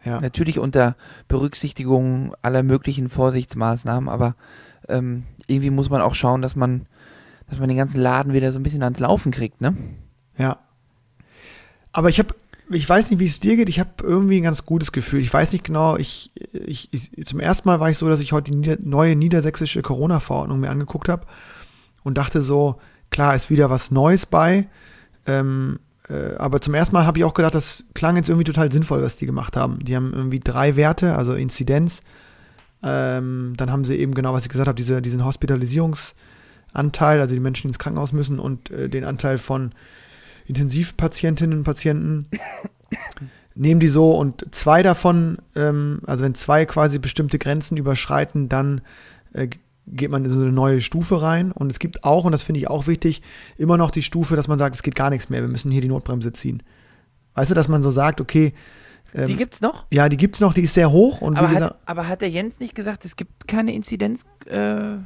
Ja. 0.05 0.21
natürlich 0.21 0.59
unter 0.59 0.97
Berücksichtigung 1.29 2.35
aller 2.43 2.63
möglichen 2.63 3.09
Vorsichtsmaßnahmen, 3.09 4.09
aber 4.09 4.35
ähm, 4.89 5.25
irgendwie 5.47 5.71
muss 5.71 5.91
man 5.91 6.01
auch 6.03 6.15
schauen, 6.15 6.43
dass 6.43 6.57
man, 6.57 6.87
dass 7.49 7.59
man 7.59 7.69
den 7.69 7.79
ganzen 7.79 8.01
Laden 8.01 8.33
wieder 8.33 8.53
so 8.53 8.59
ein 8.59 8.63
bisschen 8.63 8.83
ans 8.83 8.99
Laufen 9.01 9.33
kriegt, 9.33 9.61
ne? 9.61 9.75
Ja. 10.39 10.59
Aber 11.93 12.09
ich 12.09 12.19
habe, 12.19 12.35
ich 12.71 12.89
weiß 12.89 13.11
nicht, 13.11 13.19
wie 13.19 13.27
es 13.27 13.41
dir 13.41 13.57
geht, 13.57 13.69
ich 13.69 13.81
habe 13.81 13.91
irgendwie 14.03 14.39
ein 14.39 14.45
ganz 14.45 14.65
gutes 14.65 14.93
Gefühl. 14.93 15.21
Ich 15.21 15.33
weiß 15.33 15.53
nicht 15.53 15.65
genau, 15.65 15.97
ich, 15.97 16.31
ich, 16.53 16.89
ich 16.93 17.27
zum 17.27 17.41
ersten 17.41 17.69
Mal 17.69 17.81
war 17.81 17.91
ich 17.91 17.99
so, 17.99 18.09
dass 18.09 18.21
ich 18.21 18.33
heute 18.33 18.53
die 18.53 18.59
nieder, 18.59 18.77
neue 18.81 19.17
niedersächsische 19.17 19.83
Corona-Verordnung 19.83 20.61
mir 20.61 20.71
angeguckt 20.71 21.09
habe 21.09 21.27
und 22.05 22.17
dachte 22.17 22.43
so, 22.43 22.81
klar, 23.11 23.35
ist 23.35 23.51
wieder 23.51 23.71
was 23.71 23.91
Neues 23.91 24.25
bei. 24.25 24.69
Ähm, 25.27 25.81
äh, 26.09 26.37
aber 26.37 26.61
zum 26.61 26.75
ersten 26.75 26.95
Mal 26.95 27.07
habe 27.07 27.19
ich 27.19 27.25
auch 27.25 27.35
gedacht, 27.35 27.55
das 27.55 27.85
klang 27.95 28.17
jetzt 28.17 28.29
irgendwie 28.29 28.45
total 28.45 28.71
sinnvoll, 28.71 29.03
was 29.03 29.17
die 29.17 29.27
gemacht 29.27 29.57
haben. 29.57 29.81
Die 29.81 29.97
haben 29.97 30.13
irgendwie 30.13 30.41
drei 30.41 30.77
Werte, 30.77 31.17
also 31.17 31.35
Inzidenz. 31.35 32.03
Ähm, 32.83 33.55
dann 33.57 33.73
haben 33.73 33.85
sie 33.85 33.97
eben 33.97 34.15
genau, 34.15 34.33
was 34.33 34.45
ich 34.45 34.49
gesagt 34.49 34.69
habe, 34.69 34.77
diese, 34.77 35.03
diesen 35.03 35.25
Hospitalisierungsanteil, 35.25 37.21
also 37.21 37.35
die 37.35 37.41
Menschen, 37.41 37.63
die 37.63 37.69
ins 37.69 37.79
Krankenhaus 37.81 38.13
müssen 38.13 38.39
und 38.39 38.71
äh, 38.71 38.89
den 38.89 39.05
Anteil 39.05 39.39
von 39.39 39.73
Intensivpatientinnen 40.51 41.59
und 41.59 41.65
Patienten. 41.65 42.27
Nehmen 43.55 43.81
die 43.81 43.89
so 43.89 44.13
und 44.13 44.47
zwei 44.55 44.83
davon, 44.83 45.39
ähm, 45.57 46.01
also 46.07 46.25
wenn 46.25 46.35
zwei 46.35 46.67
quasi 46.67 46.99
bestimmte 46.99 47.39
Grenzen 47.39 47.77
überschreiten, 47.77 48.49
dann 48.49 48.81
äh, 49.33 49.49
geht 49.87 50.11
man 50.11 50.25
in 50.25 50.31
so 50.31 50.41
eine 50.41 50.53
neue 50.53 50.81
Stufe 50.81 51.21
rein. 51.23 51.53
Und 51.53 51.71
es 51.71 51.79
gibt 51.79 52.05
auch, 52.05 52.25
und 52.25 52.33
das 52.33 52.43
finde 52.43 52.61
ich 52.61 52.69
auch 52.69 52.87
wichtig, 52.87 53.23
immer 53.57 53.77
noch 53.77 53.91
die 53.91 54.03
Stufe, 54.03 54.37
dass 54.37 54.49
man 54.49 54.59
sagt, 54.59 54.77
es 54.77 54.83
geht 54.83 54.95
gar 54.95 55.11
nichts 55.11 55.31
mehr, 55.31 55.41
wir 55.41 55.49
müssen 55.49 55.71
hier 55.71 55.81
die 55.81 55.89
Notbremse 55.89 56.33
ziehen. 56.33 56.63
Weißt 57.35 57.51
du, 57.51 57.55
dass 57.55 57.69
man 57.69 57.83
so 57.83 57.91
sagt, 57.91 58.21
okay. 58.21 58.53
Ähm, 59.15 59.27
Die 59.27 59.37
gibt's 59.37 59.61
noch? 59.61 59.87
ja, 59.91 60.09
die 60.09 60.17
gibt 60.17 60.37
es 60.37 60.41
noch, 60.41 60.55
die 60.55 60.63
ist 60.63 60.75
sehr 60.75 60.91
hoch. 60.91 61.21
Und 61.21 61.37
Aber 61.37 61.49
hat, 61.49 61.55
gesagt, 61.57 61.77
aber 61.87 62.09
hat 62.09 62.21
der 62.21 62.31
Jens 62.31 62.61
nicht 62.61 62.75
gesagt, 62.75 63.05
es 63.05 63.17
gibt 63.17 63.49
keine 63.49 63.75
Inzidenz? 63.75 64.23
Äh, 64.47 64.97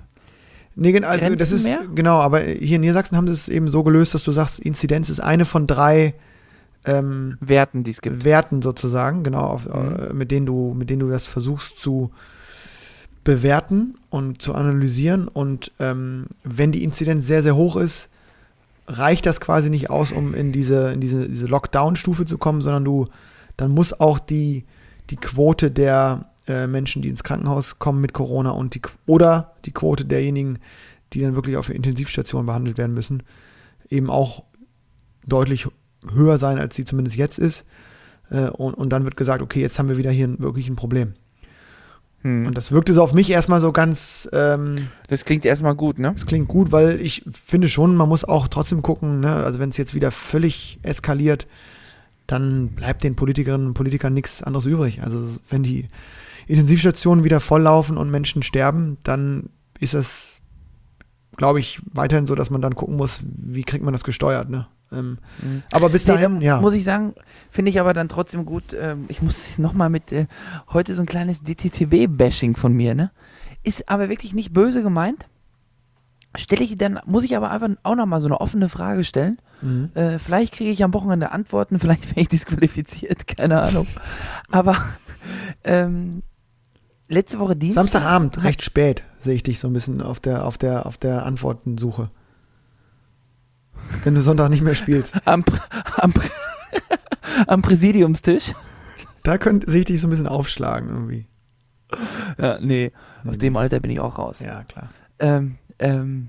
nee, 0.76 0.96
also 1.00 1.18
das 1.36 1.50
Grenzen 1.50 1.54
ist, 1.54 1.64
mehr? 1.64 1.80
genau, 1.94 2.18
aber 2.20 2.40
hier 2.40 2.76
in 2.76 2.80
Niedersachsen 2.80 3.16
haben 3.16 3.26
sie 3.26 3.32
es 3.32 3.48
eben 3.48 3.68
so 3.68 3.82
gelöst, 3.82 4.14
dass 4.14 4.24
du 4.24 4.32
sagst, 4.32 4.58
Inzidenz 4.58 5.08
ist 5.10 5.20
eine 5.20 5.44
von 5.44 5.66
drei 5.66 6.14
ähm, 6.84 7.38
Werten, 7.40 7.84
die 7.84 7.90
es 7.90 8.02
gibt. 8.02 8.24
Werten 8.24 8.60
sozusagen, 8.62 9.22
genau, 9.22 9.42
auf, 9.42 9.66
Mhm. 9.66 9.72
äh, 10.10 10.12
mit 10.12 10.30
denen 10.30 10.46
du, 10.46 10.74
mit 10.76 10.90
denen 10.90 11.00
du 11.00 11.08
das 11.08 11.26
versuchst 11.26 11.78
zu 11.78 12.10
bewerten 13.24 13.94
und 14.10 14.42
zu 14.42 14.54
analysieren. 14.54 15.28
Und 15.28 15.72
ähm, 15.80 16.26
wenn 16.42 16.72
die 16.72 16.84
Inzidenz 16.84 17.26
sehr, 17.26 17.42
sehr 17.42 17.56
hoch 17.56 17.76
ist, 17.76 18.08
reicht 18.86 19.24
das 19.24 19.40
quasi 19.40 19.70
nicht 19.70 19.88
aus, 19.88 20.12
um 20.12 20.34
in 20.34 20.52
diese, 20.52 20.92
in 20.92 21.00
diese, 21.00 21.26
diese 21.28 21.46
Lockdown-Stufe 21.46 22.26
zu 22.26 22.36
kommen, 22.36 22.60
sondern 22.60 22.84
du, 22.84 23.08
dann 23.56 23.70
muss 23.70 23.98
auch 23.98 24.18
die, 24.18 24.64
die 25.08 25.16
Quote 25.16 25.70
der 25.70 26.26
äh, 26.46 26.66
Menschen, 26.66 27.02
die 27.02 27.08
ins 27.08 27.24
Krankenhaus 27.24 27.78
kommen 27.78 28.00
mit 28.00 28.12
Corona 28.12 28.50
und 28.50 28.74
die 28.74 28.82
oder 29.06 29.54
die 29.64 29.72
Quote 29.72 30.04
derjenigen, 30.04 30.58
die 31.12 31.20
dann 31.20 31.34
wirklich 31.34 31.56
auf 31.56 31.66
der 31.66 31.76
Intensivstation 31.76 32.46
behandelt 32.46 32.78
werden 32.78 32.94
müssen, 32.94 33.22
eben 33.88 34.10
auch 34.10 34.44
deutlich 35.26 35.66
höher 36.12 36.38
sein, 36.38 36.58
als 36.58 36.76
sie 36.76 36.84
zumindest 36.84 37.16
jetzt 37.16 37.38
ist. 37.38 37.64
Äh, 38.30 38.48
und, 38.48 38.74
und 38.74 38.90
dann 38.90 39.04
wird 39.04 39.16
gesagt, 39.16 39.42
okay, 39.42 39.60
jetzt 39.60 39.78
haben 39.78 39.88
wir 39.88 39.96
wieder 39.96 40.10
hier 40.10 40.28
ein, 40.28 40.38
wirklich 40.40 40.68
ein 40.68 40.76
Problem. 40.76 41.14
Hm. 42.22 42.46
Und 42.46 42.56
das 42.56 42.72
wirkte 42.72 42.92
so 42.94 43.02
auf 43.02 43.12
mich 43.12 43.30
erstmal 43.30 43.60
so 43.60 43.70
ganz, 43.70 44.28
ähm, 44.32 44.88
Das 45.08 45.24
klingt 45.24 45.44
erstmal 45.44 45.74
gut, 45.74 45.98
ne? 45.98 46.12
das 46.14 46.26
klingt 46.26 46.48
gut, 46.48 46.72
weil 46.72 47.00
ich 47.00 47.22
finde 47.32 47.68
schon, 47.68 47.96
man 47.96 48.08
muss 48.08 48.24
auch 48.24 48.48
trotzdem 48.48 48.82
gucken, 48.82 49.20
ne? 49.20 49.34
also 49.34 49.58
wenn 49.58 49.70
es 49.70 49.76
jetzt 49.76 49.94
wieder 49.94 50.10
völlig 50.10 50.78
eskaliert, 50.82 51.46
dann 52.26 52.68
bleibt 52.68 53.04
den 53.04 53.16
Politikerinnen 53.16 53.68
und 53.68 53.74
Politikern 53.74 54.14
nichts 54.14 54.42
anderes 54.42 54.64
übrig. 54.64 55.02
Also 55.02 55.36
wenn 55.50 55.62
die 55.62 55.88
Intensivstationen 56.46 57.24
wieder 57.24 57.40
volllaufen 57.40 57.96
und 57.96 58.10
Menschen 58.10 58.42
sterben, 58.42 58.98
dann 59.04 59.50
ist 59.78 59.94
es, 59.94 60.40
glaube 61.36 61.60
ich, 61.60 61.80
weiterhin 61.92 62.26
so, 62.26 62.34
dass 62.34 62.50
man 62.50 62.60
dann 62.62 62.74
gucken 62.74 62.96
muss, 62.96 63.20
wie 63.24 63.62
kriegt 63.64 63.84
man 63.84 63.92
das 63.92 64.04
gesteuert. 64.04 64.48
Ne? 64.50 64.66
Ähm, 64.92 65.18
Mhm. 65.42 65.62
aber 65.72 65.88
bis 65.88 66.06
Nee, 66.06 66.12
dahin, 66.14 66.40
da 66.40 66.46
ja. 66.46 66.60
Muss 66.60 66.74
ich 66.74 66.84
sagen, 66.84 67.14
finde 67.50 67.70
ich 67.70 67.80
aber 67.80 67.94
dann 67.94 68.08
trotzdem 68.08 68.44
gut. 68.44 68.76
Ähm, 68.78 69.06
ich 69.08 69.22
muss 69.22 69.58
nochmal 69.58 69.90
mit 69.90 70.12
äh, 70.12 70.26
heute 70.72 70.94
so 70.94 71.02
ein 71.02 71.06
kleines 71.06 71.42
DTTB-Bashing 71.42 72.56
von 72.56 72.72
mir, 72.72 72.94
ne? 72.94 73.10
Ist 73.62 73.88
aber 73.88 74.08
wirklich 74.08 74.34
nicht 74.34 74.52
böse 74.52 74.82
gemeint. 74.82 75.26
Stelle 76.36 76.64
ich 76.64 76.76
dann, 76.76 77.00
muss 77.06 77.22
ich 77.24 77.36
aber 77.36 77.50
einfach 77.50 77.70
auch 77.84 77.94
nochmal 77.94 78.20
so 78.20 78.26
eine 78.26 78.40
offene 78.40 78.68
Frage 78.68 79.04
stellen. 79.04 79.38
Mhm. 79.62 79.90
Äh, 79.94 80.18
vielleicht 80.18 80.52
kriege 80.52 80.70
ich 80.70 80.82
am 80.84 80.92
Wochenende 80.92 81.32
Antworten, 81.32 81.78
vielleicht 81.80 82.08
werde 82.08 82.20
ich 82.20 82.28
disqualifiziert, 82.28 83.26
keine 83.26 83.62
Ahnung. 83.62 83.86
Aber 84.50 84.76
ähm, 85.64 86.22
letzte 87.08 87.38
Woche 87.38 87.56
Dienstag. 87.56 87.84
Samstagabend, 87.84 88.42
recht 88.44 88.62
spät, 88.62 89.02
sehe 89.18 89.34
ich 89.34 89.42
dich 89.42 89.58
so 89.58 89.68
ein 89.68 89.72
bisschen 89.72 90.00
auf 90.00 90.20
der, 90.20 90.44
auf 90.46 90.58
der, 90.58 90.86
auf 90.86 90.96
der 90.98 91.24
Antwortensuche. 91.26 92.10
Wenn 94.02 94.14
du 94.14 94.20
Sonntag 94.20 94.50
nicht 94.50 94.62
mehr 94.62 94.74
spielst. 94.74 95.14
Am, 95.26 95.44
am, 95.96 96.12
am 97.46 97.62
Präsidiumstisch. 97.62 98.52
Da 99.22 99.38
könnt, 99.38 99.68
sehe 99.68 99.80
ich 99.80 99.86
dich 99.86 100.00
so 100.00 100.06
ein 100.06 100.10
bisschen 100.10 100.26
aufschlagen 100.26 100.88
irgendwie. 100.88 101.26
Ja, 102.38 102.58
nee, 102.60 102.92
aus 103.24 103.32
Nee, 103.32 103.36
dem 103.38 103.52
nee. 103.54 103.58
Alter 103.58 103.80
bin 103.80 103.90
ich 103.90 104.00
auch 104.00 104.18
raus. 104.18 104.40
Ja, 104.40 104.64
klar. 104.64 104.90
Ähm, 105.18 105.56
ähm, 105.78 106.28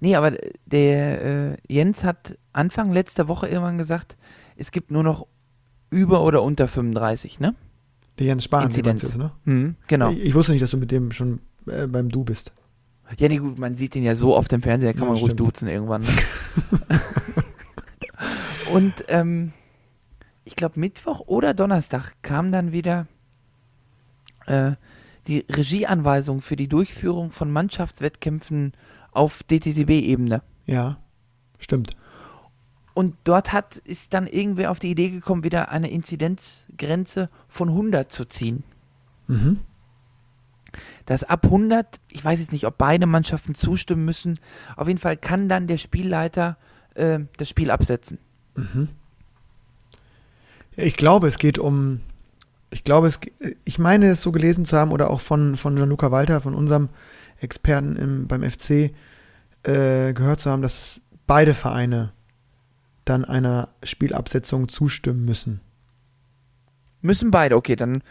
nee, 0.00 0.16
aber 0.16 0.32
der 0.66 1.24
äh, 1.24 1.56
Jens 1.68 2.04
hat 2.04 2.36
Anfang 2.52 2.92
letzter 2.92 3.28
Woche 3.28 3.46
irgendwann 3.48 3.78
gesagt, 3.78 4.16
es 4.56 4.72
gibt 4.72 4.90
nur 4.90 5.02
noch 5.04 5.26
über 5.90 6.22
oder 6.22 6.42
unter 6.42 6.68
35, 6.68 7.40
ne? 7.40 7.54
Der 8.18 8.26
Jens 8.26 8.44
Spahn, 8.44 8.60
der 8.62 8.68
Inzidenz. 8.68 9.02
meinst 9.02 9.14
du, 9.16 9.18
ne? 9.20 9.32
Hm, 9.44 9.76
genau. 9.86 10.10
Ich, 10.10 10.20
ich 10.24 10.34
wusste 10.34 10.52
nicht, 10.52 10.62
dass 10.62 10.70
du 10.70 10.76
mit 10.76 10.90
dem 10.90 11.12
schon 11.12 11.40
äh, 11.66 11.86
beim 11.86 12.08
Du 12.08 12.24
bist. 12.24 12.52
Ja, 13.18 13.28
nee, 13.28 13.38
gut, 13.38 13.58
man 13.58 13.74
sieht 13.74 13.94
den 13.94 14.02
ja 14.02 14.14
so 14.14 14.36
oft 14.36 14.52
im 14.52 14.60
Fernsehen, 14.60 14.88
da 14.88 14.92
kann 14.92 15.02
Ja, 15.02 15.12
man 15.12 15.14
ruhig 15.16 15.32
stimmt. 15.32 15.40
duzen 15.40 15.68
irgendwann. 15.68 16.02
Ne? 16.02 16.08
Und 18.72 19.04
ähm, 19.08 19.52
ich 20.44 20.56
glaube, 20.56 20.78
Mittwoch 20.78 21.20
oder 21.26 21.54
Donnerstag 21.54 22.12
kam 22.22 22.52
dann 22.52 22.72
wieder 22.72 23.06
äh, 24.46 24.72
die 25.26 25.46
Regieanweisung 25.50 26.42
für 26.42 26.56
die 26.56 26.68
Durchführung 26.68 27.30
von 27.30 27.50
Mannschaftswettkämpfen 27.50 28.72
auf 29.12 29.42
DTTB-Ebene. 29.44 30.42
Ja, 30.66 30.98
stimmt. 31.58 31.92
Und 32.98 33.14
dort 33.22 33.52
hat, 33.52 33.76
ist 33.76 34.12
dann 34.12 34.26
irgendwer 34.26 34.72
auf 34.72 34.80
die 34.80 34.90
Idee 34.90 35.10
gekommen, 35.10 35.44
wieder 35.44 35.70
eine 35.70 35.88
Inzidenzgrenze 35.88 37.30
von 37.46 37.68
100 37.68 38.10
zu 38.10 38.24
ziehen. 38.24 38.64
Mhm. 39.28 39.60
Dass 41.06 41.22
ab 41.22 41.44
100, 41.44 42.00
ich 42.10 42.24
weiß 42.24 42.40
jetzt 42.40 42.50
nicht, 42.50 42.66
ob 42.66 42.76
beide 42.76 43.06
Mannschaften 43.06 43.54
zustimmen 43.54 44.04
müssen, 44.04 44.40
auf 44.74 44.88
jeden 44.88 44.98
Fall 44.98 45.16
kann 45.16 45.48
dann 45.48 45.68
der 45.68 45.78
Spielleiter 45.78 46.56
äh, 46.96 47.20
das 47.36 47.48
Spiel 47.48 47.70
absetzen. 47.70 48.18
Mhm. 48.56 48.88
Ich 50.74 50.96
glaube, 50.96 51.28
es 51.28 51.38
geht 51.38 51.60
um, 51.60 52.00
ich 52.70 52.82
glaube, 52.82 53.06
es, 53.06 53.20
ich 53.62 53.78
meine 53.78 54.08
es 54.08 54.22
so 54.22 54.32
gelesen 54.32 54.64
zu 54.64 54.76
haben 54.76 54.90
oder 54.90 55.10
auch 55.10 55.20
von, 55.20 55.56
von 55.56 55.76
Gianluca 55.76 56.10
Walter, 56.10 56.40
von 56.40 56.56
unserem 56.56 56.88
Experten 57.38 57.94
im, 57.94 58.26
beim 58.26 58.42
FC, 58.42 58.90
äh, 59.62 60.12
gehört 60.14 60.40
zu 60.40 60.50
haben, 60.50 60.62
dass 60.62 61.00
beide 61.28 61.54
Vereine 61.54 62.12
dann 63.08 63.24
einer 63.24 63.68
Spielabsetzung 63.82 64.68
zustimmen 64.68 65.24
müssen. 65.24 65.60
Müssen 67.00 67.30
beide, 67.30 67.56
okay, 67.56 67.76
dann 67.76 68.02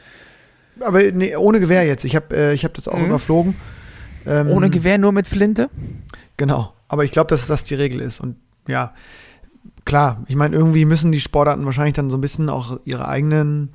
Aber 0.80 1.02
nee, 1.12 1.36
ohne 1.36 1.60
Gewehr 1.60 1.86
jetzt. 1.86 2.06
Ich 2.06 2.16
habe 2.16 2.36
äh, 2.36 2.54
ich 2.54 2.64
hab 2.64 2.74
das 2.76 2.88
auch 2.88 2.98
Mhm. 3.00 3.06
überflogen. 3.06 3.56
Ähm, 4.26 4.50
ohne 4.50 4.70
Gewehr, 4.70 4.98
nur 4.98 5.12
mit 5.12 5.28
Flinte. 5.28 5.70
Genau. 6.38 6.74
Aber 6.88 7.04
ich 7.04 7.12
glaube, 7.12 7.30
dass 7.30 7.48
das 7.48 7.64
die 7.64 7.76
Regel 7.76 8.00
ist. 8.02 8.20
Und 8.20 8.36
ja, 8.68 8.94
klar, 9.86 10.24
ich 10.28 10.36
meine, 10.36 10.56
irgendwie 10.56 10.86
müssen 10.86 11.12
die 11.12 11.20
Sportarten 11.20 11.66
wahrscheinlich 11.66 11.96
dann 11.96 12.10
so 12.10 12.18
ein 12.18 12.22
bisschen 12.22 12.50
auch 12.50 12.80
ihre 12.86 13.08
eigenen 13.08 13.74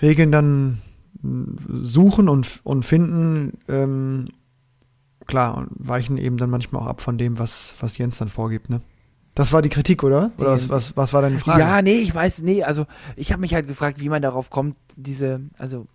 Regeln 0.00 0.30
dann 0.32 0.82
mh, 1.22 1.56
suchen 1.84 2.28
und, 2.28 2.60
und 2.64 2.84
finden. 2.84 3.58
Ähm, 3.68 4.28
klar, 5.26 5.56
und 5.56 5.68
weichen 5.74 6.18
eben 6.18 6.36
dann 6.36 6.50
manchmal 6.50 6.82
auch 6.82 6.86
ab 6.86 7.00
von 7.00 7.16
dem, 7.18 7.38
was, 7.38 7.74
was 7.80 7.98
Jens 7.98 8.18
dann 8.18 8.28
vorgibt, 8.28 8.70
ne? 8.70 8.80
Das 9.34 9.52
war 9.52 9.62
die 9.62 9.70
Kritik, 9.70 10.02
oder? 10.04 10.30
Oder 10.38 10.52
was, 10.52 10.68
was, 10.68 10.96
was 10.96 11.12
war 11.12 11.22
deine 11.22 11.38
Frage? 11.38 11.60
Ja, 11.60 11.80
nee, 11.80 12.00
ich 12.00 12.14
weiß, 12.14 12.42
nee, 12.42 12.62
also 12.62 12.86
ich 13.16 13.32
habe 13.32 13.40
mich 13.40 13.54
halt 13.54 13.66
gefragt, 13.66 13.98
wie 14.00 14.10
man 14.10 14.20
darauf 14.20 14.50
kommt, 14.50 14.76
diese, 14.96 15.40
also 15.58 15.86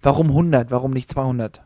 warum 0.00 0.28
100, 0.28 0.70
warum 0.70 0.92
nicht 0.92 1.10
200? 1.10 1.62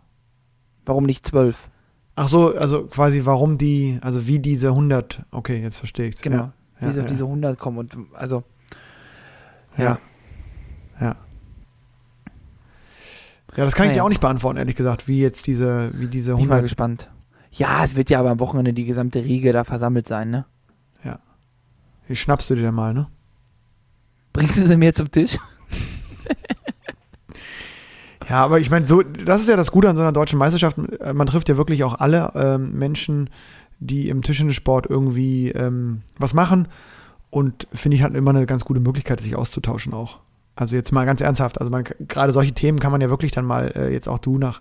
Warum 0.86 1.04
nicht 1.04 1.24
12? 1.24 1.68
Ach 2.16 2.28
so, 2.28 2.56
also 2.56 2.86
quasi 2.86 3.22
warum 3.24 3.58
die, 3.58 3.98
also 4.02 4.26
wie 4.26 4.40
diese 4.40 4.68
100, 4.68 5.22
okay, 5.30 5.60
jetzt 5.62 5.78
verstehe 5.78 6.08
ich 6.08 6.20
Genau. 6.20 6.52
Ja, 6.80 6.88
wie 6.88 6.92
sie 6.92 6.98
ja, 6.98 7.04
auf 7.04 7.10
diese 7.10 7.24
100 7.24 7.58
kommen 7.58 7.78
und 7.78 7.96
also 8.14 8.42
ja. 9.76 9.98
ja. 11.00 11.16
Ja, 13.56 13.64
das 13.64 13.76
kann 13.76 13.86
ich 13.86 13.92
dir 13.92 14.02
auch 14.02 14.08
nicht 14.08 14.20
beantworten, 14.20 14.58
ehrlich 14.58 14.74
gesagt, 14.74 15.06
wie 15.06 15.20
jetzt 15.20 15.46
diese, 15.46 15.92
wie 15.94 16.08
diese 16.08 16.32
bin 16.32 16.40
ich 16.40 16.48
mal 16.48 16.56
100 16.56 16.62
gespannt. 16.62 17.10
Ja, 17.52 17.84
es 17.84 17.94
wird 17.94 18.10
ja 18.10 18.18
aber 18.18 18.30
am 18.30 18.40
Wochenende 18.40 18.72
die 18.72 18.84
gesamte 18.84 19.24
Riege 19.24 19.52
da 19.52 19.62
versammelt 19.62 20.08
sein, 20.08 20.30
ne? 20.30 20.44
Die 22.08 22.16
schnappst 22.16 22.50
du 22.50 22.54
dir 22.54 22.72
mal, 22.72 22.94
ne? 22.94 23.08
Bringst 24.32 24.58
du 24.58 24.66
sie 24.66 24.76
mir 24.76 24.92
zum 24.94 25.10
Tisch? 25.10 25.38
Ja, 28.28 28.42
aber 28.42 28.58
ich 28.58 28.70
meine, 28.70 28.86
so, 28.86 29.02
das 29.02 29.42
ist 29.42 29.48
ja 29.48 29.56
das 29.56 29.70
Gute 29.70 29.88
an 29.88 29.96
so 29.96 30.02
einer 30.02 30.12
deutschen 30.12 30.38
Meisterschaft. 30.38 30.78
Man 31.12 31.26
trifft 31.26 31.48
ja 31.48 31.56
wirklich 31.56 31.84
auch 31.84 32.00
alle 32.00 32.32
ähm, 32.34 32.72
Menschen, 32.72 33.30
die 33.80 34.08
im 34.08 34.22
Tischtennissport 34.22 34.86
irgendwie 34.88 35.50
ähm, 35.50 36.02
was 36.16 36.34
machen. 36.34 36.68
Und 37.30 37.68
finde 37.72 37.96
ich, 37.96 38.02
hat 38.02 38.14
immer 38.14 38.30
eine 38.30 38.46
ganz 38.46 38.64
gute 38.64 38.80
Möglichkeit, 38.80 39.20
sich 39.20 39.36
auszutauschen 39.36 39.92
auch. 39.92 40.20
Also 40.56 40.76
jetzt 40.76 40.92
mal 40.92 41.04
ganz 41.04 41.20
ernsthaft, 41.20 41.58
also 41.58 41.70
man, 41.70 41.84
gerade 42.06 42.32
solche 42.32 42.52
Themen 42.52 42.78
kann 42.78 42.92
man 42.92 43.00
ja 43.00 43.08
wirklich 43.08 43.32
dann 43.32 43.44
mal, 43.44 43.72
äh, 43.74 43.92
jetzt 43.92 44.08
auch 44.08 44.18
du 44.18 44.38
nach, 44.38 44.60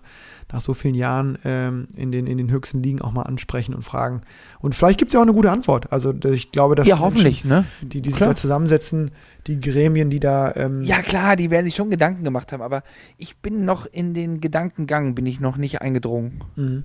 nach 0.52 0.60
so 0.60 0.74
vielen 0.74 0.94
Jahren 0.94 1.38
ähm, 1.44 1.86
in, 1.94 2.10
den, 2.10 2.26
in 2.26 2.36
den 2.36 2.50
höchsten 2.50 2.82
Ligen 2.82 3.00
auch 3.00 3.12
mal 3.12 3.22
ansprechen 3.22 3.74
und 3.74 3.82
fragen. 3.82 4.22
Und 4.58 4.74
vielleicht 4.74 4.98
gibt 4.98 5.10
es 5.10 5.14
ja 5.14 5.20
auch 5.20 5.24
eine 5.24 5.32
gute 5.32 5.52
Antwort. 5.52 5.92
Also 5.92 6.12
ich 6.12 6.50
glaube, 6.50 6.74
dass 6.74 6.88
Ja, 6.88 6.96
Menschen, 6.96 7.04
hoffentlich, 7.06 7.44
ne? 7.44 7.64
die, 7.80 8.02
die 8.02 8.10
sich 8.10 8.16
Klar. 8.16 8.30
da 8.30 8.36
zusammensetzen, 8.36 9.12
die 9.46 9.60
Gremien, 9.60 10.10
die 10.10 10.20
da 10.20 10.52
ähm, 10.56 10.82
Ja, 10.82 11.00
klar, 11.00 11.36
die 11.36 11.50
werden 11.50 11.66
sich 11.66 11.76
schon 11.76 11.90
Gedanken 11.90 12.24
gemacht 12.24 12.52
haben, 12.52 12.62
aber 12.62 12.82
ich 13.16 13.36
bin 13.36 13.64
noch 13.64 13.86
in 13.86 14.14
den 14.14 14.40
Gedankengang, 14.40 15.14
bin 15.14 15.26
ich 15.26 15.38
noch 15.38 15.56
nicht 15.56 15.80
eingedrungen. 15.80 16.42
Mhm. 16.56 16.84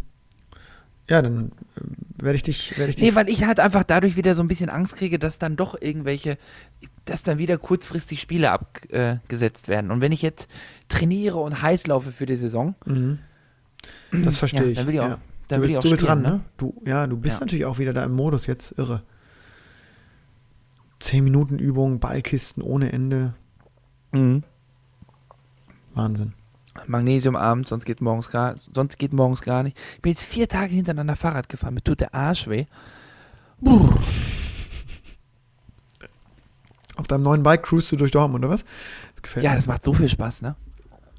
Ja, 1.10 1.22
dann 1.22 1.52
äh, 1.76 2.24
werde 2.24 2.36
ich 2.36 2.44
dich, 2.44 2.78
werde 2.78 2.92
ich 2.92 2.96
dich 2.96 3.04
Nee, 3.10 3.16
weil 3.16 3.28
ich 3.30 3.44
halt 3.44 3.60
einfach 3.60 3.84
dadurch 3.84 4.16
wieder 4.16 4.36
so 4.36 4.44
ein 4.44 4.48
bisschen 4.48 4.70
Angst 4.70 4.96
kriege, 4.96 5.18
dass 5.20 5.40
dann 5.40 5.56
doch 5.56 5.76
irgendwelche, 5.82 6.38
dass 7.06 7.24
dann 7.24 7.38
wieder 7.40 7.58
kurzfristig 7.58 8.22
Spiele 8.22 8.52
abgesetzt 8.52 9.68
werden. 9.68 9.90
Und 9.92 10.02
wenn 10.02 10.12
ich 10.12 10.22
jetzt 10.22 10.48
trainiere 10.88 11.38
und 11.40 11.62
heiß 11.62 11.88
laufe 11.88 12.12
für 12.12 12.26
die 12.26 12.36
Saison, 12.36 12.76
Mhm. 12.86 13.20
Das 14.24 14.38
verstehe 14.38 14.64
ja, 14.66 14.68
ich. 14.70 14.78
dann 14.78 14.88
will 14.88 14.94
ich 14.94 15.00
auch, 15.00 15.08
ja. 15.10 15.18
dann 15.48 15.60
du 15.60 15.64
will 15.64 15.72
ich 15.72 15.78
auch 15.78 15.82
du 15.84 15.88
spielen, 15.96 16.06
ran, 16.08 16.22
ne? 16.22 16.30
ne? 16.30 16.42
Du, 16.58 16.82
ja, 16.86 17.08
du 17.08 17.18
bist 17.18 17.38
Ja. 17.38 17.46
natürlich 17.46 17.66
auch 17.66 17.80
wieder 17.80 17.94
da 17.94 18.04
im 18.04 18.12
Modus 18.14 18.46
jetzt 18.46 18.78
irre. 18.78 19.02
Zehn 21.00 21.24
Minuten 21.24 21.58
Übung, 21.60 22.00
Ballkisten 22.00 22.62
ohne 22.62 22.92
Ende. 22.92 23.34
Mhm. 24.12 24.44
Wahnsinn. 25.94 26.34
Magnesium 26.88 27.36
abends, 27.36 27.70
sonst 27.70 27.86
geht 27.86 28.02
morgens 28.02 28.30
gar, 28.30 28.56
sonst 28.74 28.98
geht 28.98 29.14
morgens 29.14 29.42
gar 29.42 29.64
nicht. 29.64 29.78
Ich 29.96 30.02
bin 30.02 30.12
jetzt 30.12 30.24
vier 30.24 30.48
Tage 30.48 30.74
hintereinander 30.74 31.16
Fahrrad 31.16 31.50
gefahren, 31.50 31.74
mir 31.74 31.84
tut 31.84 32.00
der 32.02 32.14
Arsch 32.14 32.48
weh. 32.48 32.66
Puh. 33.64 33.90
Auf 36.96 37.08
deinem 37.08 37.24
neuen 37.24 37.44
Bike 37.44 37.64
cruist 37.64 37.92
du 37.92 37.96
durch 37.96 38.12
Dortmund, 38.12 38.44
oder 38.44 38.54
was? 38.54 38.66
Das 39.16 39.22
gefällt 39.24 39.44
Ja, 39.46 39.52
mir. 39.52 39.56
das 39.56 39.68
macht 39.68 39.86
so 39.86 39.94
viel 39.94 40.10
Spaß, 40.10 40.42
ne? 40.42 40.56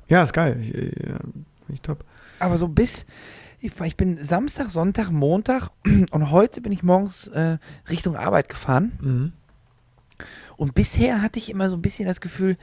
Ja, 0.09 0.23
ist 0.23 0.33
geil. 0.33 0.61
Ich, 0.61 0.75
äh, 0.75 1.09
ja, 1.11 1.17
Finde 1.19 1.45
ich 1.73 1.81
top. 1.81 2.05
Aber 2.39 2.59
so 2.59 2.69
bis, 2.69 3.07
ich, 3.61 3.73
ich 3.81 3.97
bin 3.97 4.23
Samstag, 4.23 4.71
Sonntag, 4.71 5.11
Montag 5.11 5.71
und 6.11 6.31
heute 6.31 6.61
bin 6.61 6.73
ich 6.73 6.83
morgens 6.83 7.29
äh, 7.29 7.59
Richtung 7.89 8.17
Arbeit 8.17 8.49
gefahren. 8.49 8.99
Mhm. 9.01 9.33
Und 10.57 10.75
bisher 10.75 11.23
hatte 11.23 11.39
ich 11.39 11.51
immer 11.51 11.71
so 11.71 11.77
ein 11.77 11.83
bisschen 11.83 12.07
das 12.07 12.21
Gefühl, 12.21 12.59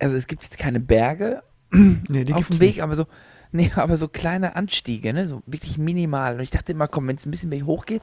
also 0.00 0.16
es 0.16 0.26
gibt 0.26 0.42
jetzt 0.42 0.58
keine 0.58 0.80
Berge 0.80 1.42
Nee, 2.08 2.24
die 2.24 2.32
auf 2.34 2.48
dem 2.48 2.60
Weg, 2.60 2.76
nicht. 2.76 2.82
aber 2.82 2.96
so, 2.96 3.06
nee, 3.52 3.70
aber 3.76 3.96
so 3.96 4.08
kleine 4.08 4.56
Anstiege, 4.56 5.12
ne? 5.12 5.28
So 5.28 5.42
wirklich 5.46 5.78
minimal. 5.78 6.34
Und 6.36 6.40
ich 6.40 6.50
dachte 6.50 6.72
immer, 6.72 6.88
komm, 6.88 7.06
wenn 7.08 7.16
es 7.16 7.26
ein 7.26 7.30
bisschen 7.30 7.50
mehr 7.50 7.64
hochgeht, 7.66 8.02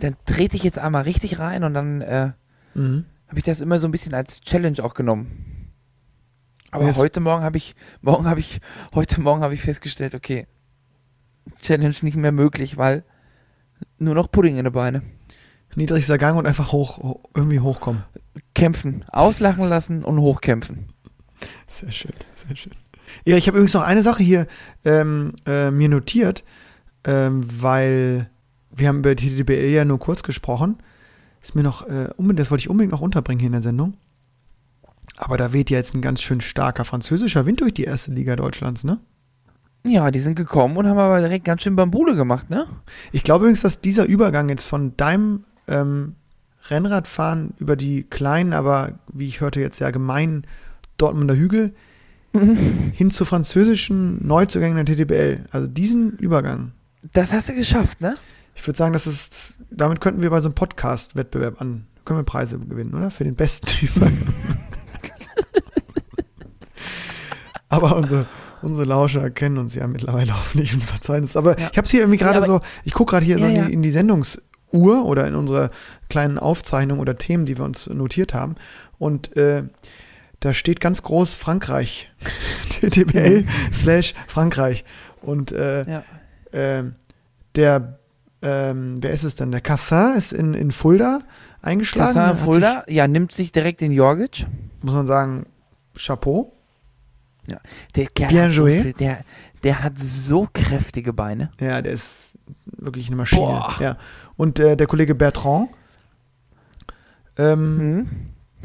dann 0.00 0.16
trete 0.26 0.56
ich 0.56 0.62
jetzt 0.62 0.78
einmal 0.78 1.02
richtig 1.02 1.38
rein 1.38 1.64
und 1.64 1.74
dann 1.74 2.00
äh, 2.02 2.32
Mhm. 2.74 3.06
habe 3.28 3.38
ich 3.38 3.42
das 3.44 3.60
immer 3.62 3.78
so 3.78 3.88
ein 3.88 3.90
bisschen 3.92 4.12
als 4.12 4.40
Challenge 4.42 4.82
auch 4.84 4.92
genommen. 4.94 5.72
Aber 6.70 6.86
Jetzt- 6.86 6.96
heute 6.98 7.20
Morgen 7.20 7.42
habe 7.42 7.56
ich, 7.56 7.74
morgen 8.02 8.26
habe 8.26 8.40
ich, 8.40 8.60
heute 8.94 9.20
Morgen 9.22 9.42
habe 9.42 9.54
ich 9.54 9.62
festgestellt, 9.62 10.14
okay, 10.14 10.46
Challenge 11.62 11.94
nicht 12.02 12.16
mehr 12.16 12.32
möglich, 12.32 12.76
weil 12.76 13.04
nur 13.98 14.14
noch 14.14 14.30
Pudding 14.30 14.58
in 14.58 14.64
den 14.64 14.72
Beine. 14.72 15.02
Niedrigster 15.74 16.18
Gang 16.18 16.36
und 16.38 16.46
einfach 16.46 16.72
hoch, 16.72 16.98
ho- 16.98 17.22
irgendwie 17.34 17.60
hochkommen. 17.60 18.02
Kämpfen, 18.54 19.04
auslachen 19.08 19.68
lassen 19.68 20.04
und 20.04 20.18
hochkämpfen. 20.20 20.88
Sehr 21.68 21.92
schön, 21.92 22.12
sehr 22.46 22.56
schön. 22.56 22.72
Ja, 23.24 23.36
ich 23.36 23.46
habe 23.46 23.58
übrigens 23.58 23.74
noch 23.74 23.82
eine 23.82 24.02
Sache 24.02 24.22
hier 24.22 24.46
ähm, 24.84 25.32
äh, 25.46 25.70
mir 25.70 25.88
notiert, 25.88 26.44
ähm, 27.04 27.46
weil 27.60 28.30
wir 28.70 28.88
haben 28.88 28.98
über 28.98 29.16
TDBL 29.16 29.70
ja 29.70 29.84
nur 29.84 29.98
kurz 29.98 30.22
gesprochen. 30.22 30.76
Ist 31.42 31.54
mir 31.54 31.62
noch, 31.62 31.86
äh, 31.86 32.08
unbedingt, 32.16 32.40
das 32.40 32.50
wollte 32.50 32.62
ich 32.62 32.70
unbedingt 32.70 32.92
noch 32.92 33.00
unterbringen 33.00 33.40
hier 33.40 33.46
in 33.46 33.52
der 33.52 33.62
Sendung. 33.62 33.94
Aber 35.16 35.36
da 35.36 35.52
weht 35.52 35.70
ja 35.70 35.78
jetzt 35.78 35.94
ein 35.94 36.02
ganz 36.02 36.20
schön 36.20 36.40
starker 36.40 36.84
französischer 36.84 37.46
Wind 37.46 37.60
durch 37.60 37.74
die 37.74 37.84
erste 37.84 38.12
Liga 38.12 38.36
Deutschlands, 38.36 38.84
ne? 38.84 38.98
Ja, 39.84 40.10
die 40.10 40.18
sind 40.18 40.34
gekommen 40.34 40.76
und 40.76 40.86
haben 40.86 40.98
aber 40.98 41.20
direkt 41.20 41.44
ganz 41.44 41.62
schön 41.62 41.76
Bambule 41.76 42.16
gemacht, 42.16 42.50
ne? 42.50 42.66
Ich 43.12 43.22
glaube 43.22 43.44
übrigens, 43.44 43.60
dass 43.60 43.80
dieser 43.80 44.04
Übergang 44.04 44.48
jetzt 44.48 44.66
von 44.66 44.96
deinem 44.96 45.44
ähm, 45.68 46.16
Rennradfahren 46.68 47.54
über 47.58 47.76
die 47.76 48.02
kleinen, 48.02 48.52
aber 48.52 48.92
wie 49.12 49.28
ich 49.28 49.40
hörte 49.40 49.60
jetzt 49.60 49.78
sehr 49.78 49.92
gemeinen 49.92 50.46
Dortmunder 50.98 51.36
Hügel 51.36 51.74
hin 52.92 53.10
zu 53.10 53.24
französischen 53.24 54.26
Neuzugängen 54.26 54.84
der 54.84 54.96
TTBL. 54.96 55.44
Also 55.50 55.66
diesen 55.66 56.12
Übergang. 56.18 56.72
Das 57.12 57.32
hast 57.32 57.48
du 57.48 57.54
geschafft, 57.54 58.00
ne? 58.00 58.14
Ich 58.54 58.66
würde 58.66 58.76
sagen, 58.78 58.92
das 58.92 59.06
ist, 59.06 59.56
damit 59.70 60.00
könnten 60.00 60.22
wir 60.22 60.30
bei 60.30 60.40
so 60.40 60.48
einem 60.48 60.54
Podcast-Wettbewerb 60.54 61.60
an, 61.60 61.86
können 62.04 62.18
wir 62.20 62.24
Preise 62.24 62.58
gewinnen, 62.58 62.94
oder? 62.94 63.10
Für 63.10 63.24
den 63.24 63.34
besten 63.34 63.68
Übergang. 63.86 64.34
Aber 67.68 67.96
unsere, 67.96 68.26
unsere 68.62 68.86
Lauscher 68.86 69.28
kennen 69.30 69.58
uns 69.58 69.74
ja 69.74 69.86
mittlerweile 69.86 70.32
hoffentlich 70.36 70.72
und 70.72 70.82
verzeihen 70.82 71.24
es. 71.24 71.36
Aber 71.36 71.58
Ja. 71.58 71.68
ich 71.72 71.76
habe 71.78 71.84
es 71.84 71.90
hier 71.90 72.00
irgendwie 72.00 72.18
gerade 72.18 72.38
Ja, 72.40 72.46
so, 72.46 72.60
ich 72.84 72.92
gucke 72.92 73.10
gerade 73.10 73.26
hier 73.26 73.38
so 73.38 73.44
Ja, 73.44 73.50
in 73.50 73.56
ja. 73.56 73.64
die, 73.66 73.72
in 73.72 73.82
die 73.82 73.90
Sendungsuhr 73.90 75.04
oder 75.04 75.26
in 75.26 75.34
unsere 75.34 75.70
kleinen 76.08 76.38
Aufzeichnungen 76.38 77.00
oder 77.00 77.16
Themen, 77.18 77.44
die 77.44 77.58
wir 77.58 77.64
uns 77.64 77.88
notiert 77.88 78.34
haben. 78.34 78.54
Und 78.98 79.36
äh, 79.36 79.64
da 80.40 80.52
steht 80.54 80.80
ganz 80.80 81.02
groß 81.02 81.34
Frankreich. 81.34 82.10
TTBL 82.80 83.44
slash 83.72 84.14
Frankreich. 84.26 84.84
Und 85.22 85.52
äh, 85.52 85.84
Ja. 85.90 86.02
ähm, 86.52 86.94
der, 87.54 87.98
ähm, 88.42 88.96
wer 89.00 89.10
ist 89.10 89.24
es 89.24 89.34
denn? 89.34 89.50
Der 89.50 89.60
Cassin 89.62 90.14
ist 90.16 90.32
in, 90.32 90.54
in 90.54 90.70
Fulda 90.70 91.20
eingeschlagen. 91.62 92.08
Kassan 92.14 92.26
Hat 92.28 92.38
Fulda, 92.38 92.84
ja, 92.88 93.08
nimmt 93.08 93.32
sich 93.32 93.50
direkt 93.52 93.80
den 93.80 93.92
Jorgic. 93.92 94.36
Sich, 94.36 94.46
muss 94.82 94.94
man 94.94 95.06
sagen, 95.06 95.46
Chapeau. 95.96 96.52
Der 97.94 98.06
Kerl 98.08 98.28
Bien 98.28 98.44
hat 98.46 98.52
so 98.52 98.64
joué. 98.66 98.82
viel, 98.82 98.92
der, 98.94 99.24
der 99.62 99.82
hat 99.82 99.98
so 99.98 100.48
kräftige 100.52 101.12
Beine. 101.12 101.50
Ja, 101.60 101.80
der 101.80 101.92
ist 101.92 102.36
wirklich 102.66 103.06
eine 103.06 103.16
Maschine. 103.16 103.40
Boah. 103.42 103.76
Ja. 103.80 103.96
Und 104.36 104.58
äh, 104.58 104.76
der 104.76 104.86
Kollege 104.86 105.14
Bertrand. 105.14 105.70
Ähm, 107.38 107.76
Mhm. 107.76 108.08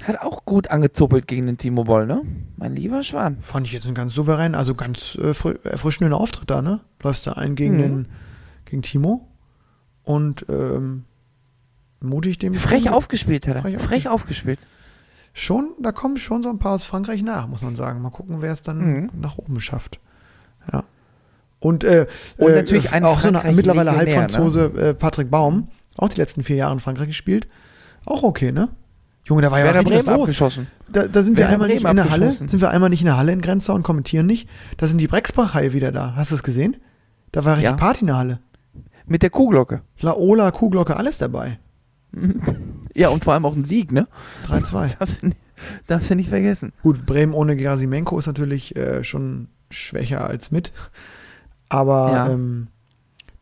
Hat 0.03 0.19
auch 0.21 0.45
gut 0.45 0.69
angezuppelt 0.69 1.27
gegen 1.27 1.45
den 1.45 1.57
Timo 1.57 1.83
Boll, 1.83 2.07
ne? 2.07 2.23
Mein 2.57 2.75
lieber 2.75 3.03
Schwan. 3.03 3.39
Fand 3.39 3.67
ich 3.67 3.73
jetzt 3.73 3.85
einen 3.85 3.93
ganz 3.95 4.13
souveränen, 4.15 4.55
also 4.55 4.73
ganz 4.73 5.15
äh, 5.21 5.33
fri- 5.33 5.59
erfrischenden 5.63 6.13
Auftritt 6.13 6.49
da, 6.49 6.61
ne? 6.61 6.79
Läufst 7.03 7.27
da 7.27 7.33
ein 7.33 7.55
gegen 7.55 7.75
Mhm. 7.75 7.81
den, 7.81 8.05
gegen 8.65 8.81
Timo 8.81 9.27
und 10.03 10.45
ähm, 10.49 11.03
mutig 11.99 12.37
dem. 12.37 12.55
Frech 12.55 12.89
aufgespielt 12.89 13.47
hat 13.47 13.55
er. 13.57 13.61
Frech 13.61 13.77
Frech, 13.77 14.07
aufgespielt. 14.07 14.59
Schon, 15.33 15.69
da 15.81 15.91
kommen 15.91 16.17
schon 16.17 16.41
so 16.43 16.49
ein 16.49 16.57
paar 16.59 16.73
aus 16.73 16.83
Frankreich 16.83 17.21
nach, 17.23 17.47
muss 17.47 17.61
man 17.61 17.75
sagen. 17.75 18.01
Mal 18.01 18.09
gucken, 18.09 18.41
wer 18.41 18.51
es 18.53 18.63
dann 18.63 18.79
Mhm. 19.03 19.09
nach 19.19 19.37
oben 19.37 19.61
schafft. 19.61 19.99
Ja. 20.73 20.83
Und, 21.59 21.83
äh, 21.83 22.07
Und 22.37 22.49
äh, 22.49 22.55
natürlich 22.55 22.91
ein 22.91 23.05
auch 23.05 23.19
so 23.19 23.27
ein 23.27 23.35
Frankreich 23.35 23.55
mittlerweile 23.55 23.91
Legionär, 23.91 24.17
Halbfranzose 24.17 24.65
äh, 24.77 24.93
Patrick 24.95 25.29
Baum, 25.29 25.67
auch 25.95 26.09
die 26.09 26.17
letzten 26.19 26.41
vier 26.43 26.55
Jahre 26.55 26.73
in 26.73 26.79
Frankreich 26.79 27.07
gespielt. 27.07 27.47
Auch 28.03 28.23
okay, 28.23 28.51
ne? 28.51 28.69
Junge, 29.23 29.41
da 29.43 29.51
war 29.51 29.59
ja 29.59 29.65
Werder 29.65 29.79
richtig 29.81 29.97
was 29.97 30.05
Bremen 30.05 30.17
los. 30.17 30.23
abgeschossen. 30.29 30.67
Da, 30.89 31.07
da 31.07 31.21
sind 31.23 31.37
wir 31.37 31.47
einmal 31.47 31.67
nicht 31.67 31.83
Bremen 31.83 31.97
in 31.99 32.03
der 32.03 32.11
Halle, 32.11 32.31
sind 32.31 32.59
wir 32.59 32.69
einmal 32.71 32.89
nicht 32.89 33.01
in 33.01 33.05
der 33.05 33.17
Halle 33.17 33.31
in 33.31 33.41
Grenzau 33.41 33.73
und 33.75 33.83
kommentieren 33.83 34.25
nicht. 34.25 34.49
Da 34.77 34.87
sind 34.87 34.97
die 34.99 35.07
Brexbach-Haie 35.07 35.73
wieder 35.73 35.91
da. 35.91 36.13
Hast 36.15 36.31
du 36.31 36.35
es 36.35 36.43
gesehen? 36.43 36.77
Da 37.31 37.45
war 37.45 37.53
richtig 37.57 37.71
Ja. 37.71 37.77
Party 37.77 38.01
in 38.01 38.07
der 38.07 38.17
Halle. 38.17 38.39
Mit 39.05 39.23
der 39.23 39.29
Kuhglocke. 39.29 39.81
Laola, 39.99 40.51
Kuhglocke, 40.51 40.95
alles 40.97 41.17
dabei. 41.17 41.59
Ja, 42.93 43.07
und 43.07 43.23
vor 43.23 43.33
allem 43.33 43.45
auch 43.45 43.55
ein 43.55 43.63
Sieg, 43.63 43.93
ne? 43.93 44.07
3-2. 44.47 44.95
Darfst 44.99 45.21
du, 45.21 45.27
nicht- 45.27 45.37
darfst 45.87 46.09
du 46.09 46.15
nicht 46.15 46.27
vergessen. 46.27 46.73
Gut, 46.83 47.05
Bremen 47.05 47.33
ohne 47.33 47.55
Gerasimenko 47.55 48.19
ist 48.19 48.27
natürlich 48.27 48.75
äh, 48.75 49.05
schon 49.05 49.47
schwächer 49.69 50.27
als 50.27 50.51
mit. 50.51 50.73
Aber 51.69 52.11
Ja. 52.11 52.29
ähm, 52.31 52.67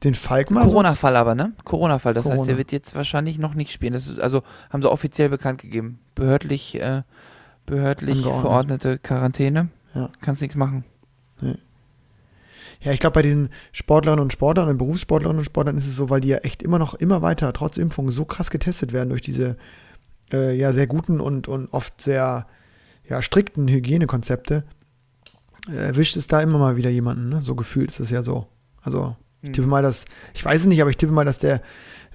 den 0.04 0.16
Falk 0.16 0.52
mal. 0.52 0.66
Corona-Fall 0.66 1.16
aber, 1.16 1.36
ne? 1.36 1.54
Corona-Fall. 1.66 2.14
Das 2.14 2.26
heißt, 2.26 2.36
Corona. 2.36 2.48
der 2.48 2.58
wird 2.58 2.72
jetzt 2.72 2.96
wahrscheinlich 2.96 3.38
noch 3.38 3.54
nicht 3.54 3.72
spielen. 3.72 3.94
Das 3.94 4.08
ist, 4.08 4.20
also 4.20 4.44
haben 4.70 4.82
sie 4.82 4.92
offiziell 4.92 5.30
bekannt 5.30 5.62
gegeben. 5.62 6.00
Behördlich, 6.16 6.80
äh, 6.80 7.04
behördlich 7.66 8.22
verordnete 8.22 8.98
Quarantäne. 8.98 9.70
Ja. 9.94 10.10
Kannst 10.22 10.42
nichts 10.42 10.56
machen. 10.56 10.86
Ja, 12.82 12.94
ich 12.94 13.00
glaube, 13.00 13.16
bei 13.16 13.22
diesen 13.22 13.50
Sportlerinnen 13.74 14.24
und 14.24 14.32
Sportlern 14.32 14.70
und 14.70 14.78
Berufssportlerinnen 14.78 15.40
und 15.40 15.46
Sportlern 15.46 15.78
ist 15.78 15.88
es 15.88 15.96
so, 15.96 16.10
weil 16.10 16.22
die 16.22 16.30
ja 16.30 16.38
echt 16.38 16.64
immer 16.64 16.80
noch, 16.80 16.94
immer 16.94 17.22
weiter, 17.22 17.52
trotz 17.52 17.78
Impfung, 17.78 18.10
so 18.12 18.24
krass 18.24 18.52
getestet 18.52 18.94
werden 18.94 19.10
durch 19.10 19.22
diese 19.22 19.58
äh, 20.32 20.56
ja 20.56 20.72
sehr 20.72 20.88
guten 20.88 21.20
und, 21.20 21.48
und 21.48 21.68
oft 21.74 22.00
sehr 22.02 22.48
ja, 23.08 23.22
strikten 23.22 23.68
Hygienekonzepte, 23.68 24.64
äh, 25.68 25.76
erwischt 25.76 26.16
es 26.16 26.28
da 26.28 26.40
immer 26.40 26.58
mal 26.58 26.78
wieder 26.78 26.90
jemanden, 26.90 27.28
ne? 27.28 27.42
So 27.42 27.56
gefühlt 27.56 27.90
ist 27.90 28.00
es 28.00 28.12
ja 28.12 28.24
so. 28.24 28.48
Also, 28.82 29.18
ich 29.42 29.52
tippe 29.52 29.68
mal, 29.68 29.82
dass, 29.82 30.06
ich 30.34 30.44
weiß 30.44 30.62
es 30.62 30.68
nicht, 30.68 30.82
aber 30.82 30.90
ich 30.90 30.98
tippe 30.98 31.14
mal, 31.14 31.26
dass 31.26 31.38
der 31.38 31.62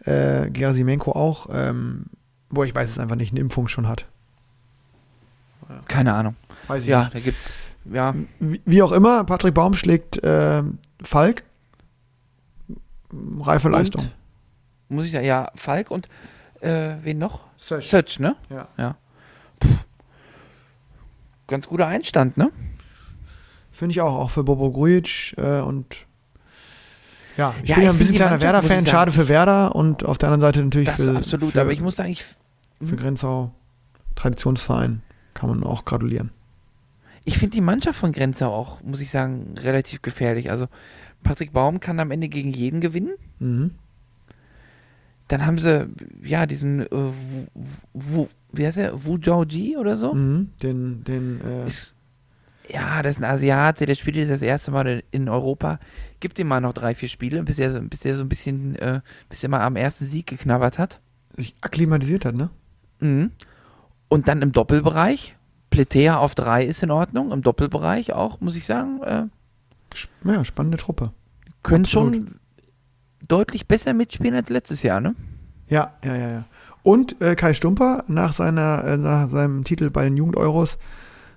äh, 0.05 0.51
Gerasimenko 0.51 1.12
auch, 1.12 1.49
ähm, 1.53 2.07
wo 2.51 2.64
ich 2.64 2.75
weiß 2.75 2.91
es 2.91 2.99
einfach 2.99 3.16
nicht, 3.16 3.33
eine 3.33 3.41
Impfung 3.41 3.68
schon 3.68 3.89
hat. 3.89 4.07
Keine 5.89 6.12
Ahnung. 6.12 6.37
Weiß 6.68 6.83
ich 6.83 6.89
Ja, 6.89 7.05
nicht. 7.05 7.14
da 7.14 7.20
gibt's, 7.20 7.66
ja. 7.91 8.14
Wie, 8.39 8.61
wie 8.64 8.83
auch 8.83 8.93
immer, 8.93 9.25
Patrick 9.25 9.55
Baum 9.55 9.75
schlägt 9.75 10.20
ähm, 10.22 10.79
Falk. 11.03 11.43
Reife 13.41 13.68
Leistung. 13.68 14.03
Und, 14.03 14.14
muss 14.97 15.05
ich 15.07 15.12
sagen, 15.12 15.25
ja, 15.25 15.51
Falk 15.55 15.91
und 15.91 16.09
äh, 16.61 16.97
wen 17.03 17.18
noch? 17.18 17.41
Search. 17.57 17.89
Search, 17.89 18.18
ne? 18.20 18.37
Ja. 18.51 18.68
Ja. 18.77 18.97
ganz 21.47 21.66
guter 21.66 21.87
Einstand, 21.87 22.37
ne? 22.37 22.51
Finde 23.70 23.93
ich 23.93 24.01
auch, 24.01 24.14
auch 24.18 24.31
für 24.31 24.45
Bobo 24.45 24.70
Grujic 24.70 25.35
äh, 25.37 25.61
und 25.61 26.07
ja, 27.37 27.55
ich 27.62 27.68
Ja, 27.68 27.74
bin 27.76 27.85
ja 27.85 27.91
ein 27.91 27.99
bisschen 27.99 28.16
kleiner 28.16 28.41
Werder-Fan, 28.41 28.87
schade 28.87 29.11
für 29.11 29.28
Werder 29.28 29.74
und 29.74 30.05
auf 30.05 30.18
der 30.18 30.28
anderen 30.30 30.41
Seite 30.41 30.62
natürlich 30.64 30.89
Das 30.89 31.03
für, 31.03 31.16
absolut, 31.16 31.53
für, 31.53 31.61
aber 31.61 31.72
ich 31.72 31.80
muss 31.80 31.97
sagen, 31.97 32.11
ich, 32.11 32.24
für 32.82 32.97
Grenzau 32.97 33.53
Traditionsverein 34.14 35.03
kann 35.35 35.49
man 35.49 35.64
auch 35.64 35.85
gratulieren. 35.85 36.30
ich 37.24 37.39
finde 37.39 37.55
die 37.55 37.61
Mannschaft 37.61 37.99
von 37.99 38.12
Grenzau 38.12 38.53
auch, 38.53 38.82
muss 38.82 39.01
ich 39.01 39.11
sagen, 39.11 39.55
relativ 39.59 40.03
gefährlich. 40.03 40.51
Also 40.51 40.66
Patrick 41.22 41.53
Baum 41.53 41.80
kann 41.80 41.99
am 42.01 42.11
Ende 42.11 42.28
gegen 42.28 42.53
jeden 42.53 42.80
gewinnen. 42.80 43.14
Mhm. 43.39 43.72
Dann 45.28 45.47
haben 45.47 45.57
sie, 45.59 45.89
ja, 46.22 46.45
diesen, 46.45 46.82
äh, 46.82 46.89
Wu, 46.91 47.47
Wu, 47.95 48.28
wie 48.53 48.66
heißt 48.66 48.76
er, 48.76 49.05
Wu 49.07 49.16
Jiaoji 49.16 49.78
oder 49.78 49.97
so? 49.97 50.12
Mhm. 50.12 50.51
Den, 50.62 51.03
den, 51.05 51.41
äh, 51.41 51.66
Ist, 51.66 51.93
ja, 52.68 53.02
das 53.02 53.16
ist 53.16 53.22
ein 53.22 53.30
Asiate, 53.30 53.86
der 53.86 53.94
spielt 53.94 54.16
jetzt 54.16 54.30
das 54.30 54.42
erste 54.42 54.70
Mal 54.70 55.02
in- 55.10 55.28
Europa. 55.28 55.78
Gibt 56.20 56.38
ihm 56.38 56.48
mal 56.48 56.60
noch 56.60 56.72
drei, 56.72 56.94
vier 56.94 57.08
Spiele, 57.08 57.42
bis 57.42 57.58
er 57.58 57.70
so, 57.72 57.80
bis 57.82 58.04
er 58.04 58.16
so 58.16 58.22
ein 58.22 58.28
bisschen, 58.28 58.76
äh, 58.76 59.00
bis 59.28 59.42
er 59.42 59.50
mal 59.50 59.60
am 59.60 59.76
ersten 59.76 60.06
Sieg 60.06 60.26
geknabbert 60.26 60.78
hat. 60.78 61.00
sich 61.36 61.54
akklimatisiert 61.62 62.24
hat, 62.26 62.36
ne? 62.36 62.48
Mhm. 63.00 63.32
Und 64.08 64.28
dann 64.28 64.40
im 64.40 64.52
Doppelbereich. 64.52 65.36
Pletea 65.70 66.16
auf 66.18 66.36
drei 66.36 66.64
ist 66.64 66.84
in 66.84 66.92
Ordnung. 66.92 67.32
Im 67.32 67.42
Doppelbereich 67.42 68.12
auch, 68.12 68.40
muss 68.40 68.54
ich 68.54 68.64
sagen. 68.66 69.02
Äh, 69.02 69.24
Ja, 70.24 70.44
spannende 70.44 70.78
Truppe. 70.78 71.10
können 71.64 71.84
Absolut. 71.84 72.14
schon 72.14 72.40
deutlich 73.26 73.66
besser 73.66 73.94
mitspielen 73.94 74.36
als 74.36 74.48
letztes 74.48 74.82
Jahr, 74.84 75.00
ne? 75.00 75.16
Ja, 75.68 75.94
ja, 76.04 76.14
ja, 76.14 76.30
ja. 76.30 76.44
Und 76.84 77.20
äh, 77.20 77.34
Kai 77.34 77.52
Stumper 77.54 78.04
nach, 78.06 78.32
seiner, 78.32 78.84
äh, 78.84 78.96
nach 78.96 79.26
seinem 79.26 79.64
Titel 79.64 79.90
bei 79.90 80.04
den 80.04 80.16
Jugend-Euros 80.16 80.78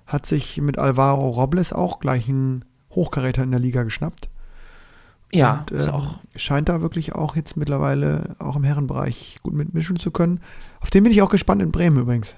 hat 0.08 0.26
sich 0.26 0.60
mit 0.60 0.78
Alvaro 0.78 1.28
Robles 1.28 1.72
auch 1.72 2.00
gleich 2.00 2.28
einen 2.28 2.64
Hochkaräter 2.90 3.44
in 3.44 3.52
der 3.52 3.60
Liga 3.60 3.84
geschnappt. 3.84 4.28
Ja, 5.30 5.66
Und, 5.70 5.88
auch. 5.90 6.18
scheint 6.34 6.70
da 6.70 6.80
wirklich 6.80 7.14
auch 7.14 7.36
jetzt 7.36 7.56
mittlerweile 7.56 8.34
auch 8.38 8.56
im 8.56 8.64
Herrenbereich 8.64 9.38
gut 9.42 9.52
mitmischen 9.54 9.96
zu 9.96 10.10
können. 10.10 10.40
Auf 10.80 10.88
den 10.90 11.04
bin 11.04 11.12
ich 11.12 11.20
auch 11.20 11.28
gespannt 11.28 11.60
in 11.60 11.70
Bremen 11.70 11.98
übrigens. 11.98 12.34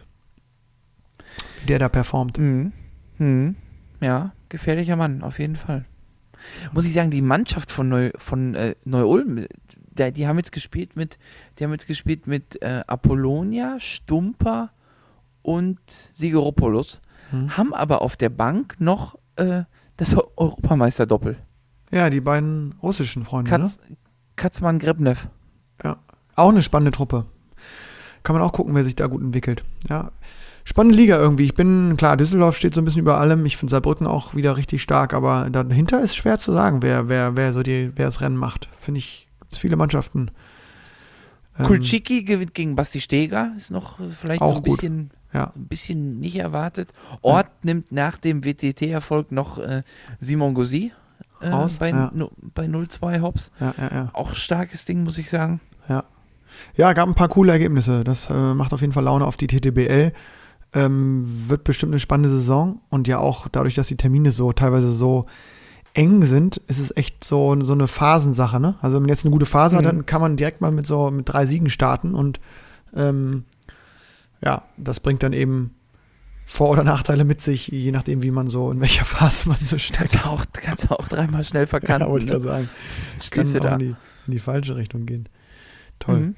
Wie 1.61 1.67
der 1.67 1.79
da 1.79 1.89
performt. 1.89 2.39
Mhm. 2.39 2.73
Mhm. 3.19 3.55
Ja, 4.01 4.33
gefährlicher 4.49 4.97
Mann, 4.97 5.23
auf 5.23 5.39
jeden 5.39 5.57
Fall. 5.57 5.85
Muss 6.73 6.87
ich 6.87 6.93
sagen, 6.93 7.11
die 7.11 7.23
Mannschaft 7.23 7.71
von 7.71 7.89
Neu, 7.89 8.11
von 8.17 8.55
äh, 8.55 8.75
Neu-Ulm, 8.85 9.47
der, 9.91 10.11
die 10.11 10.27
haben 10.27 10.39
jetzt 10.39 10.53
gespielt 10.53 10.97
mit, 10.97 11.19
die 11.59 11.65
haben 11.65 11.73
jetzt 11.73 11.87
gespielt 11.87 12.27
mit 12.27 12.61
äh, 12.63 12.83
Apollonia, 12.87 13.79
Stumper 13.79 14.71
und 15.43 15.79
Sigeropoulos, 16.13 17.03
Mhm. 17.33 17.57
haben 17.57 17.75
aber 17.75 18.03
auf 18.03 18.17
der 18.17 18.29
Bank 18.29 18.77
noch 18.79 19.17
äh, 19.37 19.63
das 19.97 20.15
Eu- 20.17 20.29
Europameister-Doppel. 20.37 21.37
Ja, 21.91 22.09
die 22.11 22.21
beiden 22.21 22.75
russischen 22.83 23.25
Freunde, 23.25 23.51
ne? 23.51 23.59
Katz, 23.59 23.79
Katzmann 24.37 24.79
Grebnev. 24.79 25.27
Ja. 25.83 25.99
Auch 26.37 26.51
eine 26.51 26.63
spannende 26.63 26.93
Truppe. 26.93 27.27
Kann 28.23 28.37
man 28.37 28.43
auch 28.45 28.53
gucken, 28.53 28.75
wer 28.75 28.85
sich 28.85 28.95
da 28.97 29.07
gut 29.07 29.23
entwickelt. 29.23 29.65
Ja. 29.89 30.13
Spannende 30.65 30.97
Liga 30.97 31.17
irgendwie. 31.19 31.45
Ich 31.45 31.55
bin, 31.55 31.97
klar, 31.97 32.17
Düsseldorf 32.17 32.57
steht 32.57 32.75
so 32.75 32.81
ein 32.81 32.85
bisschen 32.85 33.01
über 33.01 33.19
allem. 33.19 33.45
Ich 33.47 33.57
finde 33.57 33.71
Saarbrücken 33.71 34.07
auch 34.07 34.35
wieder 34.35 34.57
richtig 34.57 34.83
stark, 34.83 35.15
aber 35.15 35.49
dahinter 35.51 36.01
ist 36.03 36.15
schwer 36.15 36.39
zu 36.39 36.53
sagen, 36.53 36.83
wer, 36.83 37.09
wer, 37.09 37.35
wer 37.37 37.53
so 37.53 37.63
die, 37.63 37.91
wer 37.97 38.05
das 38.07 38.21
Rennen 38.21 38.37
macht. 38.37 38.69
Finde 38.77 38.99
ich, 38.99 39.27
gibt 39.41 39.57
viele 39.57 39.77
Mannschaften. 39.77 40.31
Ähm, 41.61 41.67
Kulczyki 41.67 42.25
gewinnt 42.25 42.55
gegen 42.55 42.75
Basti 42.77 43.01
Steger, 43.01 43.53
ist 43.57 43.71
noch 43.71 43.99
vielleicht 44.11 44.41
Auch 44.43 44.53
so 44.55 44.57
ein 44.59 44.63
gut. 44.63 44.73
bisschen, 44.73 45.11
Ja. 45.33 45.53
ein 45.57 45.67
bisschen 45.67 46.19
nicht 46.21 46.37
erwartet. 46.37 46.93
Ort 47.23 47.49
nimmt 47.65 47.93
nach 47.93 48.19
dem 48.19 48.45
WTT-Erfolg 48.45 49.33
noch 49.33 49.59
äh, 49.59 49.83
Simon 50.21 50.55
Gossi 50.55 50.93
äh, 51.41 51.49
Raus, 51.49 51.77
bei, 51.79 51.91
ja. 51.91 52.11
nu- 52.15 52.31
bei 52.55 52.67
0-2 52.67 53.21
Hops. 53.21 53.51
Ja, 53.61 53.75
ja, 53.79 53.91
ja. 53.95 54.11
Auch 54.13 54.35
starkes 54.35 54.85
Ding, 54.85 55.05
muss 55.05 55.19
ich 55.19 55.31
sagen. 55.31 55.61
Ja, 56.77 56.93
gab 56.95 57.09
ein 57.09 57.15
paar 57.15 57.29
coole 57.29 57.53
Ergebnisse. 57.53 58.03
Das 58.03 58.29
äh, 58.29 58.35
macht 58.55 58.73
auf 58.73 58.81
jeden 58.81 58.93
Fall 58.93 59.05
Laune 59.05 59.25
auf 59.25 59.37
die 59.37 59.47
TTBL. 59.47 60.13
Ähm, 60.75 61.25
wird 61.49 61.63
bestimmt 61.65 61.93
eine 61.93 62.01
spannende 62.01 62.29
Saison. 62.29 62.81
Und 62.91 63.07
ja 63.09 63.19
auch 63.19 63.47
dadurch, 63.49 63.75
dass 63.77 63.87
die 63.87 63.97
Termine 63.97 64.33
so 64.33 64.53
teilweise 64.53 64.91
so 64.91 65.27
eng 65.95 66.23
sind, 66.25 66.59
ist 66.69 66.79
es 66.79 66.97
echt 66.97 67.25
so, 67.25 67.61
so 67.63 67.73
eine 67.73 67.89
Phasensache. 67.89 68.61
Ne? 68.61 68.77
Also 68.81 68.97
wenn 68.97 69.03
man 69.03 69.09
jetzt 69.09 69.25
eine 69.25 69.33
gute 69.33 69.47
Phase 69.47 69.77
hat, 69.77 69.85
Mhm. 69.85 69.89
dann 69.89 70.07
kann 70.07 70.21
man 70.21 70.37
direkt 70.37 70.61
mal 70.61 70.71
mit 70.71 70.87
so 70.87 71.11
mit 71.11 71.29
drei 71.29 71.47
Siegen 71.47 71.69
starten. 71.71 72.15
Und 72.15 72.41
ähm, 72.95 73.45
ja, 74.43 74.63
das 74.77 75.01
bringt 75.01 75.23
dann 75.23 75.33
eben 75.33 75.75
Vor- 76.47 76.71
oder 76.71 76.83
Nachteile 76.85 77.25
mit 77.25 77.41
sich, 77.41 77.69
je 77.69 77.93
nachdem, 77.93 78.23
wie 78.23 78.31
man 78.33 78.49
so, 78.51 78.71
in 78.73 78.81
welcher 78.81 79.05
Phase 79.05 79.49
man 79.49 79.59
so 79.59 79.79
steckt. 79.79 79.99
Kannst 79.99 80.15
du 80.15 80.27
auch, 80.29 80.45
kannst 80.53 80.91
auch 80.91 81.09
dreimal 81.09 81.45
schnell 81.45 81.67
verkanten. 81.67 82.09
wollte 82.09 82.27
ich 82.27 82.31
ne? 82.33 82.39
gerade 82.39 82.49
sagen. 82.49 82.71
Stehst 83.21 83.33
Kann 83.33 83.53
du 83.53 83.59
auch 83.61 83.71
da. 83.71 83.73
in 83.75 83.79
die, 83.79 83.97
in 84.27 84.33
die 84.33 84.39
falsche 84.39 84.77
Richtung 84.77 85.07
gehen. 85.07 85.29
Toll. 85.99 86.21
Mhm. 86.21 86.35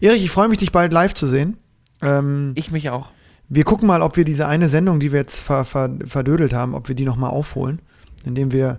Erich, 0.00 0.24
ich 0.24 0.30
freue 0.30 0.48
mich, 0.48 0.58
dich 0.58 0.72
bald 0.72 0.92
live 0.92 1.14
zu 1.14 1.26
sehen. 1.26 1.56
Ähm, 2.00 2.52
Ich 2.56 2.70
mich 2.70 2.90
auch. 2.90 3.10
wir 3.48 3.64
gucken 3.64 3.86
mal, 3.86 4.02
ob 4.02 4.16
wir 4.16 4.24
diese 4.24 4.46
eine 4.48 4.68
Sendung, 4.68 5.00
die 5.00 5.12
wir 5.12 5.20
jetzt 5.20 5.38
ver, 5.38 5.64
ver, 5.64 5.90
verdödelt 6.06 6.52
haben, 6.54 6.74
ob 6.74 6.88
wir 6.88 6.94
die 6.94 7.04
nochmal 7.04 7.30
aufholen, 7.30 7.80
indem 8.26 8.52
wir, 8.52 8.78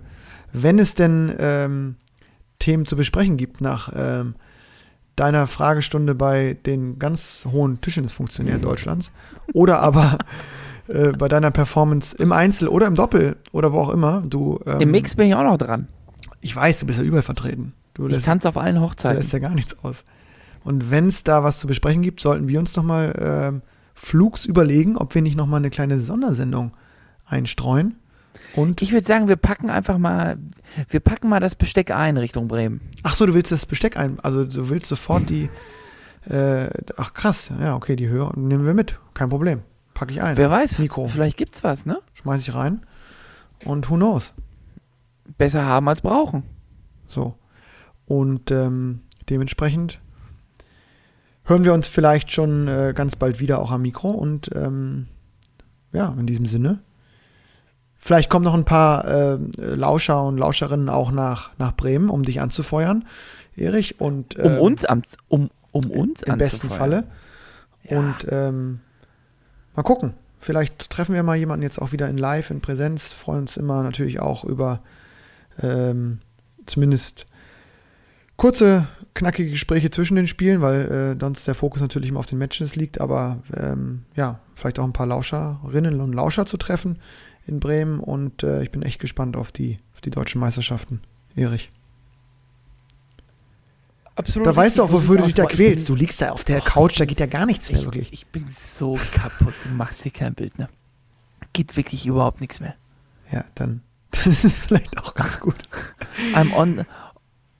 wenn 0.52 0.78
es 0.78 0.94
denn 0.94 1.34
ähm, 1.38 1.96
Themen 2.58 2.86
zu 2.86 2.96
besprechen 2.96 3.36
gibt, 3.36 3.60
nach 3.60 3.92
ähm, 3.94 4.34
deiner 5.16 5.46
Fragestunde 5.46 6.14
bei 6.14 6.56
den 6.66 6.98
ganz 6.98 7.46
hohen 7.50 7.80
Tischtennisfunktionären 7.80 8.62
Deutschlands 8.62 9.10
oder 9.52 9.80
aber 9.80 10.18
äh, 10.88 11.12
bei 11.12 11.28
deiner 11.28 11.50
Performance 11.50 12.16
im 12.16 12.32
Einzel 12.32 12.68
oder 12.68 12.86
im 12.86 12.94
Doppel 12.94 13.36
oder 13.52 13.72
wo 13.72 13.78
auch 13.80 13.90
immer, 13.90 14.22
du 14.26 14.58
ähm, 14.66 14.80
Im 14.80 14.90
Mix 14.90 15.14
bin 15.14 15.28
ich 15.28 15.34
auch 15.34 15.44
noch 15.44 15.58
dran. 15.58 15.88
ich 16.40 16.54
weiß, 16.54 16.80
du 16.80 16.86
bist 16.86 16.98
ja 16.98 17.04
überall 17.04 17.22
vertreten. 17.22 17.74
Du 17.94 18.06
Ich 18.06 18.12
lässt, 18.12 18.26
tanze 18.26 18.48
auf 18.48 18.56
allen 18.56 18.74
da 18.76 18.80
Hochzeiten. 18.82 19.16
lässt 19.18 19.32
ja 19.32 19.38
gar 19.38 19.54
nichts 19.54 19.76
aus. 19.84 20.04
Und 20.64 20.90
wenn 20.90 21.08
es 21.08 21.22
da 21.22 21.44
was 21.44 21.60
zu 21.60 21.66
besprechen 21.66 22.02
gibt, 22.02 22.20
sollten 22.20 22.48
wir 22.48 22.58
uns 22.58 22.74
nochmal 22.74 23.14
ähm, 23.20 23.62
flugs 23.94 24.44
überlegen, 24.44 24.96
ob 24.96 25.14
wir 25.14 25.22
nicht 25.22 25.36
nochmal 25.36 25.58
eine 25.58 25.70
kleine 25.70 26.00
Sondersendung 26.00 26.72
einstreuen. 27.26 27.96
Und, 28.56 28.82
Ich 28.82 28.92
würde 28.92 29.06
sagen, 29.06 29.28
wir 29.28 29.36
packen 29.36 29.70
einfach 29.70 29.98
mal, 29.98 30.38
wir 30.88 31.00
packen 31.00 31.28
mal 31.28 31.40
das 31.40 31.54
Besteck 31.54 31.90
ein 31.90 32.16
Richtung 32.16 32.48
Bremen. 32.48 32.80
ach 33.02 33.14
so, 33.14 33.26
du 33.26 33.34
willst 33.34 33.52
das 33.52 33.66
Besteck 33.66 33.96
ein, 33.96 34.18
also 34.20 34.44
du 34.44 34.68
willst 34.68 34.86
sofort 34.86 35.30
die, 35.30 35.48
äh, 36.28 36.68
ach 36.96 37.14
krass, 37.14 37.50
ja, 37.60 37.74
okay, 37.74 37.96
die 37.96 38.08
Hörer 38.08 38.38
nehmen 38.38 38.66
wir 38.66 38.74
mit, 38.74 38.98
kein 39.14 39.28
Problem. 39.28 39.62
Packe 39.94 40.12
ich 40.12 40.22
ein. 40.22 40.36
Wer 40.36 40.50
weiß, 40.50 40.78
Mikro. 40.78 41.06
vielleicht 41.06 41.36
gibt's 41.36 41.62
was, 41.62 41.86
ne? 41.86 42.00
Schmeiß 42.14 42.40
ich 42.42 42.54
rein 42.54 42.84
und 43.64 43.90
who 43.90 43.96
knows. 43.96 44.32
Besser 45.38 45.64
haben 45.64 45.88
als 45.88 46.02
brauchen. 46.02 46.42
So. 47.06 47.34
Und 48.06 48.50
ähm, 48.50 49.00
dementsprechend 49.30 50.00
hören 51.44 51.64
wir 51.64 51.72
uns 51.72 51.88
vielleicht 51.88 52.30
schon 52.30 52.68
äh, 52.68 52.92
ganz 52.94 53.16
bald 53.16 53.40
wieder 53.40 53.60
auch 53.60 53.70
am 53.70 53.82
Mikro. 53.82 54.10
Und 54.10 54.50
ähm, 54.54 55.06
ja, 55.92 56.14
in 56.18 56.26
diesem 56.26 56.46
Sinne. 56.46 56.80
Vielleicht 58.04 58.28
kommen 58.28 58.44
noch 58.44 58.52
ein 58.52 58.66
paar 58.66 59.06
äh, 59.06 59.38
Lauscher 59.56 60.24
und 60.24 60.36
Lauscherinnen 60.36 60.90
auch 60.90 61.10
nach, 61.10 61.52
nach 61.56 61.74
Bremen, 61.74 62.10
um 62.10 62.22
dich 62.22 62.42
anzufeuern, 62.42 63.06
Erich. 63.56 63.98
Und, 63.98 64.38
Um 64.38 64.44
ähm, 64.44 64.58
uns 64.58 64.84
am, 64.84 65.02
um, 65.28 65.50
um 65.72 65.90
uns 65.90 66.22
Im 66.22 66.36
besten 66.36 66.66
anzufeuern. 66.66 66.78
Falle. 66.78 67.04
Ja. 67.84 67.98
Und 67.98 68.16
ähm, 68.28 68.80
mal 69.74 69.84
gucken. 69.84 70.12
Vielleicht 70.36 70.90
treffen 70.90 71.14
wir 71.14 71.22
mal 71.22 71.36
jemanden 71.36 71.62
jetzt 71.62 71.80
auch 71.80 71.92
wieder 71.92 72.06
in 72.10 72.18
Live, 72.18 72.50
in 72.50 72.60
Präsenz. 72.60 73.14
Freuen 73.14 73.40
uns 73.40 73.56
immer 73.56 73.82
natürlich 73.82 74.20
auch 74.20 74.44
über 74.44 74.80
ähm, 75.62 76.18
zumindest 76.66 77.24
kurze, 78.36 78.86
knackige 79.14 79.50
Gespräche 79.50 79.88
zwischen 79.88 80.16
den 80.16 80.26
Spielen, 80.26 80.60
weil 80.60 80.92
äh, 80.92 81.16
sonst 81.18 81.46
der 81.46 81.54
Fokus 81.54 81.80
natürlich 81.80 82.10
immer 82.10 82.20
auf 82.20 82.26
den 82.26 82.36
Matches 82.36 82.76
liegt. 82.76 83.00
Aber 83.00 83.38
ähm, 83.56 84.04
ja, 84.14 84.40
vielleicht 84.54 84.78
auch 84.78 84.84
ein 84.84 84.92
paar 84.92 85.06
Lauscherinnen 85.06 86.02
und 86.02 86.12
Lauscher 86.12 86.44
zu 86.44 86.58
treffen 86.58 86.98
in 87.46 87.60
Bremen. 87.60 88.00
Und 88.00 88.42
äh, 88.42 88.62
ich 88.62 88.70
bin 88.70 88.82
echt 88.82 89.00
gespannt 89.00 89.36
auf 89.36 89.52
die, 89.52 89.78
auf 89.94 90.00
die 90.00 90.10
deutschen 90.10 90.40
Meisterschaften. 90.40 91.00
Erich. 91.36 91.70
Absolut 94.16 94.46
Da 94.46 94.54
weißt 94.54 94.78
du 94.78 94.84
auch, 94.84 94.92
wofür 94.92 95.16
du 95.16 95.24
dich 95.24 95.34
da 95.34 95.44
quälst. 95.44 95.88
Du 95.88 95.94
liegst 95.94 96.20
da 96.20 96.30
auf 96.30 96.44
der 96.44 96.60
Couch, 96.60 97.00
da 97.00 97.04
geht 97.04 97.18
ja 97.18 97.26
gar 97.26 97.46
nichts 97.46 97.70
mehr, 97.70 97.80
Ich, 97.80 97.86
wirklich. 97.86 98.12
ich 98.12 98.26
bin 98.28 98.46
so 98.48 98.96
kaputt, 99.12 99.54
du 99.64 99.68
machst 99.70 100.04
dir 100.04 100.12
kein 100.12 100.34
Bild, 100.34 100.56
ne? 100.58 100.68
Geht 101.52 101.76
wirklich 101.76 102.06
überhaupt 102.06 102.40
nichts 102.40 102.60
mehr. 102.60 102.74
Ja, 103.32 103.44
dann. 103.54 103.82
Das 104.24 104.44
ist 104.44 104.56
vielleicht 104.56 104.96
auch 104.98 105.14
ganz 105.14 105.40
gut. 105.40 105.68
I'm 106.34 106.54
on, 106.54 106.84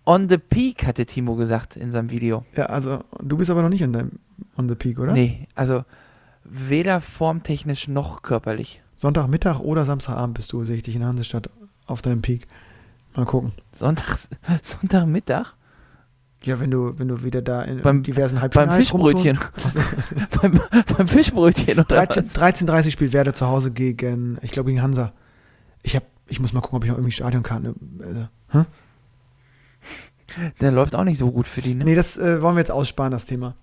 on 0.07 0.29
the 0.29 0.39
peak, 0.39 0.87
hatte 0.87 1.05
Timo 1.05 1.35
gesagt 1.35 1.75
in 1.75 1.91
seinem 1.91 2.11
Video. 2.11 2.47
Ja, 2.55 2.67
also 2.67 3.03
du 3.21 3.37
bist 3.37 3.51
aber 3.51 3.63
noch 3.63 3.69
nicht 3.69 3.83
in 3.83 3.93
deinem 3.93 4.21
On 4.57 4.69
the 4.69 4.77
Peak, 4.77 5.01
oder? 5.01 5.13
Nee, 5.13 5.49
also 5.57 5.85
weder 6.45 7.01
formtechnisch 7.01 7.89
noch 7.89 8.23
körperlich. 8.23 8.83
Sonntagmittag 8.97 9.61
oder 9.61 9.85
Samstagabend 9.85 10.35
bist 10.35 10.53
du, 10.53 10.65
sehe 10.65 10.77
ich 10.77 10.83
dich 10.83 10.95
in 10.97 11.05
Hansestadt 11.05 11.51
auf 11.87 12.03
deinem 12.03 12.23
Peak. 12.23 12.47
Mal 13.17 13.27
gucken. 13.27 13.53
Sonntags, 13.79 14.29
Sonntagmittag? 14.63 15.55
Ja, 16.43 16.61
wenn 16.61 16.71
du, 16.71 16.99
wenn 16.99 17.09
du 17.09 17.23
wieder 17.23 17.41
da 17.43 17.63
in 17.63 17.81
Beim- 17.81 18.03
diversen 18.03 18.35
Beim 18.35 18.43
Halbfinals 18.43 18.77
Fischbrötchen. 18.77 19.39
beim, 20.43 20.61
beim 20.97 21.09
Fischbrötchen. 21.09 21.75
Oder 21.75 21.85
13 21.85 22.27
was? 22.27 22.35
13.30 22.35 22.91
spielt 22.91 23.13
Werder 23.15 23.33
zu 23.35 23.47
Hause 23.47 23.71
gegen, 23.71 24.39
ich 24.43 24.51
glaube 24.51 24.69
gegen 24.71 24.83
Hansa. 24.83 25.13
Ich 25.83 25.97
hab, 25.97 26.05
ich 26.27 26.41
muss 26.41 26.53
mal 26.53 26.61
gucken, 26.61 26.77
ob 26.77 26.85
ich 26.85 26.91
noch 26.91 26.97
irgendwie 26.99 27.13
Stadionkarten. 27.13 27.75
Äh, 28.53 28.57
hä? 28.59 28.65
Der 30.61 30.73
läuft 30.73 30.95
auch 30.97 31.05
nicht 31.05 31.19
so 31.19 31.31
gut 31.31 31.47
für 31.49 31.63
die, 31.63 31.75
ne? 31.75 31.85
Nee, 31.85 31.95
das 31.95 32.19
äh, 32.19 32.43
wollen 32.43 32.57
wir 32.57 32.61
jetzt 32.61 32.71
aussparen, 32.73 33.13
das 33.13 33.25
Thema. 33.25 33.55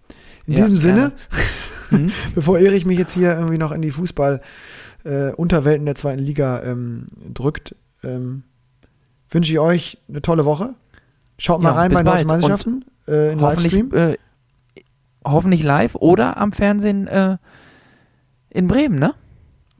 In 0.47 0.53
Ja, 0.53 0.59
diesem 0.61 0.77
Sinne, 0.77 1.11
Hm? 1.89 2.09
bevor 2.33 2.57
Erich 2.57 2.85
mich 2.85 2.97
jetzt 2.97 3.13
hier 3.13 3.33
irgendwie 3.33 3.57
noch 3.57 3.71
in 3.73 3.81
die 3.81 3.91
Fußball-Unterwelten 5.03 5.85
der 5.85 5.95
zweiten 5.95 6.21
Liga 6.21 6.61
ähm, 6.63 7.07
drückt, 7.33 7.75
ähm, 8.03 8.43
wünsche 9.29 9.51
ich 9.51 9.59
euch 9.59 9.97
eine 10.09 10.21
tolle 10.21 10.45
Woche. 10.45 10.75
Schaut 11.37 11.61
mal 11.61 11.69
Ja, 11.69 11.75
rein 11.75 11.91
bei 11.91 12.03
den 12.03 12.11
deutschen. 12.11 12.27
Meisterschaften 12.27 12.85
äh, 13.07 13.35
hoffentlich, 13.35 13.73
Livestream. 13.73 13.93
äh, 13.93 14.17
hoffentlich 15.25 15.63
live 15.63 15.95
oder 15.95 16.37
am 16.37 16.51
Fernsehen 16.51 17.07
äh, 17.07 17.37
in 18.49 18.67
Bremen, 18.67 18.99
ne? 18.99 19.13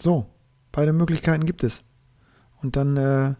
So, 0.01 0.25
beide 0.71 0.93
Möglichkeiten 0.93 1.45
gibt 1.45 1.63
es. 1.63 1.81
Und 2.63 2.75
dann 2.75 2.97
äh, 2.97 3.33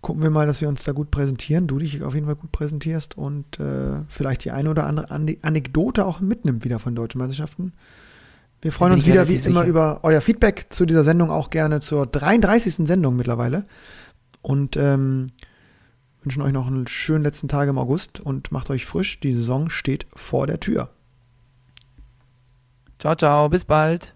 gucken 0.00 0.22
wir 0.22 0.30
mal, 0.30 0.46
dass 0.46 0.60
wir 0.60 0.68
uns 0.68 0.84
da 0.84 0.92
gut 0.92 1.10
präsentieren. 1.10 1.66
Du 1.66 1.78
dich 1.78 2.02
auf 2.02 2.14
jeden 2.14 2.26
Fall 2.26 2.36
gut 2.36 2.52
präsentierst 2.52 3.16
und 3.18 3.58
äh, 3.58 4.02
vielleicht 4.08 4.44
die 4.44 4.50
eine 4.52 4.70
oder 4.70 4.86
andere 4.86 5.06
Ane- 5.10 5.38
Anekdote 5.42 6.04
auch 6.04 6.20
mitnimmt 6.20 6.64
wieder 6.64 6.78
von 6.78 6.94
deutschen 6.94 7.18
Meisterschaften. 7.18 7.72
Wir 8.60 8.72
freuen 8.72 8.92
uns 8.92 9.06
wieder 9.06 9.28
wie 9.28 9.36
immer 9.36 9.60
sicher. 9.60 9.64
über 9.64 10.00
euer 10.02 10.20
Feedback 10.20 10.66
zu 10.70 10.84
dieser 10.84 11.04
Sendung, 11.04 11.30
auch 11.30 11.50
gerne 11.50 11.80
zur 11.80 12.06
33. 12.06 12.86
Sendung 12.86 13.16
mittlerweile. 13.16 13.64
Und 14.42 14.76
ähm, 14.76 15.28
wünschen 16.22 16.42
euch 16.42 16.52
noch 16.52 16.66
einen 16.66 16.86
schönen 16.86 17.22
letzten 17.22 17.48
Tag 17.48 17.68
im 17.68 17.78
August 17.78 18.20
und 18.20 18.50
macht 18.50 18.70
euch 18.70 18.86
frisch. 18.86 19.20
Die 19.20 19.34
Saison 19.34 19.70
steht 19.70 20.06
vor 20.14 20.46
der 20.46 20.60
Tür. 20.60 20.90
Ciao, 22.98 23.14
ciao, 23.14 23.48
bis 23.48 23.64
bald. 23.64 24.14